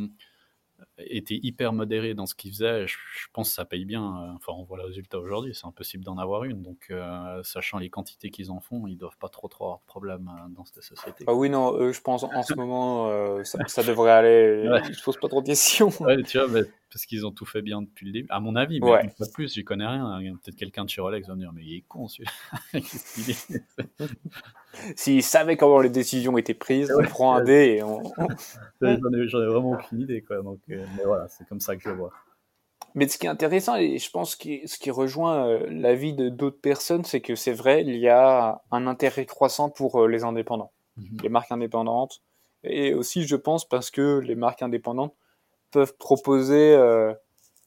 été 1.07 1.39
hyper 1.43 1.73
modérés 1.73 2.15
dans 2.15 2.27
ce 2.27 2.35
qu'ils 2.35 2.51
faisaient. 2.53 2.87
Je, 2.87 2.97
je 3.21 3.27
pense 3.33 3.51
que 3.51 3.55
ça 3.55 3.65
paye 3.65 3.85
bien. 3.85 4.03
Euh, 4.05 4.33
Enfin, 4.37 4.53
on 4.59 4.65
voit 4.65 4.79
le 4.79 4.85
résultat 4.85 5.19
aujourd'hui. 5.19 5.55
C'est 5.55 5.67
impossible 5.67 6.05
d'en 6.05 6.19
avoir 6.19 6.45
une. 6.45 6.63
Donc, 6.63 6.87
euh, 6.91 7.43
sachant 7.45 7.79
les 7.79 7.91
quantités 7.91 8.31
qu'ils 8.31 8.51
en 8.51 8.61
font, 8.61 8.87
ils 8.87 8.97
doivent 8.97 9.19
pas 9.19 9.29
trop, 9.29 9.49
trop 9.49 9.65
avoir 9.65 9.79
de 9.81 9.87
problème 9.87 10.29
euh, 10.29 10.49
dans 10.57 10.65
cette 10.65 10.83
société. 10.83 11.25
Ah 11.29 11.35
oui, 11.35 11.49
non, 11.51 11.75
eux, 11.79 11.93
je 11.93 12.01
pense 12.01 12.25
en 12.25 12.43
ce 12.43 12.55
moment, 12.55 13.09
euh, 13.11 13.45
ça, 13.45 13.59
ça 13.67 13.83
devrait 13.83 14.11
aller. 14.13 14.67
Ouais. 14.73 14.81
Ils 14.89 14.95
se 14.95 15.03
posent 15.03 15.19
pas 15.19 15.29
trop 15.29 15.43
de 15.43 15.47
questions. 15.47 15.91
Ouais, 16.01 16.23
tu 16.23 16.39
vois, 16.39 16.49
mais 16.49 16.63
parce 16.91 17.05
qu'ils 17.07 17.25
ont 17.27 17.31
tout 17.31 17.45
fait 17.47 17.63
bien 17.63 17.83
depuis 17.83 18.07
le 18.07 18.13
début. 18.13 18.27
À 18.31 18.41
mon 18.41 18.55
avis, 18.57 18.81
mais 18.81 18.91
Ouais. 18.91 19.07
de 19.07 19.33
plus, 19.33 19.55
j'y 19.55 19.65
connais 19.65 19.87
rien. 19.87 20.19
Il 20.21 20.27
y 20.27 20.29
a 20.29 20.33
Peut-être 20.33 20.57
quelqu'un 20.57 20.85
de 20.85 20.91
chez 20.91 21.01
Rolex 21.01 21.27
va 21.29 21.35
me 21.35 21.41
dire, 21.41 21.53
mais 21.55 21.63
il 21.65 21.77
est 21.77 21.85
con 21.89 22.09
celui-là. 22.09 22.33
Qu'il 22.81 23.35
S'ils 24.97 25.23
savaient 25.23 25.57
comment 25.57 25.81
les 25.81 25.91
décisions 25.91 26.37
étaient 26.39 26.55
prises, 26.55 26.93
on 26.99 27.03
prend 27.05 27.35
un 27.35 27.45
dé 27.45 27.77
et 27.79 27.83
on, 27.83 28.03
J'en 28.81 29.13
ai, 29.13 29.27
vraiment 29.47 29.73
aucune 29.73 30.01
idée, 30.01 30.23
quoi. 30.23 30.43
Donc, 30.43 30.61
euh, 30.71 30.85
mais 30.97 31.05
voilà, 31.05 31.29
c'est 31.29 31.47
comme 31.49 31.61
ça 31.61 31.77
que 31.77 31.83
je 31.83 31.89
le 31.91 31.97
vois. 31.97 32.13
Mais 32.95 33.09
ce 33.09 33.17
qui 33.17 33.27
est 33.27 33.31
intéressant, 33.31 33.77
et 33.77 33.99
je 33.99 34.11
pense 34.11 34.37
que 34.37 34.67
ce 34.67 34.79
qui 34.79 34.91
rejoint 34.91 35.47
euh, 35.49 35.67
l'avis 35.71 36.13
de 36.13 36.29
d'autres 36.29 36.61
personnes, 36.61 37.05
c'est 37.05 37.21
que 37.21 37.35
c'est 37.35 37.53
vrai, 37.53 37.83
il 37.83 37.97
y 37.97 38.09
a 38.09 38.63
un 38.71 38.87
intérêt 38.87 39.25
croissant 39.25 39.71
pour 39.71 40.03
euh, 40.03 40.09
les 40.09 40.25
indépendants, 40.25 40.73
Mhm. 40.97 41.19
les 41.23 41.29
marques 41.29 41.53
indépendantes. 41.53 42.23
Et 42.65 42.95
aussi, 42.95 43.27
je 43.27 43.37
pense, 43.37 43.67
parce 43.67 43.91
que 43.91 44.19
les 44.19 44.35
marques 44.35 44.63
indépendantes 44.63 45.15
peuvent 45.71 45.97
proposer, 45.97 46.75
euh, 46.75 47.15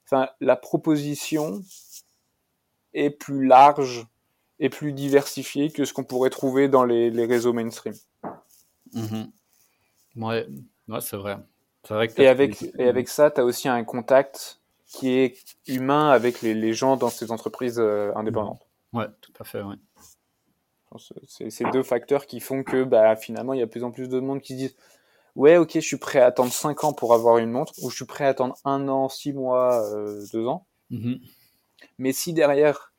enfin, 0.05 0.29
la 0.39 0.55
proposition 0.55 1.63
est 2.93 3.09
plus 3.09 3.45
large 3.45 4.05
et 4.59 4.69
plus 4.69 4.93
diversifiée 4.93 5.69
que 5.71 5.83
ce 5.85 5.93
qu'on 5.93 6.03
pourrait 6.03 6.29
trouver 6.29 6.69
dans 6.69 6.85
les, 6.85 7.09
les 7.09 7.25
réseaux 7.25 7.51
mainstream. 7.51 7.95
Mhm. 8.93 9.31
Ouais, 10.17 10.47
ouais 10.87 11.01
c'est 11.01 11.17
vrai. 11.17 11.37
C'est 11.87 11.93
vrai 11.93 12.07
que 12.07 12.21
Et 12.21 12.27
avec, 12.27 12.63
et 12.77 12.87
avec 12.87 13.07
ça, 13.07 13.31
tu 13.31 13.41
as 13.41 13.45
aussi 13.45 13.67
un 13.67 13.83
contact 13.83 14.59
qui 14.85 15.11
est 15.11 15.37
humain 15.67 16.09
avec 16.09 16.41
les, 16.41 16.53
les 16.53 16.73
gens 16.73 16.97
dans 16.97 17.09
ces 17.09 17.31
entreprises 17.31 17.79
euh, 17.79 18.11
indépendantes. 18.15 18.67
Ouais, 18.93 19.07
tout 19.21 19.33
à 19.39 19.43
fait, 19.43 19.61
ouais. 19.61 19.75
C'est 21.27 21.49
ces 21.49 21.65
deux 21.71 21.83
facteurs 21.83 22.25
qui 22.25 22.39
font 22.39 22.63
que 22.63 22.83
bah, 22.83 23.15
finalement, 23.17 23.53
il 23.53 23.59
y 23.59 23.61
a 23.61 23.65
de 23.65 23.71
plus 23.71 23.83
en 23.83 23.91
plus 23.91 24.07
de 24.07 24.19
monde 24.19 24.41
qui 24.41 24.53
se 24.53 24.57
disent 24.57 24.75
Ouais, 25.35 25.57
ok, 25.57 25.71
je 25.73 25.79
suis 25.81 25.97
prêt 25.97 26.19
à 26.19 26.27
attendre 26.27 26.53
5 26.53 26.85
ans 26.85 26.93
pour 26.93 27.13
avoir 27.13 27.37
une 27.39 27.51
montre, 27.51 27.73
ou 27.81 27.89
je 27.89 27.95
suis 27.95 28.05
prêt 28.05 28.23
à 28.23 28.29
attendre 28.29 28.55
un 28.63 28.87
an, 28.87 29.09
6 29.09 29.33
mois, 29.33 29.83
2 30.31 30.47
ans. 30.47 30.65
Mhm. 30.89 31.19
Mais 31.97 32.13
si 32.13 32.31
derrière, 32.31 32.93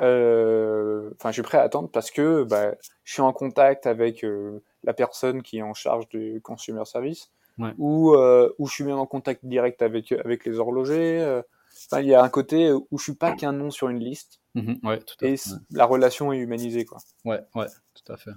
euh, 0.00 1.10
enfin, 1.16 1.30
je 1.30 1.34
suis 1.34 1.42
prêt 1.42 1.58
à 1.58 1.62
attendre 1.62 1.90
parce 1.90 2.10
que 2.10 2.44
bah, 2.44 2.74
je 3.04 3.12
suis 3.12 3.22
en 3.22 3.32
contact 3.32 3.86
avec 3.86 4.24
euh, 4.24 4.62
la 4.84 4.94
personne 4.94 5.42
qui 5.42 5.58
est 5.58 5.62
en 5.62 5.74
charge 5.74 6.08
du 6.08 6.40
consumer 6.42 6.84
service, 6.84 7.30
Ouais. 7.60 7.72
ou, 7.78 8.14
euh, 8.14 8.50
je 8.58 8.70
suis 8.72 8.84
même 8.84 8.98
en 8.98 9.06
contact 9.06 9.44
direct 9.44 9.82
avec, 9.82 10.12
avec 10.12 10.44
les 10.46 10.58
horlogers. 10.58 11.20
euh. 11.20 11.42
Enfin, 11.90 12.02
il 12.02 12.08
y 12.08 12.14
a 12.14 12.22
un 12.22 12.28
côté 12.28 12.72
où 12.72 12.98
je 12.98 13.02
suis 13.04 13.14
pas 13.14 13.32
qu'un 13.32 13.52
nom 13.52 13.70
sur 13.70 13.88
une 13.88 14.00
liste 14.00 14.40
Mhm. 14.56 14.80
Ouais, 14.82 14.98
tout 14.98 15.14
à 15.24 15.28
et 15.28 15.36
fait. 15.36 15.50
la 15.70 15.84
relation 15.84 16.32
est 16.32 16.38
humanisée, 16.38 16.84
quoi. 16.84 16.98
Ouais, 17.24 17.40
ouais, 17.54 17.66
tout 17.94 18.12
à 18.12 18.16
fait. 18.16 18.32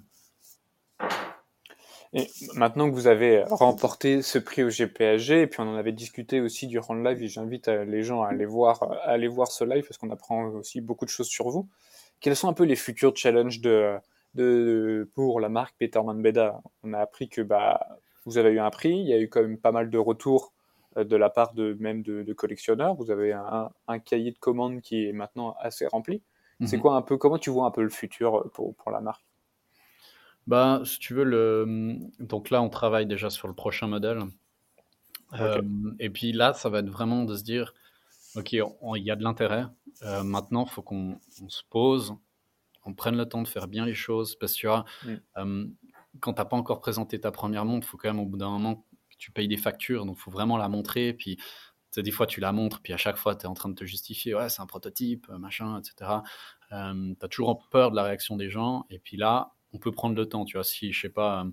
Et 2.15 2.27
maintenant 2.53 2.87
que 2.89 2.93
vous 2.93 3.07
avez 3.07 3.43
remporté 3.45 4.21
ce 4.21 4.37
prix 4.37 4.63
au 4.63 4.69
GPSG, 4.69 5.41
et 5.41 5.47
puis 5.47 5.61
on 5.61 5.63
en 5.67 5.75
avait 5.75 5.91
discuté 5.91 6.39
aussi 6.41 6.67
durant 6.67 6.93
le 6.93 7.03
live, 7.03 7.23
et 7.23 7.27
j'invite 7.27 7.67
euh, 7.69 7.85
les 7.85 8.03
gens 8.03 8.21
à 8.21 8.29
aller 8.29 8.45
voir, 8.45 8.83
à 8.83 9.09
aller 9.09 9.27
voir 9.27 9.47
ce 9.51 9.63
live 9.63 9.83
parce 9.87 9.97
qu'on 9.97 10.11
apprend 10.11 10.45
aussi 10.49 10.79
beaucoup 10.81 11.05
de 11.05 11.09
choses 11.09 11.27
sur 11.27 11.49
vous. 11.49 11.67
Quels 12.19 12.35
sont 12.35 12.47
un 12.47 12.53
peu 12.53 12.65
les 12.65 12.75
futurs 12.75 13.15
challenges 13.15 13.61
de, 13.61 13.95
de, 14.35 15.09
pour 15.15 15.39
la 15.39 15.49
marque 15.49 15.75
Peterman 15.79 16.21
Beda 16.21 16.61
On 16.83 16.93
a 16.93 16.99
appris 16.99 17.29
que 17.29 17.41
bah, 17.41 17.87
vous 18.25 18.37
avez 18.37 18.51
eu 18.51 18.59
un 18.59 18.69
prix, 18.69 18.95
il 18.97 19.07
y 19.07 19.13
a 19.13 19.19
eu 19.19 19.29
quand 19.29 19.41
même 19.41 19.57
pas 19.57 19.71
mal 19.71 19.89
de 19.89 19.97
retours 19.97 20.53
euh, 20.97 21.03
de 21.03 21.15
la 21.15 21.29
part 21.29 21.53
de 21.53 21.75
même 21.79 22.01
de, 22.03 22.23
de 22.23 22.33
collectionneurs. 22.33 22.95
Vous 22.95 23.11
avez 23.11 23.33
un, 23.33 23.69
un 23.87 23.99
cahier 23.99 24.31
de 24.31 24.37
commandes 24.39 24.81
qui 24.81 25.05
est 25.05 25.13
maintenant 25.13 25.55
assez 25.59 25.87
rempli. 25.87 26.21
C'est 26.65 26.77
Mhm. 26.77 26.81
quoi 26.81 26.95
un 26.95 27.01
peu, 27.01 27.17
comment 27.17 27.37
tu 27.37 27.49
vois 27.49 27.65
un 27.65 27.71
peu 27.71 27.81
le 27.83 27.89
futur 27.89 28.35
euh, 28.35 28.51
pour, 28.53 28.75
pour 28.75 28.91
la 28.91 29.01
marque? 29.01 29.23
Bah, 30.47 30.81
si 30.85 30.99
tu 30.99 31.13
veux, 31.13 31.23
le... 31.23 31.97
donc 32.19 32.49
là, 32.49 32.61
on 32.61 32.69
travaille 32.69 33.05
déjà 33.05 33.29
sur 33.29 33.47
le 33.47 33.53
prochain 33.53 33.87
modèle. 33.87 34.19
Euh, 35.39 35.61
et 35.99 36.09
puis 36.09 36.31
là, 36.31 36.53
ça 36.53 36.69
va 36.69 36.79
être 36.79 36.89
vraiment 36.89 37.23
de 37.23 37.35
se 37.35 37.43
dire, 37.43 37.73
OK, 38.35 38.51
il 38.53 38.63
y 39.03 39.11
a 39.11 39.15
de 39.15 39.23
l'intérêt. 39.23 39.65
Euh, 40.03 40.23
maintenant, 40.23 40.65
il 40.65 40.69
faut 40.69 40.81
qu'on 40.81 41.17
on 41.41 41.49
se 41.49 41.63
pose, 41.69 42.15
on 42.85 42.93
prenne 42.93 43.15
le 43.15 43.25
temps 43.27 43.41
de 43.41 43.47
faire 43.47 43.67
bien 43.67 43.85
les 43.85 43.93
choses. 43.93 44.35
Parce 44.35 44.53
que 44.53 44.59
tu 44.59 44.67
vois, 44.67 44.85
Mm. 45.05 45.13
euh, 45.37 45.65
quand 46.19 46.33
tu 46.33 46.41
n'as 46.41 46.45
pas 46.45 46.57
encore 46.57 46.79
présenté 46.79 47.19
ta 47.19 47.31
première 47.31 47.65
montre, 47.65 47.87
il 47.87 47.89
faut 47.89 47.97
quand 47.97 48.09
même 48.09 48.19
au 48.19 48.25
bout 48.25 48.37
d'un 48.37 48.49
moment 48.49 48.75
que 49.09 49.15
tu 49.17 49.31
payes 49.31 49.47
des 49.47 49.57
factures. 49.57 50.05
Donc, 50.05 50.17
il 50.17 50.21
faut 50.21 50.31
vraiment 50.31 50.57
la 50.57 50.69
montrer. 50.69 51.13
Puis, 51.13 51.37
des 51.95 52.11
fois, 52.11 52.25
tu 52.25 52.39
la 52.39 52.51
montres, 52.51 52.81
puis 52.81 52.91
à 52.93 52.97
chaque 52.97 53.17
fois, 53.17 53.35
tu 53.35 53.43
es 53.43 53.45
en 53.47 53.53
train 53.53 53.69
de 53.69 53.75
te 53.75 53.85
justifier. 53.85 54.33
Ouais, 54.33 54.49
c'est 54.49 54.61
un 54.61 54.65
prototype, 54.65 55.27
machin, 55.29 55.79
etc. 55.79 56.11
Euh, 56.71 57.13
tu 57.19 57.25
as 57.25 57.27
toujours 57.27 57.67
peur 57.69 57.91
de 57.91 57.95
la 57.95 58.03
réaction 58.03 58.35
des 58.35 58.49
gens. 58.49 58.85
Et 58.89 58.97
puis 58.99 59.15
là, 59.17 59.53
on 59.73 59.77
peut 59.79 59.91
prendre 59.91 60.15
le 60.15 60.27
temps. 60.27 60.43
Tu 60.45 60.57
vois, 60.57 60.63
si, 60.63 60.91
je 60.91 61.01
sais 61.01 61.09
pas, 61.09 61.43
euh, 61.43 61.51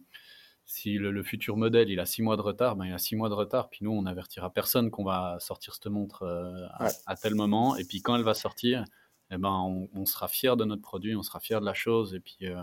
si 0.65 0.95
le, 0.95 1.11
le 1.11 1.23
futur 1.23 1.57
modèle, 1.57 1.91
il 1.91 2.01
a 2.01 2.07
six 2.07 2.23
mois 2.23 2.37
de 2.37 2.43
retard, 2.43 2.77
ben, 2.77 2.87
il 2.87 2.93
a 2.93 2.99
six 2.99 3.17
mois 3.17 3.29
de 3.29 3.35
retard. 3.35 3.69
Puis 3.69 3.81
nous, 3.85 3.91
on 3.93 4.03
n'avertira 4.03 4.51
personne 4.53 4.91
qu'on 4.91 5.05
va 5.05 5.37
sortir 5.41 5.75
cette 5.75 5.87
montre 5.89 6.23
euh, 6.23 6.67
à, 6.79 6.85
Ouais. 6.85 6.91
à 7.07 7.17
tel 7.17 7.35
moment. 7.35 7.77
Et 7.77 7.85
puis 7.85 8.01
quand 8.01 8.17
elle 8.17 8.23
va 8.25 8.35
sortir, 8.35 8.85
eh 9.31 9.37
ben, 9.37 9.51
on, 9.51 9.89
on 9.93 10.07
sera 10.07 10.27
fier 10.29 10.57
de 10.57 10.65
notre 10.65 10.83
produit, 10.83 11.15
on 11.17 11.23
sera 11.23 11.41
fier 11.41 11.61
de 11.61 11.67
la 11.67 11.75
chose. 11.75 12.15
Et 12.15 12.21
puis, 12.21 12.37
euh, 12.43 12.57
euh, 12.57 12.63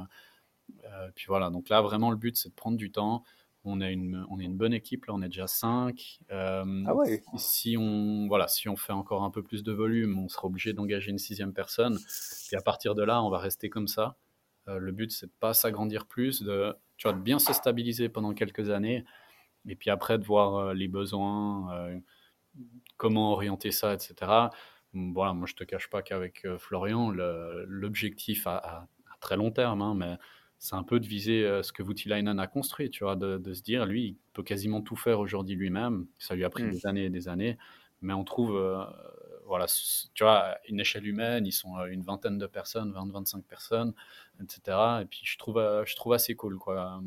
puis 1.16 1.26
voilà. 1.28 1.50
Donc 1.50 1.70
là, 1.70 1.82
vraiment, 1.82 2.12
le 2.12 2.18
but, 2.18 2.36
c'est 2.38 2.50
de 2.50 2.54
prendre 2.56 2.78
du 2.78 2.92
temps. 2.92 3.24
On 3.64 3.82
est 3.82 3.92
une, 3.92 4.26
on 4.30 4.40
est 4.40 4.46
une 4.46 4.56
bonne 4.56 4.74
équipe, 4.74 5.06
là, 5.06 5.14
on 5.14 5.22
est 5.22 5.28
déjà 5.28 5.48
cinq. 5.48 6.20
Euh, 6.32 6.84
Ah 6.88 6.96
ouais 6.96 7.22
si 7.36 7.76
on, 7.78 8.28
voilà, 8.28 8.48
si 8.48 8.70
on 8.70 8.78
fait 8.78 8.94
encore 8.94 9.24
un 9.24 9.30
peu 9.30 9.44
plus 9.44 9.62
de 9.62 9.74
volume, 9.74 10.18
on 10.18 10.30
sera 10.30 10.48
obligé 10.48 10.72
d'engager 10.72 11.12
une 11.12 11.18
sixième 11.18 11.54
personne. 11.54 11.98
Et 12.52 12.56
à 12.56 12.62
partir 12.62 12.96
de 12.96 13.04
là, 13.04 13.22
on 13.22 13.30
va 13.30 13.40
rester 13.40 13.70
comme 13.70 13.88
ça. 13.88 14.16
Euh, 14.70 14.78
le 14.78 14.92
but, 14.94 15.12
c'est 15.12 15.26
de 15.26 15.34
pas 15.40 15.54
s'agrandir 15.54 16.06
plus, 16.06 16.44
de 16.44 16.74
tu 16.96 17.08
vois, 17.08 17.18
de 17.18 17.22
bien 17.22 17.40
se 17.40 17.52
stabiliser 17.52 18.08
pendant 18.08 18.34
quelques 18.34 18.70
années, 18.70 19.04
et 19.68 19.76
puis 19.76 19.90
après 19.90 20.18
de 20.18 20.24
voir 20.24 20.74
les 20.74 20.88
besoins, 20.88 22.02
comment 22.96 23.34
orienter 23.34 23.72
ça, 23.72 23.94
etc. 23.94 24.50
Voilà, 24.94 25.34
moi 25.34 25.46
je 25.46 25.54
te 25.54 25.64
cache 25.64 25.90
pas 25.90 26.02
qu'avec 26.02 26.48
Florian, 26.58 27.12
l'objectif 27.12 28.48
à, 28.48 28.88
très 29.20 29.36
long 29.36 29.52
terme, 29.52 29.82
hein, 29.82 29.94
mais 29.96 30.18
c'est 30.60 30.76
un 30.76 30.84
peu 30.84 31.00
de 31.00 31.06
viser 31.06 31.44
ce 31.62 31.72
que 31.72 31.84
Voutilainen 31.84 32.40
a 32.40 32.48
construit, 32.48 32.90
tu 32.90 33.04
vois, 33.04 33.16
de, 33.16 33.54
se 33.54 33.62
dire, 33.62 33.86
lui, 33.86 34.08
il 34.08 34.16
peut 34.34 34.44
quasiment 34.44 34.82
tout 34.82 34.96
faire 34.96 35.20
aujourd'hui 35.20 35.56
lui-même. 35.56 36.08
Ça 36.18 36.36
lui 36.36 36.44
a 36.44 36.50
pris 36.50 36.64
mmh. 36.64 36.72
des 36.72 36.86
années 36.88 37.06
et 37.06 37.10
des 37.10 37.28
années, 37.28 37.58
mais 38.02 38.14
on 38.14 38.24
trouve 38.24 38.58
voilà, 39.48 39.66
tu 40.14 40.24
vois, 40.24 40.58
une 40.68 40.80
échelle 40.80 41.08
humaine, 41.08 41.46
ils 41.46 41.54
sont 41.54 41.84
une 41.86 42.02
vingtaine 42.02 42.38
de 42.38 42.46
personnes, 42.46 42.92
20-25 42.92 43.44
personnes, 43.44 43.94
etc. 44.42 44.78
Et 45.02 45.06
puis 45.06 45.22
je 45.24 45.38
trouve, 45.38 45.58
euh, 45.58 45.86
je 45.86 45.96
trouve 45.96 46.14
assez 46.14 46.36
cool, 46.36 46.58
quoi. 46.58 47.02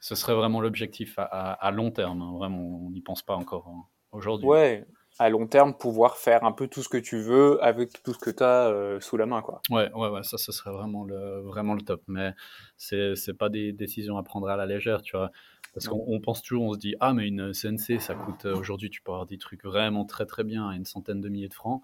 Ce 0.00 0.14
serait 0.14 0.34
vraiment 0.34 0.60
l'objectif 0.60 1.18
à, 1.18 1.70
long 1.72 1.90
terme, 1.90 2.22
hein. 2.22 2.32
vraiment, 2.36 2.86
on 2.86 2.90
n'y 2.90 3.00
pense 3.00 3.22
pas 3.22 3.34
encore 3.34 3.66
hein, 3.68 3.84
aujourd'hui. 4.12 4.46
Ouais, 4.46 4.86
à 5.18 5.28
long 5.30 5.46
terme, 5.46 5.74
pouvoir 5.76 6.16
faire 6.16 6.44
un 6.44 6.52
peu 6.52 6.68
tout 6.68 6.82
ce 6.82 6.88
que 6.88 6.96
tu 6.96 7.20
veux 7.20 7.62
avec 7.62 8.02
tout 8.02 8.14
ce 8.14 8.18
que 8.18 8.30
tu 8.30 8.42
as 8.42 8.68
euh, 8.68 9.00
sous 9.00 9.16
la 9.16 9.26
main, 9.26 9.42
quoi. 9.42 9.60
Ouais, 9.68 9.90
ouais, 9.92 10.08
ouais, 10.08 10.22
ça, 10.22 10.38
ce 10.38 10.52
serait 10.52 10.70
vraiment 10.70 11.04
le, 11.04 11.40
vraiment 11.40 11.74
le 11.74 11.82
top. 11.82 12.02
Mais 12.06 12.32
c'est, 12.76 13.16
c'est 13.16 13.34
pas 13.34 13.48
des 13.48 13.72
décisions 13.72 14.16
à 14.16 14.22
prendre 14.22 14.48
à 14.48 14.56
la 14.56 14.66
légère, 14.66 15.02
tu 15.02 15.16
vois. 15.16 15.30
Parce 15.74 15.88
qu'on 15.88 16.20
pense 16.20 16.42
toujours, 16.42 16.64
on 16.64 16.72
se 16.74 16.78
dit, 16.78 16.94
ah, 17.00 17.12
mais 17.14 17.28
une 17.28 17.52
CNC, 17.52 18.00
ça 18.00 18.14
coûte, 18.14 18.46
euh, 18.46 18.56
aujourd'hui, 18.56 18.90
tu 18.90 19.02
peux 19.02 19.12
avoir 19.12 19.26
des 19.26 19.38
trucs 19.38 19.64
vraiment 19.64 20.04
très 20.04 20.26
très 20.26 20.42
bien 20.42 20.68
à 20.68 20.74
une 20.74 20.84
centaine 20.84 21.20
de 21.20 21.28
milliers 21.28 21.48
de 21.48 21.54
francs. 21.54 21.82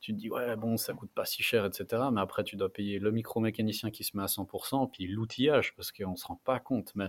Tu 0.00 0.12
te 0.12 0.18
dis, 0.18 0.30
ouais, 0.30 0.56
bon, 0.56 0.76
ça 0.76 0.94
coûte 0.94 1.10
pas 1.14 1.26
si 1.26 1.42
cher, 1.42 1.64
etc. 1.66 2.04
Mais 2.12 2.20
après, 2.20 2.44
tu 2.44 2.56
dois 2.56 2.72
payer 2.72 2.98
le 2.98 3.10
micro-mécanicien 3.12 3.90
qui 3.90 4.04
se 4.04 4.16
met 4.16 4.22
à 4.22 4.26
100%, 4.26 4.90
puis 4.90 5.06
l'outillage, 5.06 5.74
parce 5.76 5.92
qu'on 5.92 6.16
se 6.16 6.26
rend 6.26 6.40
pas 6.44 6.58
compte. 6.58 6.92
Mais 6.94 7.08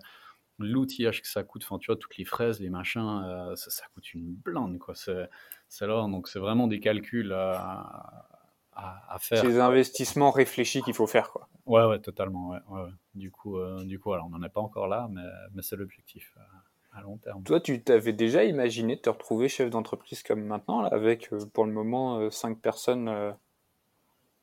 l'outillage 0.60 1.22
que 1.22 1.28
ça 1.28 1.44
coûte, 1.44 1.64
enfin, 1.64 1.80
tu 1.80 1.88
vois, 1.88 1.96
toutes 1.96 2.18
les 2.18 2.26
fraises, 2.26 2.60
les 2.60 2.70
machins, 2.70 3.24
euh, 3.26 3.56
ça, 3.56 3.86
coûte 3.94 4.14
une 4.14 4.34
blinde, 4.34 4.78
quoi. 4.78 4.96
C'est, 4.96 5.30
c'est 5.72 5.86
alors, 5.86 6.10
donc 6.10 6.28
c'est 6.28 6.38
vraiment 6.38 6.68
des 6.68 6.82
calculs 6.82 7.32
à, 7.32 8.28
à, 8.74 9.18
faire. 9.20 9.40
C'est 9.40 9.48
des 9.48 9.60
investissements 9.60 10.30
réfléchis 10.30 10.82
qu'il 10.82 10.94
faut 10.94 11.08
faire, 11.08 11.32
quoi. 11.32 11.48
Ouais, 11.66 11.86
ouais, 11.86 12.00
totalement. 12.00 12.50
Ouais, 12.50 12.60
ouais, 12.68 12.90
Du 13.16 13.32
coup, 13.32 13.58
euh, 13.58 13.86
du 13.86 13.98
coup, 13.98 14.12
alors, 14.12 14.26
on 14.26 14.30
n'en 14.32 14.44
est 14.44 14.50
pas 14.50 14.60
encore 14.60 14.90
là, 14.90 15.08
mais, 15.10 15.24
mais 15.54 15.62
c'est 15.62 15.78
l'objectif 15.78 16.36
euh, 16.38 16.98
à 16.98 17.02
long 17.02 17.18
terme. 17.20 17.42
Toi, 17.44 17.62
tu 17.62 17.82
t'avais 17.82 18.12
déjà 18.12 18.44
imaginé 18.44 18.98
de 18.98 19.02
te 19.02 19.10
retrouver 19.10 19.48
chef 19.48 19.70
d'entreprise 19.70 20.24
comme 20.24 20.44
maintenant, 20.44 20.82
là, 20.82 20.90
avec 20.92 21.32
euh, 21.32 21.46
pour 21.54 21.64
le 21.66 21.72
moment 21.72 22.30
5 22.30 22.60
personnes, 22.60 23.34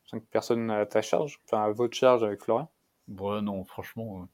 cinq 0.07 0.25
personnes 0.31 0.71
à 0.71 0.87
ta 0.87 1.03
charge, 1.03 1.43
enfin 1.45 1.62
à 1.62 1.71
votre 1.73 1.95
charge 1.95 2.25
avec 2.25 2.43
Florian? 2.43 2.71
Ouais, 3.07 3.43
non, 3.43 3.67
franchement. 3.67 4.27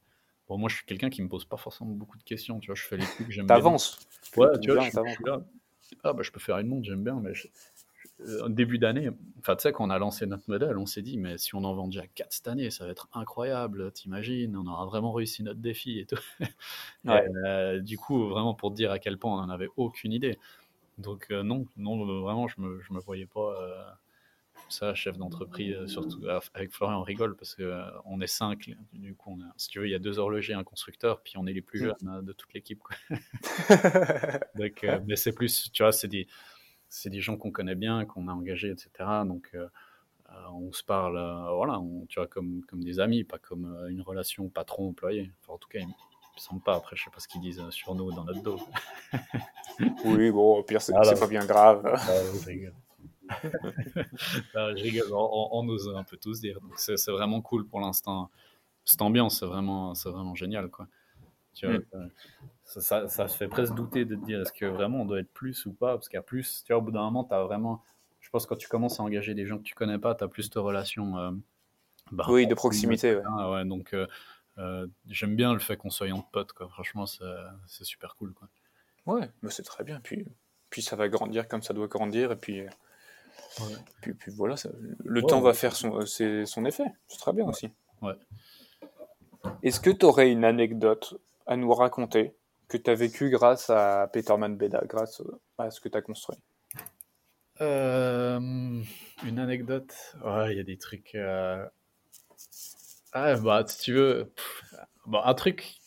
Bon, 0.47 0.57
moi, 0.57 0.69
je 0.69 0.77
suis 0.77 0.85
quelqu'un 0.85 1.09
qui 1.09 1.21
me 1.21 1.27
pose 1.27 1.43
pas 1.43 1.57
forcément 1.57 1.91
beaucoup 1.91 2.17
de 2.17 2.23
questions. 2.23 2.59
Tu 2.59 2.67
vois, 2.67 2.75
je 2.75 2.83
fais 2.83 2.95
les 2.95 3.05
trucs, 3.05 3.31
j'aime. 3.31 3.47
T'avances. 3.47 3.99
Ouais, 4.37 4.47
tu 4.61 4.71
vois, 4.71 4.81
je, 4.85 4.89
suis 4.89 5.23
là. 5.25 5.41
Ah, 6.03 6.13
bah, 6.13 6.23
je 6.23 6.31
peux 6.31 6.39
faire 6.39 6.57
une 6.57 6.67
montre, 6.67 6.85
j'aime 6.85 7.03
bien, 7.03 7.19
mais 7.19 7.33
euh, 8.21 8.47
début 8.49 8.77
d'année, 8.77 9.09
enfin, 9.39 9.55
tu 9.55 9.63
sais, 9.63 9.71
quand 9.71 9.85
on 9.85 9.89
a 9.89 9.99
lancé 9.99 10.25
notre 10.25 10.49
modèle, 10.49 10.77
on 10.77 10.85
s'est 10.85 11.01
dit, 11.01 11.17
mais 11.17 11.37
si 11.37 11.53
on 11.55 11.63
en 11.63 11.73
vend 11.73 11.87
déjà 11.87 12.07
4 12.07 12.31
cette 12.31 12.47
année, 12.47 12.71
ça 12.71 12.85
va 12.85 12.91
être 12.91 13.09
incroyable, 13.13 13.91
t'imagines, 13.91 14.55
on 14.55 14.65
aura 14.67 14.85
vraiment 14.85 15.11
réussi 15.11 15.43
notre 15.43 15.59
défi 15.59 15.99
et 15.99 16.05
tout. 16.05 16.19
Euh, 17.07 17.79
du 17.81 17.99
coup, 17.99 18.29
vraiment 18.29 18.55
pour 18.55 18.71
te 18.71 18.75
dire 18.75 18.91
à 18.91 18.97
quel 18.97 19.19
point 19.19 19.31
on 19.31 19.37
n'en 19.37 19.49
avait 19.49 19.69
aucune 19.77 20.11
idée. 20.11 20.39
Donc, 20.97 21.27
euh, 21.29 21.43
non, 21.43 21.67
non, 21.77 22.03
vraiment, 22.23 22.47
je 22.47 22.59
me, 22.61 22.81
je 22.81 22.93
me 22.93 22.99
voyais 22.99 23.27
pas 23.27 23.99
ça, 24.69 24.93
chef 24.95 25.17
d'entreprise, 25.17 25.85
surtout 25.87 26.21
avec 26.53 26.71
Florian, 26.71 26.99
on 26.99 27.03
rigole 27.03 27.35
parce 27.35 27.55
qu'on 27.55 27.91
on 28.05 28.21
est 28.21 28.27
5. 28.27 28.71
Du 28.93 29.15
coup, 29.15 29.37
on 29.39 29.45
si 29.57 29.69
tu 29.69 29.79
veux, 29.79 29.87
il 29.87 29.91
y 29.91 29.95
a 29.95 29.99
deux 29.99 30.19
horlogers, 30.19 30.53
un 30.53 30.63
constructeur, 30.63 31.21
puis 31.21 31.33
on 31.37 31.45
est 31.45 31.53
les 31.53 31.61
plus 31.61 31.81
mm. 31.81 31.83
jeunes 31.83 32.25
de 32.25 32.33
toute 32.33 32.53
l'équipe. 32.53 32.81
Mais 35.05 35.15
c'est 35.15 35.33
plus, 35.33 35.71
tu 35.71 35.83
vois, 35.83 35.91
c'est 35.91 36.07
des 36.07 36.27
c'est 36.89 37.09
des 37.09 37.21
gens 37.21 37.37
qu'on 37.37 37.51
connaît 37.51 37.75
bien, 37.75 38.05
qu'on 38.05 38.27
a 38.27 38.31
engagés, 38.31 38.69
etc. 38.69 38.89
Donc, 39.25 39.49
euh, 39.53 39.67
euh, 40.29 40.33
on 40.53 40.71
se 40.71 40.83
parle, 40.83 41.17
euh, 41.17 41.53
voilà, 41.53 41.81
tu 42.07 42.19
vois, 42.19 42.27
comme, 42.27 42.63
comme 42.67 42.83
des 42.83 42.99
amis, 42.99 43.23
pas 43.23 43.37
comme 43.37 43.87
une 43.89 44.01
relation 44.01 44.49
patron-employé. 44.49 45.31
Enfin, 45.41 45.53
en 45.53 45.57
tout 45.57 45.69
cas, 45.69 45.79
ils 45.79 45.87
ne 45.87 45.93
semblent 46.37 46.63
pas. 46.63 46.75
Après, 46.75 46.95
je 46.95 47.03
sais 47.03 47.09
pas 47.09 47.19
ce 47.19 47.27
qu'ils 47.27 47.41
disent 47.41 47.69
sur 47.69 47.95
nous 47.95 48.11
dans 48.11 48.23
notre 48.23 48.41
dos. 48.41 48.59
oui, 50.05 50.31
bon, 50.31 50.57
au 50.57 50.63
pire, 50.63 50.81
c'est 50.81 50.93
ah, 50.95 51.15
pas 51.19 51.27
bien 51.27 51.45
grave. 51.45 51.83
Ah, 51.85 52.75
je 53.43 54.37
rigole. 54.37 54.77
je 54.77 54.83
rigole. 54.83 55.07
On, 55.13 55.67
ose 55.67 55.93
un 55.95 56.03
peu 56.03 56.17
tous 56.17 56.41
dire. 56.41 56.59
Donc, 56.61 56.73
c'est 56.77 57.11
vraiment 57.11 57.41
cool 57.41 57.65
pour 57.65 57.79
l'instant. 57.79 58.29
Cette 58.83 59.01
ambiance, 59.01 59.39
c'est 59.39 59.45
vraiment, 59.45 59.93
vraiment 59.93 60.35
génial, 60.35 60.69
quoi. 60.69 60.87
Tu 61.53 61.65
vois, 61.65 61.79
mm 61.79 62.09
ça, 62.65 63.07
ça, 63.07 63.27
se 63.27 63.37
fait 63.37 63.47
presque 63.47 63.73
douter 63.75 64.05
de 64.05 64.15
te 64.15 64.25
dire 64.25 64.41
est-ce 64.41 64.51
que 64.51 64.65
vraiment 64.65 65.01
on 65.01 65.05
doit 65.05 65.19
être 65.19 65.31
plus 65.31 65.65
ou 65.65 65.73
pas? 65.73 65.93
Parce 65.93 66.09
qu'à 66.09 66.21
plus, 66.21 66.63
tu 66.65 66.73
vois, 66.73 66.81
au 66.81 66.83
bout 66.83 66.91
d'un 66.91 67.03
moment, 67.03 67.23
tu 67.23 67.33
as 67.33 67.43
vraiment. 67.43 67.83
Je 68.19 68.29
pense 68.31 68.45
que 68.45 68.49
quand 68.49 68.57
tu 68.57 68.67
commences 68.67 68.99
à 68.99 69.03
engager 69.03 69.35
des 69.35 69.45
gens 69.45 69.57
que 69.57 69.63
tu 69.63 69.75
connais 69.75 69.99
pas, 69.99 70.15
tu 70.15 70.23
as 70.23 70.27
plus 70.27 70.49
de 70.49 70.59
relations. 70.59 71.17
Euh, 71.17 71.31
bah, 72.11 72.25
oui, 72.27 72.47
de 72.47 72.55
proximité. 72.55 73.15
Ouais. 73.15 73.51
ouais 73.51 73.65
donc, 73.65 73.93
euh, 73.93 74.07
euh, 74.57 74.87
j'aime 75.07 75.35
bien 75.35 75.53
le 75.53 75.59
fait 75.59 75.77
qu'on 75.77 75.91
soit 75.91 76.11
entre 76.11 76.29
potes, 76.29 76.53
quoi. 76.53 76.67
Franchement, 76.69 77.05
c'est 77.05 77.83
super 77.83 78.15
cool, 78.15 78.33
quoi. 78.33 78.49
Ouais, 79.05 79.29
mais 79.43 79.51
c'est 79.51 79.63
très 79.63 79.83
bien. 79.83 79.99
Puis, 79.99 80.25
puis 80.71 80.81
ça 80.81 80.95
va 80.95 81.07
grandir 81.07 81.47
comme 81.47 81.61
ça 81.61 81.73
doit 81.75 81.87
grandir. 81.87 82.31
Et 82.31 82.35
puis, 82.35 82.63
puis, 84.01 84.13
puis, 84.13 84.31
voilà, 84.31 84.55
le 85.03 85.21
temps 85.21 85.41
va 85.41 85.53
faire 85.53 85.75
son, 85.75 86.05
son 86.05 86.65
effet. 86.65 86.85
C'est 87.07 87.19
très 87.19 87.33
bien 87.33 87.45
aussi. 87.45 87.69
Est-ce 89.63 89.79
que 89.79 89.89
tu 89.89 90.05
aurais 90.05 90.31
une 90.31 90.43
anecdote 90.43 91.19
à 91.45 91.55
nous 91.55 91.73
raconter 91.73 92.35
que 92.67 92.77
tu 92.77 92.89
as 92.89 92.95
vécu 92.95 93.29
grâce 93.29 93.69
à 93.69 94.09
Peterman 94.11 94.57
Beda, 94.57 94.81
grâce 94.85 95.21
à 95.57 95.69
ce 95.69 95.79
que 95.79 95.89
tu 95.89 95.97
as 95.97 96.01
construit? 96.01 96.37
Euh, 97.61 98.39
Une 99.23 99.39
anecdote? 99.39 99.93
Ouais, 100.23 100.51
il 100.51 100.57
y 100.57 100.59
a 100.59 100.63
des 100.63 100.77
trucs. 100.77 101.15
Euh, 101.15 101.65
ah, 103.13 103.35
bah, 103.37 103.63
si 103.67 103.79
tu 103.79 103.93
veux. 103.93 104.33
Bon, 105.05 105.21
un 105.23 105.33
truc, 105.33 105.77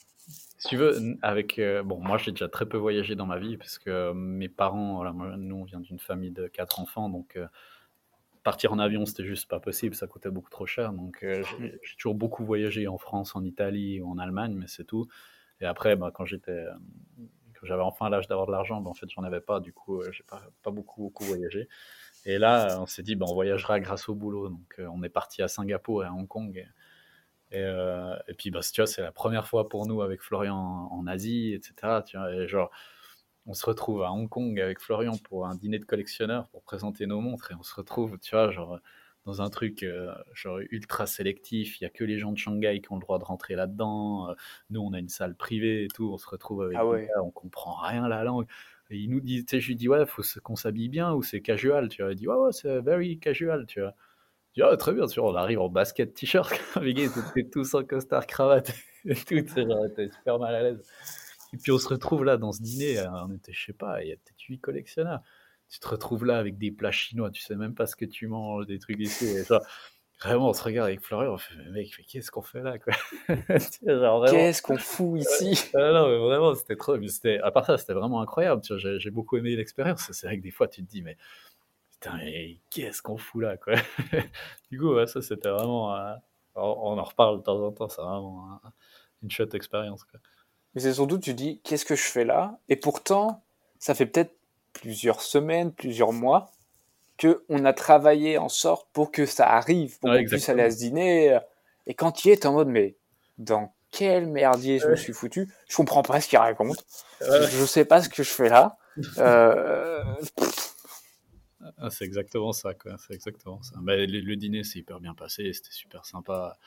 si 0.58 0.68
tu 0.68 0.76
veux, 0.76 1.16
avec. 1.22 1.58
Euh, 1.58 1.82
bon, 1.82 2.00
moi, 2.00 2.18
j'ai 2.18 2.32
déjà 2.32 2.48
très 2.48 2.66
peu 2.66 2.76
voyagé 2.76 3.14
dans 3.14 3.26
ma 3.26 3.38
vie, 3.38 3.56
parce 3.56 3.78
que 3.78 4.12
mes 4.12 4.48
parents, 4.48 4.96
voilà, 4.96 5.12
nous, 5.36 5.56
on 5.56 5.64
vient 5.64 5.80
d'une 5.80 5.98
famille 5.98 6.32
de 6.32 6.46
quatre 6.48 6.80
enfants, 6.80 7.08
donc. 7.08 7.38
Partir 8.44 8.72
en 8.72 8.78
avion, 8.78 9.04
c'était 9.04 9.24
juste 9.24 9.46
pas 9.46 9.60
possible, 9.60 9.94
ça 9.94 10.06
coûtait 10.06 10.30
beaucoup 10.30 10.48
trop 10.48 10.64
cher. 10.64 10.92
Donc, 10.94 11.18
j'ai 11.22 11.96
toujours 11.98 12.14
beaucoup 12.14 12.44
voyagé 12.46 12.88
en 12.88 12.96
France, 12.96 13.36
en 13.36 13.44
Italie 13.44 14.00
ou 14.00 14.08
en 14.10 14.16
Allemagne, 14.16 14.54
mais 14.54 14.66
c'est 14.68 14.84
tout. 14.84 15.06
Et 15.60 15.66
après, 15.66 15.96
bah, 15.96 16.10
quand 16.14 16.24
j'étais, 16.24 16.52
euh, 16.52 16.72
j'avais 17.62 17.82
enfin 17.82 18.08
l'âge 18.08 18.28
d'avoir 18.28 18.46
de 18.46 18.52
l'argent, 18.52 18.80
bah, 18.80 18.90
en 18.90 18.94
fait, 18.94 19.06
j'en 19.10 19.22
avais 19.22 19.40
pas. 19.40 19.60
Du 19.60 19.72
coup, 19.72 20.00
euh, 20.00 20.10
j'ai 20.12 20.24
pas, 20.24 20.42
pas 20.62 20.70
beaucoup, 20.70 21.02
beaucoup 21.02 21.24
voyagé. 21.24 21.68
Et 22.24 22.38
là, 22.38 22.78
on 22.80 22.86
s'est 22.86 23.02
dit, 23.02 23.16
bah, 23.16 23.26
on 23.28 23.34
voyagera 23.34 23.80
grâce 23.80 24.08
au 24.08 24.14
boulot. 24.14 24.48
Donc, 24.48 24.76
euh, 24.78 24.86
on 24.92 25.02
est 25.02 25.08
parti 25.08 25.42
à 25.42 25.48
Singapour 25.48 26.04
et 26.04 26.06
à 26.06 26.12
Hong 26.12 26.28
Kong. 26.28 26.56
Et, 26.56 26.66
et, 27.52 28.34
puis, 28.36 28.50
bah, 28.50 28.60
tu 28.60 28.80
vois, 28.80 28.86
c'est 28.86 29.02
la 29.02 29.12
première 29.12 29.46
fois 29.46 29.68
pour 29.68 29.86
nous 29.86 30.02
avec 30.02 30.20
Florian 30.22 30.88
en, 30.90 31.06
Asie, 31.06 31.54
etc. 31.54 32.02
Tu 32.06 32.16
vois, 32.16 32.32
et 32.32 32.48
genre, 32.48 32.70
on 33.46 33.54
se 33.54 33.64
retrouve 33.64 34.02
à 34.02 34.12
Hong 34.12 34.28
Kong 34.28 34.60
avec 34.60 34.80
Florian 34.80 35.16
pour 35.16 35.46
un 35.46 35.54
dîner 35.54 35.78
de 35.78 35.84
collectionneurs 35.84 36.48
pour 36.48 36.62
présenter 36.62 37.06
nos 37.06 37.20
montres. 37.20 37.50
Et 37.50 37.54
on 37.54 37.62
se 37.62 37.74
retrouve, 37.74 38.18
tu 38.18 38.34
vois, 38.34 38.50
genre 38.50 38.78
dans 39.28 39.42
un 39.42 39.50
truc 39.50 39.82
euh, 39.82 40.14
genre 40.32 40.58
ultra 40.70 41.06
sélectif. 41.06 41.80
Il 41.80 41.84
y 41.84 41.86
a 41.86 41.90
que 41.90 42.02
les 42.02 42.18
gens 42.18 42.32
de 42.32 42.38
Shanghai 42.38 42.80
qui 42.80 42.90
ont 42.92 42.96
le 42.96 43.00
droit 43.00 43.18
de 43.18 43.24
rentrer 43.24 43.56
là-dedans. 43.56 44.30
Euh, 44.30 44.34
nous, 44.70 44.80
on 44.80 44.92
a 44.94 44.98
une 44.98 45.10
salle 45.10 45.34
privée 45.34 45.84
et 45.84 45.88
tout. 45.88 46.10
On 46.12 46.18
se 46.18 46.26
retrouve 46.26 46.62
avec 46.62 46.76
ah 46.78 46.86
ouais. 46.86 47.06
gars, 47.06 47.22
on 47.22 47.30
comprend 47.30 47.74
rien 47.74 48.08
la 48.08 48.24
langue. 48.24 48.46
Et 48.90 48.96
il 48.96 49.10
nous 49.10 49.20
dit, 49.20 49.44
tu 49.44 49.56
sais, 49.56 49.60
je 49.60 49.68
lui 49.68 49.76
dis, 49.76 49.86
ouais, 49.86 50.06
faut 50.06 50.22
qu'on 50.42 50.56
s'habille 50.56 50.88
bien 50.88 51.12
ou 51.12 51.22
c'est 51.22 51.42
casual. 51.42 51.88
Tu 51.88 52.02
vois, 52.02 52.12
il 52.12 52.16
dit, 52.16 52.26
ouais, 52.26 52.36
ouais, 52.36 52.52
c'est 52.52 52.80
very 52.80 53.18
casual. 53.18 53.66
Tu 53.66 53.80
vois. 53.80 53.94
Je 54.58 54.64
dis, 54.64 54.68
ah, 54.72 54.76
très 54.76 54.92
bien, 54.92 55.04
vois, 55.06 55.30
on 55.30 55.36
arrive 55.36 55.60
en 55.60 55.68
basket 55.68 56.14
t-shirt. 56.14 56.52
Les 56.82 56.92
gars, 56.92 57.04
ils 57.36 57.50
tous 57.50 57.74
en 57.74 57.84
costard 57.84 58.26
cravate 58.26 58.74
et 59.04 59.14
tout. 59.14 59.40
T'es 59.94 60.10
super 60.10 60.38
mal 60.40 60.54
à 60.54 60.62
l'aise. 60.62 60.82
Et 61.52 61.56
puis 61.56 61.70
on 61.70 61.78
se 61.78 61.88
retrouve 61.88 62.24
là 62.24 62.36
dans 62.36 62.52
ce 62.52 62.60
dîner. 62.60 62.98
Euh, 62.98 63.06
on 63.24 63.32
était, 63.32 63.52
je 63.52 63.66
sais 63.66 63.72
pas, 63.72 64.02
il 64.02 64.08
y 64.08 64.12
a 64.12 64.16
peut-être 64.16 64.40
huit 64.48 64.58
collectionneurs 64.58 65.22
tu 65.70 65.80
te 65.80 65.88
retrouves 65.88 66.24
là 66.24 66.38
avec 66.38 66.58
des 66.58 66.70
plats 66.70 66.90
chinois, 66.90 67.30
tu 67.30 67.42
sais 67.42 67.54
même 67.54 67.74
pas 67.74 67.86
ce 67.86 67.94
que 67.94 68.04
tu 68.04 68.26
manges, 68.26 68.66
des 68.66 68.78
trucs 68.78 68.98
ici. 69.00 69.36
Vraiment, 70.20 70.48
on 70.48 70.52
se 70.52 70.64
regarde 70.64 70.88
avec 70.88 71.00
Florian, 71.00 71.34
on 71.34 71.38
fait, 71.38 71.54
mais 71.56 71.70
mec, 71.70 71.94
qu'est-ce 72.08 72.32
qu'on 72.32 72.42
fait 72.42 72.60
là, 72.60 72.76
quoi? 72.80 72.92
Qu'est-ce 74.30 74.62
qu'on 74.62 74.76
fout 74.76 75.20
ici? 75.20 75.70
Ah 75.74 75.92
Non, 75.92 76.08
mais 76.08 76.18
vraiment, 76.18 76.56
c'était 76.56 76.74
trop. 76.74 76.98
Mais 76.98 77.06
c'était, 77.06 77.38
à 77.38 77.52
part 77.52 77.64
ça, 77.64 77.78
c'était 77.78 77.92
vraiment 77.92 78.20
incroyable. 78.20 78.60
J'ai 78.98 79.10
beaucoup 79.10 79.36
aimé 79.36 79.54
l'expérience. 79.54 80.10
C'est 80.10 80.26
vrai 80.26 80.38
que 80.38 80.42
des 80.42 80.50
fois, 80.50 80.66
tu 80.66 80.84
te 80.84 80.90
dis, 80.90 81.02
mais 81.02 81.16
putain, 82.00 82.16
mais 82.18 82.58
qu'est-ce 82.70 83.02
qu'on 83.02 83.16
fout 83.16 83.42
là, 83.42 83.56
quoi 83.56 83.74
Du 84.70 84.78
coup, 84.78 84.94
ça, 85.06 85.22
c'était 85.22 85.50
vraiment. 85.50 85.94
Euh, 85.94 86.14
on 86.54 86.98
en 86.98 87.04
reparle 87.04 87.38
de 87.38 87.42
temps 87.42 87.64
en 87.64 87.70
temps, 87.70 87.88
c'est 87.88 88.02
vraiment 88.02 88.60
une 89.22 89.30
chouette 89.30 89.54
expérience, 89.54 90.04
quoi. 90.04 90.18
Mais 90.74 90.80
c'est 90.80 90.94
surtout, 90.94 91.18
tu 91.18 91.34
dis, 91.34 91.60
qu'est-ce 91.62 91.84
que 91.84 91.94
je 91.94 92.02
fais 92.02 92.24
là? 92.24 92.58
Et 92.68 92.76
pourtant, 92.76 93.42
ça 93.78 93.94
fait 93.94 94.06
peut-être 94.06 94.34
plusieurs 94.72 95.22
semaines, 95.22 95.72
plusieurs 95.72 96.12
mois, 96.12 96.50
que 97.16 97.44
on 97.48 97.64
a 97.64 97.72
travaillé 97.72 98.38
en 98.38 98.48
sorte 98.48 98.88
pour 98.92 99.10
que 99.10 99.26
ça 99.26 99.48
arrive, 99.48 99.98
pour 99.98 100.10
qu'on 100.10 100.24
puisse 100.24 100.48
aller 100.48 100.62
à 100.62 100.70
ce 100.70 100.76
dîner. 100.76 101.38
Et 101.86 101.94
quand 101.94 102.12
tu 102.12 102.28
es, 102.28 102.32
es 102.32 102.46
en 102.46 102.52
mode, 102.52 102.68
mais 102.68 102.96
dans 103.38 103.72
quel 103.90 104.26
merdier 104.26 104.78
je 104.78 104.88
me 104.88 104.96
suis 104.96 105.12
foutu? 105.12 105.48
Je 105.68 105.76
comprends 105.76 106.02
pas 106.02 106.20
ce 106.20 106.28
qu'il 106.28 106.38
raconte. 106.38 106.84
Je 107.20 107.64
sais 107.64 107.84
pas 107.84 108.02
ce 108.02 108.08
que 108.08 108.22
je 108.22 108.30
fais 108.30 108.48
là. 108.48 108.76
Euh, 109.18 110.02
ah, 111.80 111.90
c'est 111.90 112.04
exactement 112.04 112.52
ça, 112.52 112.74
quoi. 112.74 112.96
C'est 112.98 113.14
exactement 113.14 113.62
ça. 113.62 113.76
Bah, 113.80 113.96
le, 113.96 114.36
dîner 114.36 114.64
s'est 114.64 114.80
hyper 114.80 115.00
bien 115.00 115.14
passé, 115.14 115.52
c'était 115.52 115.72
super 115.72 116.04
sympa. 116.04 116.58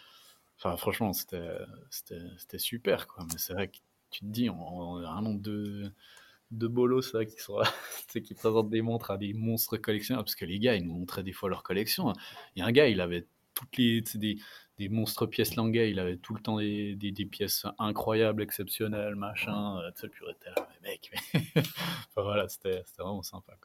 Enfin, 0.58 0.78
franchement, 0.78 1.12
c'était 1.14 2.58
super, 2.58 3.08
quoi. 3.08 3.26
Mais 3.32 3.38
c'est 3.38 3.54
vrai 3.54 3.68
que 3.70 3.78
tu 4.12 4.22
te 4.22 4.26
dis, 4.26 4.50
on, 4.50 4.98
a 4.98 5.10
un 5.10 5.22
nombre 5.22 5.42
de, 5.42 5.92
bolos 6.52 7.14
là, 7.14 7.26
qui, 7.26 7.40
sont, 7.42 7.62
qui 8.24 8.34
présentent 8.34 8.70
des 8.70 8.82
montres 8.82 9.12
à 9.12 9.18
des 9.18 9.34
monstres 9.34 9.78
collectionneurs, 9.78 10.24
parce 10.24 10.36
que 10.36 10.46
les 10.46 10.60
gars, 10.60 10.76
ils 10.76 10.86
nous 10.86 10.94
montraient 10.94 11.24
des 11.24 11.34
fois 11.34 11.50
leur 11.50 11.64
collection. 11.64 12.14
Il 12.56 12.60
y 12.60 12.62
a 12.62 12.66
un 12.66 12.72
gars, 12.72 12.88
il 12.88 13.02
avait 13.02 13.28
toutes 13.54 13.78
les, 13.78 14.02
des, 14.16 14.38
des 14.78 14.90
monstres 14.90 15.26
pièces 15.26 15.56
Languet, 15.56 15.92
il 15.92 16.00
avait 16.00 16.18
tout 16.18 16.34
le 16.34 16.42
temps 16.42 16.58
des, 16.58 16.96
des, 16.96 17.26
pièces 17.26 17.66
incroyables, 17.80 18.42
exceptionnelles, 18.42 19.16
machin. 19.16 19.80
Euh, 19.80 19.92
tu 19.92 20.02
sais, 20.02 20.10
purée, 20.10 20.36
mais 20.84 20.90
mec, 20.92 21.12
mais... 21.34 21.42
voilà, 22.16 22.48
c'était 22.48 22.84
vraiment 22.98 23.24
sympa. 23.24 23.58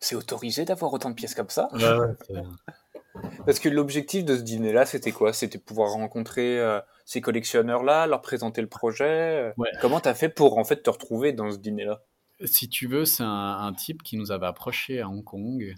C'est 0.00 0.14
autorisé 0.14 0.64
d'avoir 0.64 0.92
autant 0.92 1.10
de 1.10 1.14
pièces 1.14 1.34
comme 1.34 1.50
ça 1.50 1.68
Parce 3.46 3.58
que 3.58 3.68
l'objectif 3.68 4.24
de 4.24 4.36
ce 4.36 4.42
dîner-là, 4.42 4.86
c'était 4.86 5.10
quoi? 5.10 5.32
C'était 5.32 5.58
pouvoir 5.58 5.90
rencontrer 5.90 6.60
euh, 6.60 6.80
ces 7.04 7.20
collectionneurs-là, 7.20 8.06
leur 8.06 8.20
présenter 8.20 8.60
le 8.60 8.68
projet. 8.68 9.52
Euh. 9.58 9.64
Comment 9.80 9.98
tu 9.98 10.08
as 10.08 10.14
fait 10.14 10.28
pour 10.28 10.58
en 10.58 10.64
fait 10.64 10.82
te 10.82 10.90
retrouver 10.90 11.32
dans 11.32 11.50
ce 11.50 11.58
dîner-là? 11.58 12.02
Si 12.44 12.68
tu 12.68 12.86
veux, 12.86 13.04
c'est 13.04 13.24
un, 13.24 13.72
type 13.76 14.04
qui 14.04 14.16
nous 14.16 14.30
avait 14.30 14.46
approché 14.46 15.00
à 15.00 15.08
Hong 15.08 15.24
Kong. 15.24 15.74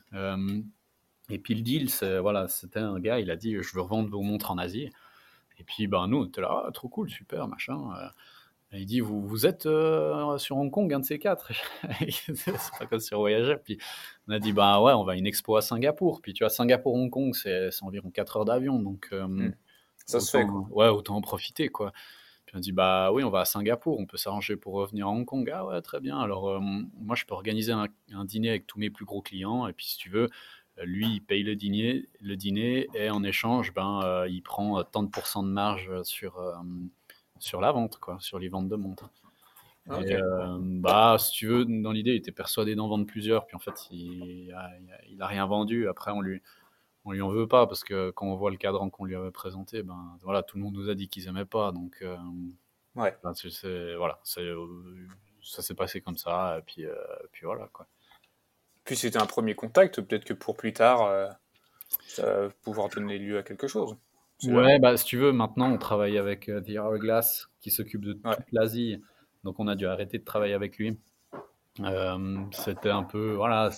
Et 1.31 1.39
puis 1.39 1.55
le 1.55 1.63
deal, 1.63 1.89
voilà, 2.21 2.49
c'était 2.49 2.81
un 2.81 2.99
gars, 3.01 3.19
il 3.21 3.31
a 3.31 3.37
dit 3.37 3.57
je 3.63 3.75
veux 3.75 3.81
revendre 3.81 4.11
vos 4.11 4.21
montres 4.21 4.51
en 4.51 4.59
Asie. 4.59 4.91
Et 5.59 5.65
puis 5.65 5.87
ben 5.87 6.07
nous, 6.09 6.19
on 6.19 6.27
était 6.27 6.43
là, 6.43 6.65
ah, 6.67 6.71
trop 6.73 6.89
cool, 6.89 7.09
super, 7.09 7.49
machin. 7.49 7.79
Il 8.73 8.87
dit 8.87 9.01
vous, 9.01 9.27
vous 9.27 9.47
êtes 9.47 9.67
euh, 9.67 10.39
sur 10.39 10.57
Hong 10.57 10.71
Kong, 10.71 10.93
un 10.93 11.01
de 11.01 11.05
ces 11.05 11.19
quatre. 11.19 11.51
c'est 12.35 12.53
pas 12.79 12.87
comme 12.87 13.01
sur 13.01 13.19
Voyageur. 13.19 13.61
Puis 13.63 13.79
on 14.29 14.33
a 14.33 14.39
dit 14.39 14.53
bah 14.53 14.81
ouais, 14.81 14.93
on 14.93 15.05
va 15.05 15.13
à 15.13 15.17
une 15.17 15.27
expo 15.27 15.57
à 15.57 15.63
Singapour. 15.63 16.21
Puis 16.23 16.33
tu 16.33 16.45
vois, 16.45 16.51
Singapour-Hong 16.51 17.11
Kong, 17.11 17.35
c'est 17.35 17.71
environ 17.83 18.11
4 18.11 18.37
heures 18.37 18.45
d'avion. 18.45 18.79
Donc 18.79 19.09
euh, 19.13 19.27
hmm. 19.27 19.55
ça 20.07 20.21
se 20.21 20.31
fait. 20.31 20.45
Ouais, 20.71 20.89
autant 20.89 21.17
en 21.17 21.21
profiter 21.21 21.69
quoi. 21.69 21.93
Puis 22.47 22.57
on 22.57 22.61
dit 22.61 22.73
bah 22.73 23.13
oui, 23.13 23.25
on 23.25 23.31
va 23.31 23.41
à 23.41 23.45
Singapour, 23.45 23.99
on 23.99 24.07
peut 24.07 24.17
s'arranger 24.17 24.57
pour 24.57 24.75
revenir 24.75 25.07
à 25.07 25.11
Hong 25.11 25.25
Kong. 25.25 25.51
Ah 25.53 25.67
ouais, 25.67 25.81
très 25.83 26.01
bien. 26.01 26.19
Alors 26.19 26.49
euh, 26.49 26.61
moi, 26.61 27.17
je 27.17 27.25
peux 27.25 27.35
organiser 27.35 27.73
un, 27.73 27.89
un, 28.13 28.25
dîner 28.25 28.51
avec 28.51 28.67
tous 28.67 28.79
mes 28.79 28.91
plus 28.91 29.05
gros 29.05 29.21
clients. 29.21 29.67
Et 29.67 29.73
puis 29.73 29.87
si 29.87 29.99
tu 29.99 30.11
veux, 30.11 30.29
lui, 30.85 31.07
il 31.15 31.21
paye 31.21 31.43
le 31.43 31.57
dîner, 31.57 32.09
le 32.21 32.37
dîner 32.37 32.87
et 32.95 33.11
en 33.11 33.23
échange, 33.25 33.73
ben, 33.75 34.01
euh, 34.05 34.29
il 34.29 34.43
prend 34.43 34.83
tant 34.85 35.03
de 35.03 35.09
pourcents 35.09 35.43
de 35.43 35.49
marge 35.49 35.91
sur, 36.03 36.39
euh, 36.39 36.55
sur 37.41 37.61
la 37.61 37.73
vente, 37.73 37.99
quoi, 37.99 38.19
sur 38.21 38.39
les 38.39 38.49
ventes 38.49 38.69
de 38.69 38.77
montres. 38.77 39.11
Euh, 39.89 40.59
bah, 40.61 41.17
si 41.19 41.33
tu 41.33 41.47
veux, 41.47 41.65
dans 41.65 41.91
l'idée, 41.91 42.13
il 42.13 42.17
était 42.17 42.33
persuadé 42.33 42.75
d'en 42.75 42.89
vendre 42.89 43.07
plusieurs, 43.07 43.47
puis 43.47 43.57
en 43.57 43.59
fait, 43.59 43.89
il 43.91 44.53
a, 44.53 45.27
rien 45.27 45.47
vendu. 45.47 45.89
Après, 45.89 46.13
on 46.13 46.21
lui, 46.21 46.43
on 47.05 47.13
lui 47.13 47.23
en 47.23 47.31
veut 47.31 47.49
pas 47.49 47.67
parce 47.67 47.83
que 47.83 48.11
quand 48.11 48.27
on 48.27 48.37
voit 48.37 48.51
le 48.51 48.57
cadran 48.57 48.91
qu'on 48.91 49.05
lui 49.05 49.17
avait 49.17 49.33
présenté, 49.33 49.83
ben 49.83 50.17
voilà, 50.23 50.43
tout 50.43 50.59
le 50.59 50.63
monde 50.63 50.75
nous 50.75 50.89
a 50.91 50.95
dit 50.95 51.09
qu'ils 51.09 51.27
aimaient 51.27 51.45
pas, 51.45 51.73
donc 51.73 52.05
ouais. 52.95 53.17
Ben, 53.25 53.33
voilà, 53.97 54.21
ça 54.23 55.63
s'est 55.63 55.75
passé 55.75 56.01
comme 56.01 56.17
ça, 56.17 56.59
et 56.59 56.63
puis, 56.63 56.85
puis 57.33 57.47
voilà 57.47 57.69
quoi. 57.73 57.87
Puis 58.85 58.97
c'était 58.97 59.23
un 59.23 59.27
premier 59.27 59.55
contact, 59.55 60.01
peut-être 60.01 60.25
que 60.25 60.33
pour 60.33 60.57
plus 60.57 60.73
tard, 60.73 61.03
euh, 61.03 61.29
ça 62.07 62.25
va 62.25 62.49
pouvoir 62.63 62.89
donner 62.89 63.19
lieu 63.19 63.39
à 63.39 63.43
quelque 63.43 63.69
chose. 63.69 63.97
Ouais, 64.45 64.79
bah, 64.79 64.97
si 64.97 65.05
tu 65.05 65.17
veux, 65.17 65.33
maintenant 65.33 65.71
on 65.71 65.79
travaille 65.79 66.17
avec 66.17 66.49
euh, 66.49 66.61
The 66.61 66.79
Hourglass 66.79 67.49
qui 67.61 67.71
s'occupe 67.71 68.05
de 68.05 68.15
toute 68.15 68.53
l'Asie. 68.53 69.03
Donc 69.45 69.59
on 69.59 69.69
a 69.69 69.75
dû 69.75 69.87
arrêter 69.87 70.19
de 70.19 70.25
travailler 70.25 70.55
avec 70.55 70.79
lui. 70.79 70.99
Euh, 71.81 72.37
c'était 72.53 72.91
un 72.91 73.05
peu, 73.05 73.33
voilà, 73.33 73.71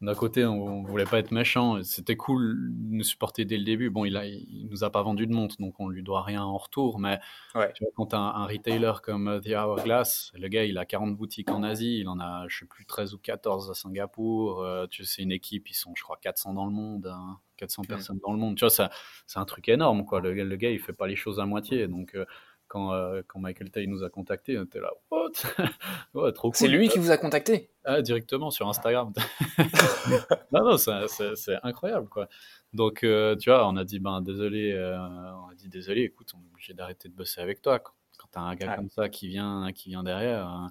d'un 0.00 0.14
côté, 0.14 0.44
on, 0.44 0.82
voulait 0.82 1.04
pas 1.04 1.18
être 1.18 1.32
méchant. 1.32 1.82
C'était 1.82 2.14
cool 2.14 2.70
de 2.70 2.96
nous 2.96 3.02
supporter 3.02 3.44
dès 3.44 3.56
le 3.56 3.64
début. 3.64 3.90
Bon, 3.90 4.04
il, 4.04 4.16
a, 4.16 4.26
il 4.26 4.68
nous 4.70 4.84
a 4.84 4.90
pas 4.90 5.02
vendu 5.02 5.26
de 5.26 5.34
montre, 5.34 5.56
donc 5.58 5.80
on 5.80 5.88
lui 5.88 6.04
doit 6.04 6.22
rien 6.22 6.42
en 6.44 6.56
retour. 6.56 7.00
Mais 7.00 7.18
tu 7.52 7.82
vois, 7.82 7.92
quand 7.96 8.14
un, 8.14 8.18
un 8.20 8.46
retailer 8.46 8.92
comme 9.02 9.26
euh, 9.26 9.40
The 9.40 9.48
Hourglass, 9.56 10.30
le 10.34 10.46
gars, 10.46 10.64
il 10.64 10.78
a 10.78 10.84
40 10.84 11.16
boutiques 11.16 11.50
en 11.50 11.64
Asie, 11.64 11.98
il 11.98 12.08
en 12.08 12.20
a, 12.20 12.46
je 12.46 12.58
sais 12.58 12.66
plus, 12.66 12.86
13 12.86 13.14
ou 13.14 13.18
14 13.18 13.70
à 13.72 13.74
Singapour. 13.74 14.62
Euh, 14.62 14.86
tu 14.86 15.04
sais, 15.04 15.16
c'est 15.16 15.22
une 15.22 15.32
équipe, 15.32 15.68
ils 15.68 15.74
sont, 15.74 15.92
je 15.96 16.02
crois, 16.04 16.16
400 16.20 16.54
dans 16.54 16.66
le 16.66 16.72
monde, 16.72 17.12
400 17.56 17.82
hein. 17.82 17.84
mm. 17.84 17.88
personnes 17.88 18.20
dans 18.24 18.32
le 18.32 18.38
monde. 18.38 18.56
Tu 18.56 18.60
vois, 18.60 18.70
ça, 18.70 18.90
c'est 19.26 19.40
un 19.40 19.44
truc 19.46 19.68
énorme, 19.68 20.04
quoi. 20.04 20.20
Le, 20.20 20.32
le, 20.32 20.56
gars, 20.56 20.70
il 20.70 20.78
fait 20.78 20.92
pas 20.92 21.08
les 21.08 21.16
choses 21.16 21.40
à 21.40 21.44
moitié. 21.44 21.88
Donc, 21.88 22.14
euh, 22.14 22.24
quand, 22.68 22.92
euh, 22.92 23.22
quand 23.26 23.40
Michael 23.40 23.70
Tay 23.70 23.86
nous 23.86 24.04
a 24.04 24.10
contacté, 24.10 24.58
on 24.58 24.64
était 24.64 24.80
là, 24.80 24.92
what? 25.10 25.30
Ouais, 26.14 26.32
trop 26.32 26.50
cool. 26.50 26.56
C'est 26.56 26.68
lui 26.68 26.88
qui 26.88 26.98
vous 26.98 27.10
a 27.10 27.16
contacté? 27.16 27.70
Ah, 27.84 28.02
Directement 28.02 28.50
sur 28.50 28.68
Instagram. 28.68 29.12
non, 30.52 30.64
non, 30.64 30.76
c'est 30.76 31.58
incroyable, 31.62 32.08
quoi. 32.08 32.28
Donc, 32.72 33.02
euh, 33.02 33.34
tu 33.36 33.50
vois, 33.50 33.66
on 33.68 33.76
a 33.76 33.84
dit, 33.84 33.98
ben, 33.98 34.20
désolé, 34.20 34.72
euh, 34.72 34.96
on 34.98 35.48
a 35.48 35.54
dit, 35.54 35.68
désolé, 35.68 36.02
écoute, 36.02 36.30
on 36.34 36.38
est 36.38 36.50
obligé 36.52 36.74
d'arrêter 36.74 37.08
de 37.08 37.14
bosser 37.14 37.40
avec 37.40 37.62
toi. 37.62 37.78
Quand, 37.78 37.92
quand 38.18 38.28
tu 38.32 38.38
as 38.38 38.42
un 38.42 38.54
gars 38.54 38.76
comme 38.76 38.90
ça 38.90 39.08
qui 39.08 39.28
vient, 39.28 39.70
qui 39.74 39.88
vient 39.88 40.02
derrière, 40.02 40.68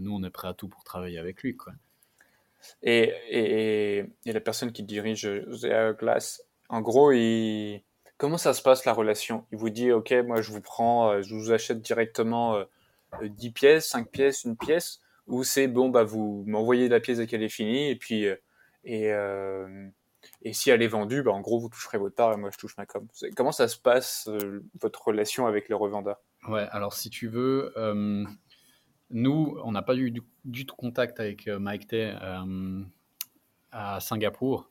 nous, 0.00 0.14
on 0.14 0.22
est 0.24 0.30
prêt 0.30 0.48
à 0.48 0.54
tout 0.54 0.68
pour 0.68 0.82
travailler 0.82 1.18
avec 1.18 1.42
lui, 1.42 1.56
quoi. 1.56 1.72
Et, 2.82 3.12
et, 3.28 4.04
et 4.24 4.32
la 4.32 4.40
personne 4.40 4.72
qui 4.72 4.82
dirige 4.82 5.22
The 5.22 5.96
Glass, 5.98 6.42
en 6.70 6.80
gros, 6.80 7.12
il 7.12 7.82
Comment 8.16 8.38
ça 8.38 8.54
se 8.54 8.62
passe 8.62 8.84
la 8.84 8.92
relation? 8.92 9.44
Il 9.50 9.58
vous 9.58 9.70
dit, 9.70 9.90
ok, 9.90 10.12
moi 10.24 10.40
je 10.40 10.52
vous 10.52 10.60
prends, 10.60 11.10
euh, 11.10 11.22
je 11.22 11.34
vous 11.34 11.50
achète 11.50 11.80
directement 11.80 12.58
10 13.20 13.48
euh, 13.48 13.52
pièces, 13.52 13.88
5 13.88 14.10
pièces, 14.10 14.44
une 14.44 14.56
pièce, 14.56 15.00
ou 15.26 15.42
c'est 15.42 15.66
bon, 15.66 15.88
bah 15.88 16.04
vous 16.04 16.44
m'envoyez 16.46 16.88
la 16.88 17.00
pièce 17.00 17.18
dès 17.18 17.26
qu'elle 17.26 17.42
est 17.42 17.48
finie, 17.48 17.88
et 17.88 17.96
puis 17.96 18.26
euh, 18.26 18.36
et, 18.84 19.10
et 20.42 20.52
si 20.52 20.70
elle 20.70 20.82
est 20.82 20.88
vendue, 20.88 21.22
bah 21.22 21.32
en 21.32 21.40
gros 21.40 21.58
vous 21.58 21.68
toucherez 21.68 21.98
votre 21.98 22.14
part 22.14 22.32
et 22.32 22.36
moi 22.36 22.50
je 22.52 22.58
touche 22.58 22.76
ma 22.76 22.86
com. 22.86 23.06
Comment 23.34 23.52
ça 23.52 23.66
se 23.66 23.78
passe 23.78 24.28
votre 24.80 25.06
relation 25.06 25.46
avec 25.46 25.68
le 25.68 25.74
revendeur? 25.74 26.18
Ouais, 26.48 26.68
alors 26.70 26.92
si 26.92 27.10
tu 27.10 27.26
veux, 27.26 27.72
nous 29.10 29.58
on 29.64 29.72
n'a 29.72 29.82
pas 29.82 29.96
eu 29.96 30.12
du, 30.44 30.66
tout 30.66 30.76
contact 30.76 31.18
avec 31.18 31.48
Mike 31.48 31.88
Tay 31.88 32.14
à 33.72 34.00
Singapour. 34.00 34.70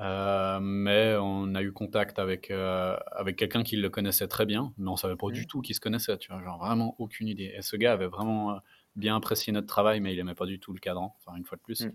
Euh, 0.00 0.58
mais 0.60 1.16
on 1.18 1.54
a 1.54 1.62
eu 1.62 1.72
contact 1.72 2.18
avec, 2.18 2.50
euh, 2.50 2.96
avec 3.12 3.36
quelqu'un 3.36 3.62
qui 3.62 3.76
le 3.76 3.88
connaissait 3.88 4.28
très 4.28 4.44
bien, 4.44 4.74
mais 4.76 4.90
on 4.90 4.96
savait 4.96 5.16
pas 5.16 5.30
du 5.30 5.42
mmh. 5.42 5.46
tout 5.46 5.62
qui 5.62 5.74
se 5.74 5.80
connaissait, 5.80 6.18
tu 6.18 6.30
vois, 6.30 6.42
genre 6.42 6.58
vraiment 6.58 6.94
aucune 6.98 7.28
idée. 7.28 7.54
Et 7.56 7.62
ce 7.62 7.76
gars 7.76 7.92
avait 7.92 8.06
vraiment 8.06 8.52
euh, 8.52 8.58
bien 8.94 9.16
apprécié 9.16 9.52
notre 9.52 9.66
travail, 9.66 10.00
mais 10.00 10.12
il 10.12 10.18
aimait 10.18 10.34
pas 10.34 10.46
du 10.46 10.60
tout 10.60 10.72
le 10.72 10.80
cadran, 10.80 11.16
enfin 11.18 11.36
une 11.36 11.44
fois 11.44 11.56
de 11.56 11.62
plus. 11.62 11.86
Mmh. 11.86 11.92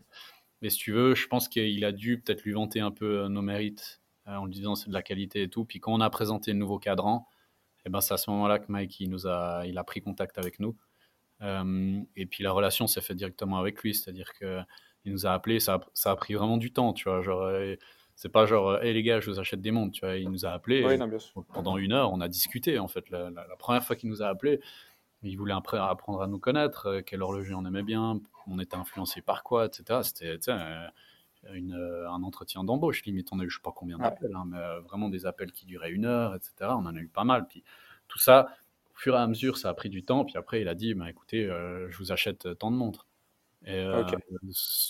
Mais 0.62 0.70
si 0.70 0.78
tu 0.78 0.92
veux, 0.94 1.14
je 1.16 1.28
pense 1.28 1.48
qu'il 1.48 1.86
a 1.86 1.92
dû 1.92 2.20
peut-être 2.20 2.44
lui 2.44 2.54
vanter 2.54 2.80
un 2.80 2.92
peu 2.92 3.28
nos 3.28 3.42
mérites 3.42 4.02
en 4.28 4.46
lui 4.46 4.54
disant 4.54 4.76
c'est 4.76 4.90
de 4.90 4.94
la 4.94 5.02
qualité 5.02 5.44
et 5.44 5.50
tout. 5.50 5.66
Puis 5.66 5.80
quand 5.80 5.94
on 5.94 6.02
a 6.02 6.10
présenté 6.10 6.54
le 6.54 6.60
nouveau 6.60 6.78
cadran, 6.78 7.28
et 7.80 7.84
eh 7.88 7.90
ben 7.90 8.00
c'est 8.00 8.14
à 8.14 8.18
ce 8.18 8.30
moment-là 8.30 8.60
que 8.60 8.72
Mike 8.72 9.00
il 9.00 9.10
nous 9.10 9.26
a, 9.26 9.64
il 9.66 9.76
a 9.80 9.84
pris 9.84 10.02
contact 10.02 10.38
avec 10.38 10.60
nous. 10.60 10.78
et 11.42 12.26
puis 12.28 12.44
la 12.44 12.52
relation 12.52 12.86
s'est 12.86 13.02
faite 13.02 13.18
directement 13.18 13.58
avec 13.58 13.82
lui, 13.82 13.96
c'est-à-dire 13.96 14.34
que 14.34 14.62
il 15.06 15.12
nous 15.12 15.26
a 15.26 15.32
appelé, 15.32 15.60
ça 15.60 15.76
a, 15.76 15.82
ça 15.94 16.12
a 16.12 16.16
pris 16.16 16.34
vraiment 16.34 16.58
du 16.58 16.72
temps, 16.72 16.94
tu 16.94 17.10
vois. 17.10 17.22
Genre, 17.22 17.42
euh, 17.42 17.76
c'est 18.16 18.30
pas 18.30 18.46
genre, 18.46 18.82
hé 18.84 18.94
les 18.94 19.04
gars, 19.04 19.20
je 19.20 19.30
vous 19.30 19.40
achète 19.40 19.62
des 19.62 19.72
montres, 19.72 19.94
tu 19.94 20.06
vois. 20.06 20.16
Il 20.16 20.30
nous 20.30 20.46
a 20.46 20.50
appelé 20.50 20.84
pendant 21.54 21.78
une 21.78 21.94
heure, 21.94 22.12
on 22.12 22.22
a 22.22 22.28
discuté 22.28 22.78
en 22.80 22.88
fait. 22.88 23.10
La, 23.10 23.32
première 23.58 23.84
fois 23.84 23.96
qu'il 23.96 24.10
nous 24.10 24.22
a 24.22 24.28
appelé, 24.28 24.62
il 25.24 25.38
voulait 25.38 25.54
apprendre 25.54 26.22
à 26.22 26.28
nous 26.28 26.40
connaître, 26.40 26.88
euh, 26.88 27.02
quelle 27.02 27.22
horloger 27.22 27.54
on 27.54 27.66
aimait 27.66 27.84
bien, 27.84 28.20
on 28.48 28.60
était 28.60 28.76
influencé 28.76 29.22
par 29.22 29.44
quoi, 29.44 29.66
etc. 29.66 30.00
C'était 30.04 30.38
euh, 30.50 30.88
une, 31.54 31.74
un 31.74 32.24
entretien 32.24 32.64
d'embauche 32.64 33.04
limite. 33.04 33.30
On 33.32 33.40
a 33.40 33.44
eu 33.44 33.50
je 33.50 33.58
sais 33.58 33.62
pas 33.64 33.74
combien 33.76 33.98
d'appels, 33.98 34.36
hein, 34.36 34.46
mais 34.48 34.60
vraiment 34.88 35.10
des 35.10 35.26
appels 35.26 35.52
qui 35.52 35.66
duraient 35.66 35.92
une 35.92 36.06
heure, 36.06 36.36
etc. 36.36 36.54
On 36.62 36.86
en 36.86 36.96
a 36.96 37.00
eu 37.00 37.08
pas 37.08 37.24
mal. 37.24 37.48
Puis 37.48 37.64
tout 38.08 38.20
ça, 38.20 38.50
au 38.94 38.98
fur 38.98 39.16
et 39.16 39.20
à 39.20 39.26
mesure, 39.26 39.58
ça 39.58 39.70
a 39.70 39.74
pris 39.74 39.90
du 39.90 40.04
temps. 40.04 40.26
Puis 40.26 40.38
après, 40.38 40.62
il 40.62 40.68
a 40.68 40.76
dit, 40.76 40.94
bah, 40.94 41.10
écoutez, 41.10 41.46
je 41.46 41.98
vous 41.98 42.12
achète 42.12 42.58
tant 42.60 42.70
de 42.70 42.76
montres. 42.76 43.08
Et, 43.66 43.76
euh, 43.76 44.04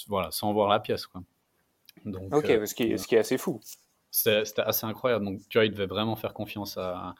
Voilà, 0.07 0.32
sans 0.32 0.53
voir 0.53 0.69
la 0.69 0.80
pièce. 0.80 1.05
Quoi. 1.07 1.24
Donc, 2.05 2.34
ok, 2.34 2.49
euh, 2.49 2.65
ce, 2.65 2.74
qui 2.74 2.84
est, 2.84 2.97
ce 2.97 3.07
qui 3.07 3.15
est 3.15 3.19
assez 3.19 3.38
fou. 3.38 3.59
C'était 4.09 4.61
assez 4.61 4.86
incroyable. 4.86 5.26
Donc, 5.26 5.39
tu 5.49 5.57
vois, 5.57 5.65
il 5.65 5.72
devait 5.72 5.86
vraiment 5.86 6.15
faire 6.15 6.34
confiance 6.34 6.78
à, 6.78 7.15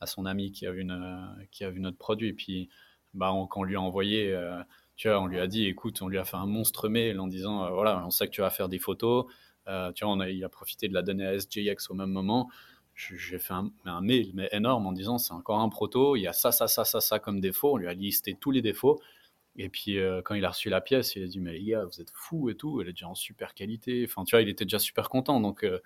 à 0.00 0.06
son 0.06 0.26
ami 0.26 0.52
qui 0.52 0.66
a 0.66 0.72
vu, 0.72 0.82
une, 0.82 1.46
qui 1.50 1.64
a 1.64 1.70
vu 1.70 1.80
notre 1.80 1.98
produit. 1.98 2.28
Et 2.28 2.32
puis, 2.32 2.68
bah, 3.14 3.32
quand 3.50 3.60
on 3.60 3.64
lui 3.64 3.76
a 3.76 3.80
envoyé, 3.80 4.32
euh, 4.32 4.62
tu 4.96 5.08
vois, 5.08 5.20
on 5.20 5.26
lui 5.26 5.40
a 5.40 5.46
dit, 5.46 5.66
écoute, 5.66 6.00
on 6.02 6.08
lui 6.08 6.18
a 6.18 6.24
fait 6.24 6.36
un 6.36 6.46
monstre 6.46 6.88
mail 6.88 7.18
en 7.20 7.26
disant, 7.26 7.70
voilà, 7.72 8.02
on 8.06 8.10
sait 8.10 8.26
que 8.26 8.32
tu 8.32 8.40
vas 8.40 8.50
faire 8.50 8.68
des 8.68 8.78
photos. 8.78 9.26
tu 9.66 10.04
vois, 10.04 10.12
on 10.12 10.20
a, 10.20 10.28
il 10.28 10.44
a 10.44 10.48
profité 10.48 10.88
de 10.88 10.94
la 10.94 11.02
donnée 11.02 11.26
à 11.26 11.38
SJX 11.38 11.90
au 11.90 11.94
même 11.94 12.10
moment. 12.10 12.50
J'ai 12.94 13.38
fait 13.38 13.54
un, 13.54 13.70
un, 13.86 14.02
mail, 14.02 14.30
mais 14.34 14.48
énorme, 14.52 14.86
en 14.86 14.92
disant, 14.92 15.16
c'est 15.16 15.32
encore 15.32 15.60
un 15.60 15.70
proto, 15.70 16.16
il 16.16 16.22
y 16.22 16.26
a 16.26 16.34
ça, 16.34 16.52
ça, 16.52 16.68
ça, 16.68 16.84
ça, 16.84 17.00
ça 17.00 17.18
comme 17.18 17.40
défaut. 17.40 17.72
On 17.72 17.76
lui 17.78 17.88
a 17.88 17.94
listé 17.94 18.36
tous 18.38 18.50
les 18.50 18.60
défauts. 18.60 19.00
Et 19.62 19.68
puis 19.68 19.98
euh, 19.98 20.22
quand 20.24 20.34
il 20.34 20.44
a 20.46 20.48
reçu 20.48 20.70
la 20.70 20.80
pièce, 20.80 21.16
il 21.16 21.22
a 21.22 21.26
dit 21.26 21.38
mais 21.38 21.52
les 21.52 21.62
gars, 21.62 21.84
vous 21.84 22.00
êtes 22.00 22.10
fous 22.14 22.48
et 22.48 22.54
tout, 22.56 22.80
elle 22.80 22.88
est 22.88 22.92
déjà 22.92 23.08
en 23.08 23.14
super 23.14 23.52
qualité. 23.52 24.06
Enfin 24.08 24.24
tu 24.24 24.34
vois, 24.34 24.40
il 24.40 24.48
était 24.48 24.64
déjà 24.64 24.78
super 24.78 25.10
content. 25.10 25.38
Donc 25.38 25.64
euh, 25.64 25.80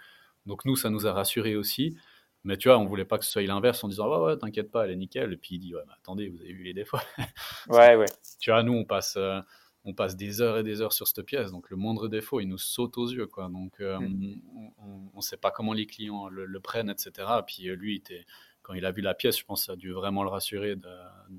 donc 0.46 0.64
nous, 0.64 0.76
ça 0.76 0.90
nous 0.90 1.08
a 1.08 1.12
rassurés 1.12 1.56
aussi. 1.56 1.96
Mais 2.44 2.56
tu 2.56 2.68
vois, 2.68 2.78
on 2.78 2.84
voulait 2.84 3.04
pas 3.04 3.18
que 3.18 3.24
ce 3.24 3.32
soit 3.32 3.42
l'inverse 3.42 3.82
en 3.82 3.88
disant 3.88 4.08
ouais, 4.08 4.26
ouais, 4.26 4.38
t'inquiète 4.38 4.70
pas, 4.70 4.84
elle 4.84 4.92
est 4.92 4.96
nickel. 4.96 5.32
Et 5.32 5.36
puis 5.36 5.56
il 5.56 5.58
dit 5.58 5.74
ouais, 5.74 5.82
mais 5.88 5.92
attendez, 5.92 6.28
vous 6.28 6.40
avez 6.40 6.52
vu 6.52 6.62
les 6.62 6.72
défauts. 6.72 6.98
ouais, 7.68 7.96
ouais. 7.96 8.06
Tu 8.38 8.52
vois, 8.52 8.62
nous, 8.62 8.74
on 8.74 8.84
passe, 8.84 9.16
euh, 9.16 9.40
on 9.84 9.92
passe 9.92 10.14
des 10.14 10.40
heures 10.40 10.58
et 10.58 10.62
des 10.62 10.80
heures 10.80 10.92
sur 10.92 11.08
cette 11.08 11.22
pièce. 11.22 11.50
Donc 11.50 11.68
le 11.68 11.76
moindre 11.76 12.06
défaut, 12.06 12.38
il 12.38 12.46
nous 12.46 12.58
saute 12.58 12.96
aux 12.96 13.08
yeux. 13.08 13.26
Quoi. 13.26 13.48
Donc 13.48 13.80
mm. 13.80 14.36
on 14.78 15.16
ne 15.16 15.20
sait 15.20 15.36
pas 15.36 15.50
comment 15.50 15.72
les 15.72 15.86
clients 15.86 16.28
le, 16.28 16.60
prennent, 16.60 16.90
etc. 16.90 17.10
Et 17.40 17.42
puis 17.44 17.64
lui, 17.74 17.96
était, 17.96 18.24
quand 18.64 18.74
il 18.74 18.84
a 18.84 18.90
vu 18.90 19.00
la 19.00 19.14
pièce, 19.14 19.38
je 19.38 19.44
pense 19.44 19.60
que 19.60 19.66
ça 19.66 19.72
a 19.74 19.76
dû 19.76 19.92
vraiment 19.92 20.24
le 20.24 20.30
rassurer 20.30 20.74
de, 20.74 20.88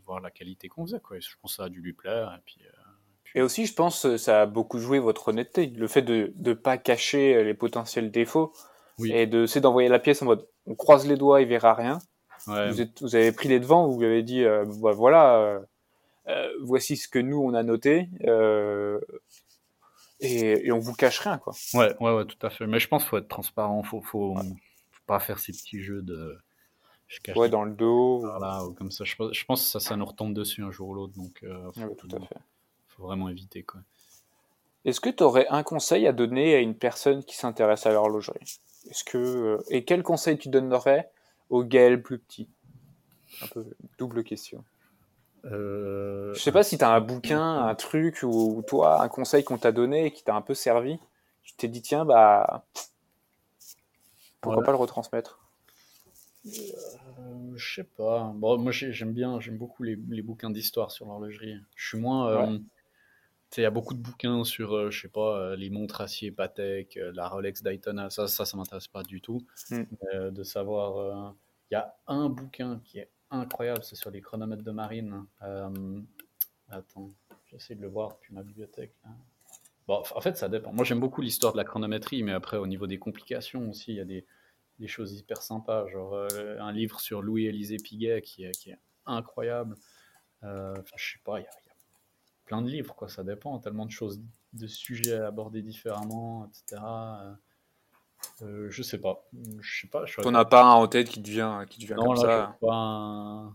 voir 0.06 0.22
la 0.22 0.32
qualité 0.32 0.70
qu'on 0.70 0.86
faisait. 0.86 1.02
Quoi. 1.02 1.20
Je 1.20 1.28
pense 1.42 1.52
que 1.52 1.56
ça 1.58 1.66
a 1.66 1.70
dû 1.70 1.82
lui 1.82 1.92
plaire. 1.94 2.34
Et 2.38 2.42
puis. 2.46 2.62
Et 3.34 3.42
aussi, 3.42 3.66
je 3.66 3.74
pense 3.74 4.04
que 4.04 4.16
ça 4.16 4.44
a 4.44 4.46
beaucoup 4.46 4.80
joué 4.80 5.00
votre 5.00 5.28
honnêteté. 5.28 5.68
Le 5.68 5.88
fait 5.88 6.02
de 6.02 6.34
ne 6.38 6.54
pas 6.54 6.78
cacher 6.78 7.44
les 7.44 7.54
potentiels 7.54 8.10
défauts 8.12 8.54
et 9.04 9.28
de 9.28 9.46
c'est 9.46 9.60
d'envoyer 9.60 9.90
la 9.90 10.00
pièce 10.00 10.22
en 10.22 10.26
mode 10.26 10.48
on 10.68 10.76
croise 10.76 11.08
les 11.08 11.18
doigts, 11.18 11.42
il 11.42 11.48
verra 11.48 11.74
rien. 11.74 12.00
Vous, 12.48 12.82
êtes, 12.82 13.02
vous, 13.02 13.16
avez 13.16 13.32
pris 13.32 13.50
les 13.50 13.60
devants, 13.60 13.88
vous 13.88 14.00
lui 14.00 14.06
avez 14.06 14.24
dit 14.24 14.44
euh, 14.44 14.66
bah, 14.82 14.92
voilà, 14.92 15.38
euh, 15.38 15.60
euh, 16.28 16.50
voici 16.62 16.96
ce 16.96 17.08
que 17.08 17.18
nous 17.20 17.40
on 17.40 17.54
a 17.54 17.64
noté. 17.64 18.10
Et, 20.22 20.68
et, 20.68 20.72
on 20.72 20.80
vous 20.80 20.94
cache 20.94 21.20
rien 21.20 21.38
quoi. 21.38 21.54
Ouais, 21.74 21.94
ouais, 22.00 22.16
ouais, 22.16 22.26
tout 22.26 22.38
à 22.46 22.50
fait. 22.50 22.68
Mais 22.68 22.80
je 22.80 22.88
pense 22.88 23.04
qu'il 23.04 23.10
faut 23.10 23.18
être 23.18 23.28
transparent, 23.28 23.84
faut, 23.84 24.02
faut, 24.02 24.36
faut, 24.36 25.04
pas 25.08 25.20
faire 25.20 25.40
ces 25.40 25.52
petits 25.52 25.82
jeux 25.82 26.02
de. 26.02 26.38
Ouais, 27.36 27.50
dans 27.50 27.64
le 27.64 27.74
dos. 27.74 28.20
Voilà, 28.20 28.66
ou 28.66 28.74
comme 28.74 28.92
ça. 28.92 29.04
Je, 29.04 29.16
je, 29.32 29.46
pense 29.46 29.64
que 29.64 29.70
ça, 29.70 29.80
ça 29.80 29.96
nous 29.96 30.06
retombe 30.06 30.34
dessus 30.34 30.64
un 30.64 30.72
jour 30.72 30.90
ou 30.90 30.94
l'autre, 30.96 31.14
donc. 31.16 31.46
faut, 31.74 31.96
tout 31.96 32.08
à 32.16 32.20
fait. 32.20 32.38
Faut 32.88 33.04
vraiment 33.04 33.30
éviter 33.30 33.64
quoi. 33.64 33.82
Est-ce 34.86 35.02
que 35.02 35.10
tu 35.10 35.24
aurais 35.24 35.48
un 35.50 35.64
conseil 35.64 36.06
à 36.06 36.14
donner 36.14 36.56
à 36.56 36.60
une 36.60 36.76
personne 36.76 37.24
qui 37.24 37.36
s'intéresse 37.36 37.88
à 37.88 37.92
l'horlogerie? 37.92 38.60
Est-ce 38.90 39.04
que 39.04 39.18
euh, 39.18 39.64
et 39.70 39.84
quel 39.84 40.04
conseil 40.04 40.38
tu 40.38 40.48
donnerais 40.50 41.12
au 41.50 41.64
Gaël 41.64 42.02
plus 42.02 42.20
petit? 42.20 42.48
Un 43.42 43.48
peu 43.48 43.66
double 43.98 44.24
question. 44.24 44.64
Euh... 45.46 46.34
Je 46.36 46.40
sais 46.40 46.52
pas 46.52 46.64
si 46.64 46.78
tu 46.78 46.84
as 46.84 46.92
un 46.92 47.02
bouquin, 47.02 47.66
un 47.66 47.76
truc 47.76 48.20
ou, 48.24 48.64
toi 48.68 49.02
un 49.02 49.10
conseil 49.10 49.44
qu'on 49.44 49.58
t'a 49.58 49.72
donné 49.72 50.06
et 50.06 50.12
qui 50.12 50.24
t'a 50.24 50.36
un 50.36 50.42
peu 50.42 50.54
servi. 50.54 51.00
Tu 51.44 51.56
t'es 51.56 51.68
dit 51.68 51.82
tiens 51.82 52.06
bah 52.06 52.64
pourquoi 54.42 54.64
pas 54.64 54.72
le 54.72 54.78
retransmettre? 54.78 55.40
Euh, 56.46 57.54
Je 57.56 57.76
sais 57.76 57.84
pas. 57.84 58.34
Bon, 58.36 58.58
moi 58.58 58.72
j'aime 58.72 59.14
bien, 59.14 59.40
j'aime 59.40 59.58
beaucoup 59.58 59.84
les, 59.84 59.96
bouquins 59.96 60.50
d'histoire 60.50 60.92
sur 60.92 61.06
l'horlogerie. 61.06 61.58
Je 61.76 61.88
suis 61.88 61.98
moins 61.98 62.30
euh, 62.30 62.60
il 63.58 63.62
y 63.62 63.66
a 63.66 63.72
beaucoup 63.72 63.94
de 63.94 64.00
bouquins 64.00 64.44
sur, 64.44 64.76
euh, 64.76 64.92
je 64.92 65.04
sais 65.04 65.08
pas, 65.08 65.56
les 65.56 65.70
montres 65.70 66.02
acier 66.02 66.30
Patek, 66.30 67.00
la 67.14 67.30
Rolex 67.30 67.64
Daytona. 67.64 68.10
Ça, 68.10 68.28
ça, 68.28 68.44
ça 68.44 68.58
m'intéresse 68.58 68.90
pas 68.90 69.04
du 69.04 69.22
tout. 69.22 69.46
Mm. 69.72 69.84
de 70.32 70.44
savoir, 70.44 71.34
il 71.72 71.76
y 71.76 71.78
a 71.78 71.96
un 72.08 72.30
bouquin 72.30 72.82
qui 72.84 73.00
est 73.00 73.10
incroyable, 73.32 73.84
c'est 73.84 73.96
sur 73.96 74.12
les 74.12 74.22
chronomètres 74.22 74.64
de 74.64 74.72
marine. 74.72 75.26
attends, 76.70 77.14
j'essaie 77.46 77.76
de 77.76 77.82
le 77.82 77.88
voir 77.88 78.16
depuis 78.16 78.34
ma 78.34 78.44
bibliothèque. 78.44 78.94
Bon, 79.88 80.04
en 80.16 80.22
fait, 80.22 80.36
ça 80.36 80.50
dépend. 80.50 80.74
Moi, 80.74 80.84
j'aime 80.84 81.00
beaucoup 81.00 81.22
l'histoire 81.22 81.54
de 81.54 81.58
la 81.58 81.64
chronométrie, 81.64 82.24
mais 82.24 82.34
après, 82.34 82.58
au 82.58 82.68
niveau 82.68 82.88
des 82.88 82.98
complications 82.98 83.70
aussi, 83.70 83.92
il 83.92 83.98
y 83.98 84.02
a 84.02 84.06
des, 84.06 84.26
des 84.80 84.88
choses 84.88 85.14
hyper 85.14 85.42
sympas. 85.42 85.88
Genre 85.88 86.28
un 86.60 86.72
livre 86.72 87.00
sur 87.00 87.22
Louis-Élisée 87.22 87.78
Piguet 87.78 88.22
qui 88.22 88.44
est, 88.44 88.52
qui 88.52 88.72
est 88.72 88.80
incroyable. 89.06 89.76
Enfin, 90.42 90.96
je 90.96 91.14
sais 91.14 91.20
pas, 91.24 91.40
il 91.40 91.44
y 91.44 91.48
a 91.48 91.66
plein 92.46 92.62
de 92.62 92.70
livres, 92.70 92.96
quoi. 92.96 93.10
Ça 93.10 93.24
dépend, 93.24 93.60
tellement 93.60 93.86
de 93.86 93.92
choses, 93.92 94.22
de 94.54 94.68
sujets 94.68 95.18
à 95.20 95.28
aborder 95.28 95.62
différemment, 95.62 96.48
etc. 96.48 96.82
Euh, 96.84 97.34
euh, 98.42 98.68
je 98.72 98.82
sais 98.82 99.00
pas. 99.00 99.28
Je 99.60 99.82
sais 99.82 99.88
pas. 99.88 100.06
T'en 100.22 100.34
as 100.36 100.46
pas 100.46 100.64
un 100.64 100.74
en 100.74 100.88
tête 100.88 101.10
qui 101.10 101.20
devient, 101.20 101.66
qui 101.70 101.80
devient 101.82 101.96
comme 101.98 102.16
ça 102.16 102.58
pas 102.62 102.74
un... 102.74 103.54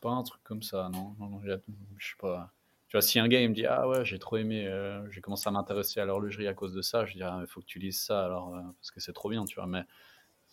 pas 0.00 0.10
un 0.10 0.22
truc 0.22 0.42
comme 0.44 0.62
ça, 0.62 0.90
non. 0.92 1.16
non, 1.18 1.40
je 1.42 2.06
sais 2.06 2.14
pas. 2.18 2.52
Tu 2.88 2.96
vois, 2.96 3.02
si 3.02 3.18
un 3.18 3.26
gars 3.26 3.40
il 3.40 3.48
me 3.48 3.54
dit 3.54 3.66
Ah 3.66 3.88
ouais, 3.88 4.04
j'ai 4.04 4.18
trop 4.18 4.36
aimé, 4.36 4.66
euh, 4.66 5.08
j'ai 5.10 5.20
commencé 5.20 5.48
à 5.48 5.50
m'intéresser 5.50 6.00
à 6.00 6.04
l'horlogerie 6.04 6.46
à 6.46 6.54
cause 6.54 6.72
de 6.72 6.82
ça, 6.82 7.04
je 7.04 7.14
dirais 7.14 7.32
Il 7.40 7.46
faut 7.46 7.60
que 7.60 7.66
tu 7.66 7.78
lises 7.78 8.00
ça 8.00 8.24
alors, 8.24 8.52
parce 8.78 8.90
que 8.90 9.00
c'est 9.00 9.12
trop 9.12 9.30
bien, 9.30 9.44
tu 9.44 9.56
vois. 9.56 9.66
Mais 9.66 9.82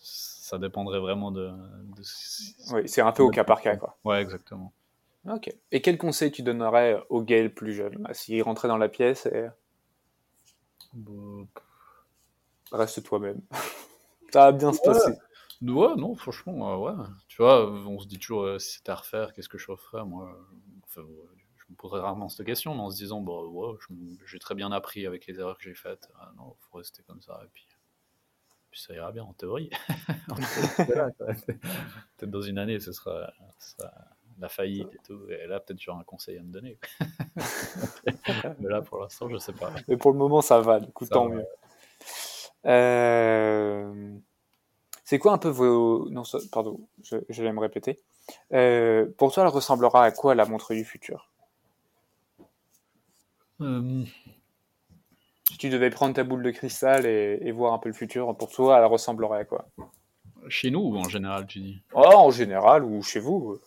ça 0.04 0.58
dépendrait 0.58 1.00
vraiment 1.00 1.30
de. 1.30 1.48
de... 1.48 2.02
Oui, 2.72 2.88
c'est 2.88 3.00
un 3.00 3.12
peu 3.12 3.22
au 3.22 3.30
cas 3.30 3.44
par 3.44 3.60
cas, 3.60 3.76
quoi. 3.76 3.96
Ouais, 4.04 4.20
exactement. 4.20 4.72
Ok. 5.26 5.50
Et 5.72 5.80
quel 5.80 5.96
conseil 5.96 6.30
tu 6.30 6.42
donnerais 6.42 7.02
au 7.08 7.22
Gaël 7.22 7.52
plus 7.52 7.72
jeune? 7.72 8.06
S'il 8.12 8.42
rentrait 8.42 8.68
dans 8.68 8.76
la 8.76 8.88
pièce 8.88 9.26
et. 9.26 9.48
Reste 12.70 13.02
toi-même. 13.02 13.40
Ça 14.32 14.46
va 14.46 14.52
bien 14.52 14.72
se 14.72 14.80
passer. 14.82 15.12
Ouais, 15.62 15.94
non, 15.96 16.14
franchement, 16.14 16.72
euh, 16.72 16.76
ouais. 16.76 17.04
Tu 17.28 17.40
vois, 17.40 17.70
on 17.70 17.98
se 17.98 18.06
dit 18.06 18.18
toujours 18.18 18.42
euh, 18.42 18.58
si 18.58 18.76
c'était 18.76 18.90
à 18.90 18.96
refaire, 18.96 19.32
qu'est-ce 19.32 19.48
que 19.48 19.58
je 19.58 19.70
referais 19.70 20.04
Moi, 20.04 20.36
je 20.96 21.00
me 21.00 21.76
poserais 21.76 22.00
rarement 22.00 22.28
cette 22.28 22.44
question, 22.44 22.74
mais 22.74 22.80
en 22.80 22.90
se 22.90 22.96
disant, 22.96 23.20
bah 23.20 23.42
ouais, 23.44 23.78
j'ai 24.26 24.38
très 24.38 24.54
bien 24.54 24.72
appris 24.72 25.06
avec 25.06 25.26
les 25.26 25.38
erreurs 25.38 25.56
que 25.56 25.64
j'ai 25.64 25.74
faites. 25.74 26.10
Ah, 26.18 26.32
non, 26.36 26.54
faut 26.58 26.78
rester 26.78 27.02
comme 27.04 27.22
ça. 27.22 27.40
Et 27.44 27.48
puis, 27.52 27.66
puis 28.74 28.82
ça 28.82 28.92
ira 28.92 29.12
bien 29.12 29.22
en 29.22 29.32
théorie. 29.34 29.70
Peut-être 30.26 32.30
dans 32.30 32.40
une 32.40 32.58
année, 32.58 32.80
ce 32.80 32.90
sera, 32.90 33.32
ce 33.60 33.76
sera 33.76 33.92
la 34.40 34.48
faillite 34.48 34.92
et 34.92 34.98
tout. 35.06 35.20
Et 35.30 35.46
là, 35.46 35.60
peut-être 35.60 35.80
j'aurai 35.80 36.00
un 36.00 36.02
conseil 36.02 36.38
à 36.38 36.42
me 36.42 36.50
donner. 36.50 36.76
Mais 38.58 38.68
là, 38.68 38.82
pour 38.82 38.98
l'instant, 38.98 39.28
je 39.28 39.38
sais 39.38 39.52
pas. 39.52 39.72
Mais 39.86 39.96
pour 39.96 40.10
le 40.10 40.18
moment, 40.18 40.42
ça 40.42 40.60
va. 40.60 40.80
Du 40.80 40.90
coup, 40.90 41.06
tant 41.06 41.28
mieux. 41.28 41.46
Euh, 42.66 44.18
c'est 45.04 45.20
quoi 45.20 45.34
un 45.34 45.38
peu 45.38 45.50
vos. 45.50 46.10
Non, 46.10 46.24
pardon, 46.50 46.80
je, 47.04 47.42
vais 47.42 47.52
me 47.52 47.60
répéter. 47.60 48.00
Euh, 48.52 49.06
pour 49.16 49.32
toi, 49.32 49.44
elle 49.44 49.50
ressemblera 49.50 50.02
à 50.02 50.10
quoi 50.10 50.34
la 50.34 50.46
montre 50.46 50.74
du 50.74 50.84
futur? 50.84 51.30
Euh. 53.60 54.04
Si 55.54 55.58
tu 55.58 55.70
devais 55.70 55.90
prendre 55.90 56.16
ta 56.16 56.24
boule 56.24 56.42
de 56.42 56.50
cristal 56.50 57.06
et, 57.06 57.38
et, 57.40 57.52
voir 57.52 57.74
un 57.74 57.78
peu 57.78 57.88
le 57.88 57.94
futur, 57.94 58.36
pour 58.36 58.50
toi, 58.50 58.76
elle 58.76 58.86
ressemblerait 58.86 59.38
à 59.38 59.44
quoi? 59.44 59.68
Chez 60.48 60.72
nous 60.72 60.80
ou 60.80 60.96
en 60.96 61.08
général, 61.08 61.46
tu 61.46 61.60
dis? 61.60 61.80
Oh, 61.94 62.00
en 62.02 62.32
général 62.32 62.82
ou 62.82 63.00
chez 63.02 63.20
vous 63.20 63.60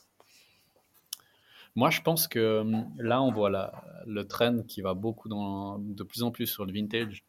moi, 1.76 1.90
je 1.90 2.02
pense 2.02 2.28
que 2.28 2.60
hum, 2.60 2.92
là, 2.98 3.22
on 3.22 3.32
voit 3.32 3.50
la, 3.50 3.72
le 4.06 4.28
trend 4.28 4.64
qui 4.64 4.82
va 4.82 4.96
beaucoup 4.96 5.30
dans, 5.30 5.80
de 5.80 6.04
plus 6.04 6.24
en 6.24 6.32
plus 6.32 6.48
sur 6.48 6.66
le 6.66 6.74
vintage. 6.74 7.24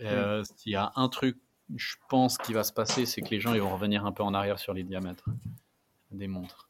Euh, 0.00 0.44
S'il 0.44 0.72
y 0.72 0.76
a 0.76 0.92
un 0.94 1.08
truc, 1.08 1.38
je 1.74 1.96
pense, 2.08 2.38
qui 2.38 2.52
va 2.52 2.62
se 2.62 2.72
passer, 2.72 3.04
c'est 3.04 3.20
que 3.20 3.30
les 3.30 3.40
gens 3.40 3.52
ils 3.52 3.62
vont 3.62 3.72
revenir 3.72 4.06
un 4.06 4.12
peu 4.12 4.22
en 4.22 4.32
arrière 4.32 4.60
sur 4.60 4.74
les 4.74 4.84
diamètres 4.84 5.28
des 6.12 6.28
montres. 6.28 6.68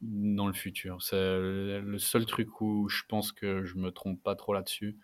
Dans, 0.00 0.46
le, 0.48 0.52
futur. 0.54 1.00
C'est 1.02 1.16
le 1.16 1.98
seul 1.98 2.26
truc 2.26 2.60
où 2.60 2.88
je 2.88 3.04
pense 3.08 3.30
que 3.30 3.64
je 3.64 3.76
me 3.76 3.92
trompe 3.92 4.20
pas 4.22 4.34
trop 4.34 4.54
là-dessus. 4.54 4.98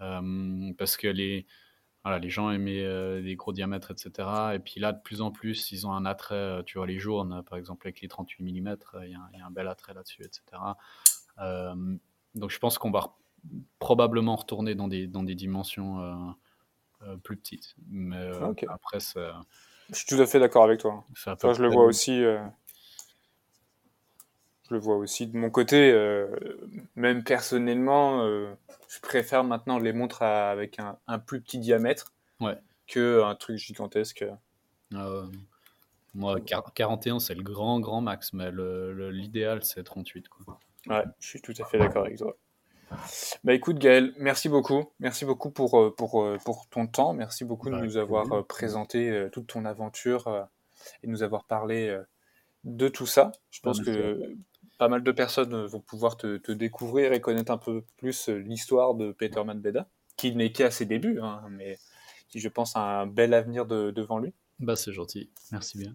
Euh, 0.00 0.72
parce 0.78 0.96
que 0.96 1.08
les, 1.08 1.46
voilà, 2.02 2.18
les 2.18 2.30
gens 2.30 2.50
aimaient 2.50 2.82
euh, 2.82 3.20
les 3.20 3.36
gros 3.36 3.52
diamètres, 3.52 3.90
etc. 3.90 4.28
Et 4.54 4.58
puis 4.58 4.80
là, 4.80 4.92
de 4.92 5.00
plus 5.00 5.20
en 5.20 5.30
plus, 5.30 5.70
ils 5.70 5.86
ont 5.86 5.92
un 5.92 6.06
attrait, 6.06 6.34
euh, 6.34 6.62
tu 6.62 6.78
vois, 6.78 6.86
les 6.86 6.98
jaune, 6.98 7.42
par 7.48 7.58
exemple, 7.58 7.86
avec 7.86 8.00
les 8.00 8.08
38 8.08 8.42
mm, 8.42 8.76
il 9.02 9.10
y, 9.10 9.14
a 9.14 9.46
un 9.46 9.50
bel 9.50 9.68
attrait 9.68 9.92
là-dessus, 9.92 10.22
etc. 10.22 10.42
Euh, 11.38 11.74
donc 12.34 12.50
je 12.50 12.58
pense 12.58 12.78
qu'on 12.78 12.90
va 12.90 13.16
probablement 13.78 14.36
retourner 14.36 14.74
dans 14.74 14.88
des, 14.88 15.06
dans 15.06 15.22
des 15.22 15.34
dimensions 15.34 16.34
plus 17.22 17.36
petites. 17.36 17.74
Mais 17.88 18.30
après, 18.68 18.98
Je 19.00 19.94
suis 19.94 20.06
tout 20.06 20.20
à 20.20 20.26
fait 20.26 20.38
d'accord 20.38 20.64
avec 20.64 20.80
toi. 20.80 21.04
je 21.14 21.62
le 21.62 21.68
vois 21.68 21.84
aussi 21.84 22.22
je 24.70 24.76
le 24.76 24.80
vois 24.80 24.96
aussi 24.96 25.26
de 25.26 25.36
mon 25.36 25.50
côté. 25.50 25.90
Euh, 25.92 26.28
même 26.94 27.24
personnellement, 27.24 28.22
euh, 28.24 28.54
je 28.88 29.00
préfère 29.00 29.42
maintenant 29.42 29.78
les 29.78 29.92
montres 29.92 30.22
avec 30.22 30.78
un, 30.78 31.18
plus 31.18 31.40
petit 31.40 31.58
diamètre 31.58 32.12
ouais. 32.40 32.56
que 32.86 33.22
un 33.24 33.34
truc 33.34 33.58
gigantesque. 33.58 34.24
Euh, 34.94 35.26
moi, 36.14 36.40
41, 36.40 37.18
c'est 37.18 37.34
le 37.34 37.42
grand, 37.42 37.80
grand 37.80 38.00
max, 38.00 38.32
mais 38.32 38.50
l'idéal, 39.10 39.64
c'est 39.64 39.82
38. 39.82 40.28
Quoi. 40.28 40.60
Ouais, 40.86 41.04
je 41.18 41.28
suis 41.28 41.40
tout 41.40 41.54
à 41.58 41.64
fait 41.64 41.78
d'accord 41.78 42.06
avec 42.06 42.18
toi. 42.18 42.36
Bah 43.44 43.54
écoute 43.54 43.78
Gaël, 43.78 44.12
merci 44.18 44.48
beaucoup. 44.48 44.90
Merci 44.98 45.24
beaucoup 45.24 45.50
pour, 45.50 45.94
pour, 45.94 46.26
pour 46.44 46.66
ton 46.70 46.88
temps. 46.88 47.12
Merci 47.12 47.44
beaucoup 47.44 47.70
de 47.70 47.76
bah, 47.76 47.82
nous 47.82 47.96
avoir 47.96 48.44
présenté 48.46 49.28
toute 49.30 49.46
ton 49.46 49.64
aventure 49.64 50.48
et 51.02 51.06
de 51.06 51.12
nous 51.12 51.22
avoir 51.22 51.44
parlé 51.44 51.96
de 52.64 52.88
tout 52.88 53.06
ça. 53.06 53.30
Je 53.52 53.60
pense 53.60 53.80
que 53.80 54.34
pas 54.80 54.88
mal 54.88 55.02
de 55.02 55.12
personnes 55.12 55.52
euh, 55.52 55.66
vont 55.66 55.80
pouvoir 55.80 56.16
te, 56.16 56.52
découvrir 56.52 57.12
et 57.12 57.20
connaître 57.20 57.52
un 57.52 57.58
peu 57.58 57.84
plus 57.98 58.30
euh, 58.30 58.38
l'histoire 58.38 58.94
de 58.94 59.12
Peterman 59.12 59.60
Beda, 59.60 59.86
qui 60.16 60.34
n'est 60.34 60.52
qu'à 60.52 60.70
ses 60.70 60.86
débuts, 60.86 61.20
hein, 61.20 61.42
mais 61.50 61.78
qui, 62.30 62.40
je 62.40 62.48
pense, 62.48 62.76
a 62.76 63.02
un 63.02 63.06
bel 63.06 63.34
avenir 63.34 63.66
devant 63.66 64.18
lui. 64.18 64.32
Bah, 64.58 64.76
c'est 64.76 64.92
gentil, 64.92 65.30
merci 65.52 65.76
bien. 65.76 65.94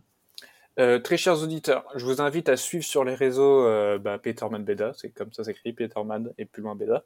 Euh, 0.78 1.00
très 1.00 1.16
chers 1.16 1.42
auditeurs, 1.42 1.86
je 1.96 2.06
vous 2.06 2.22
invite 2.22 2.50
à 2.50 2.58
suivre 2.58 2.84
sur 2.84 3.06
les 3.06 3.16
réseaux 3.16 3.66
euh, 3.66 3.98
bah, 3.98 4.20
Peterman 4.20 4.64
Beda, 4.64 4.92
c'est 4.94 5.10
comme 5.10 5.32
ça 5.32 5.46
s'écrit, 5.46 5.72
Peterman 5.72 6.34
et 6.38 6.46
plus 6.46 6.62
loin 6.62 6.76
Beda. 6.76 7.06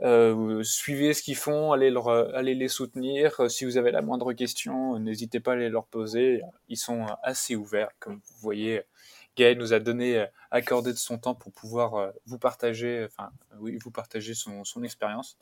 Euh, 0.00 0.62
suivez 0.62 1.12
ce 1.12 1.22
qu'ils 1.22 1.36
font, 1.36 1.72
allez, 1.72 1.90
leur, 1.90 2.08
allez 2.08 2.54
les 2.54 2.68
soutenir. 2.68 3.50
Si 3.50 3.64
vous 3.64 3.76
avez 3.76 3.90
la 3.90 4.00
moindre 4.00 4.32
question, 4.32 4.98
n'hésitez 4.98 5.40
pas 5.40 5.52
à 5.52 5.56
les 5.56 5.68
leur 5.68 5.86
poser. 5.86 6.40
Ils 6.68 6.78
sont 6.78 7.04
assez 7.22 7.56
ouverts, 7.56 7.90
comme 7.98 8.14
vous 8.14 8.38
voyez. 8.40 8.82
Gaël 9.40 9.56
nous 9.56 9.72
a 9.72 9.78
donné, 9.78 10.26
accordé 10.50 10.92
de 10.92 10.98
son 10.98 11.16
temps 11.16 11.34
pour 11.34 11.50
pouvoir 11.52 12.12
vous 12.26 12.38
partager, 12.38 13.06
enfin, 13.06 13.30
oui, 13.58 13.78
vous 13.82 13.90
partager 13.90 14.34
son, 14.34 14.64
son 14.64 14.82
expérience. 14.82 15.38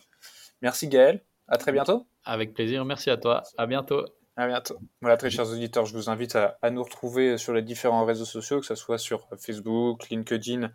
Merci 0.62 0.86
Gaël, 0.86 1.24
à 1.49 1.57
très 1.57 1.72
bientôt. 1.72 2.07
Avec 2.24 2.55
plaisir, 2.55 2.84
merci 2.84 3.11
à 3.11 3.16
toi, 3.16 3.42
à 3.57 3.66
bientôt. 3.66 4.05
À 4.39 4.47
bientôt. 4.47 4.78
Voilà, 5.01 5.16
très 5.16 5.30
chers 5.30 5.51
auditeurs, 5.51 5.84
je 5.84 5.93
vous 5.97 6.11
invite 6.11 6.36
à, 6.36 6.70
nous 6.70 6.84
retrouver 6.84 7.39
sur 7.39 7.53
les 7.53 7.61
différents 7.61 8.05
réseaux 8.05 8.24
sociaux, 8.24 8.61
que 8.61 8.66
ce 8.66 8.76
soit 8.76 8.97
sur 8.97 9.28
Facebook, 9.36 10.09
LinkedIn, 10.11 10.70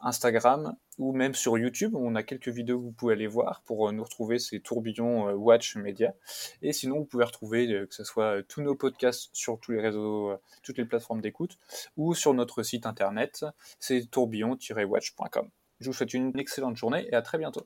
Instagram 0.00 0.74
ou 0.98 1.12
même 1.12 1.32
sur 1.32 1.56
YouTube. 1.56 1.94
On 1.94 2.16
a 2.16 2.24
quelques 2.24 2.48
vidéos 2.48 2.76
que 2.80 2.82
vous 2.82 2.90
pouvez 2.90 3.12
aller 3.12 3.28
voir 3.28 3.62
pour 3.66 3.92
nous 3.92 4.02
retrouver, 4.02 4.40
ces 4.40 4.58
tourbillons 4.58 5.28
euh, 5.28 5.34
Watch 5.34 5.76
Media. 5.76 6.12
Et 6.60 6.72
sinon, 6.72 6.98
vous 6.98 7.04
pouvez 7.04 7.22
retrouver 7.22 7.72
euh, 7.72 7.86
que 7.86 7.94
ce 7.94 8.02
soit 8.02 8.42
tous 8.48 8.62
nos 8.62 8.74
podcasts 8.74 9.30
sur 9.32 9.60
tous 9.60 9.70
les 9.70 9.80
réseaux, 9.80 10.32
euh, 10.32 10.36
toutes 10.64 10.78
les 10.78 10.84
plateformes 10.84 11.20
d'écoute 11.20 11.56
ou 11.96 12.14
sur 12.14 12.34
notre 12.34 12.64
site 12.64 12.84
internet, 12.84 13.46
c'est 13.78 14.10
tourbillon-watch.com. 14.10 15.50
Je 15.78 15.86
vous 15.86 15.92
souhaite 15.92 16.14
une 16.14 16.36
excellente 16.36 16.76
journée 16.76 17.06
et 17.08 17.14
à 17.14 17.22
très 17.22 17.38
bientôt. 17.38 17.64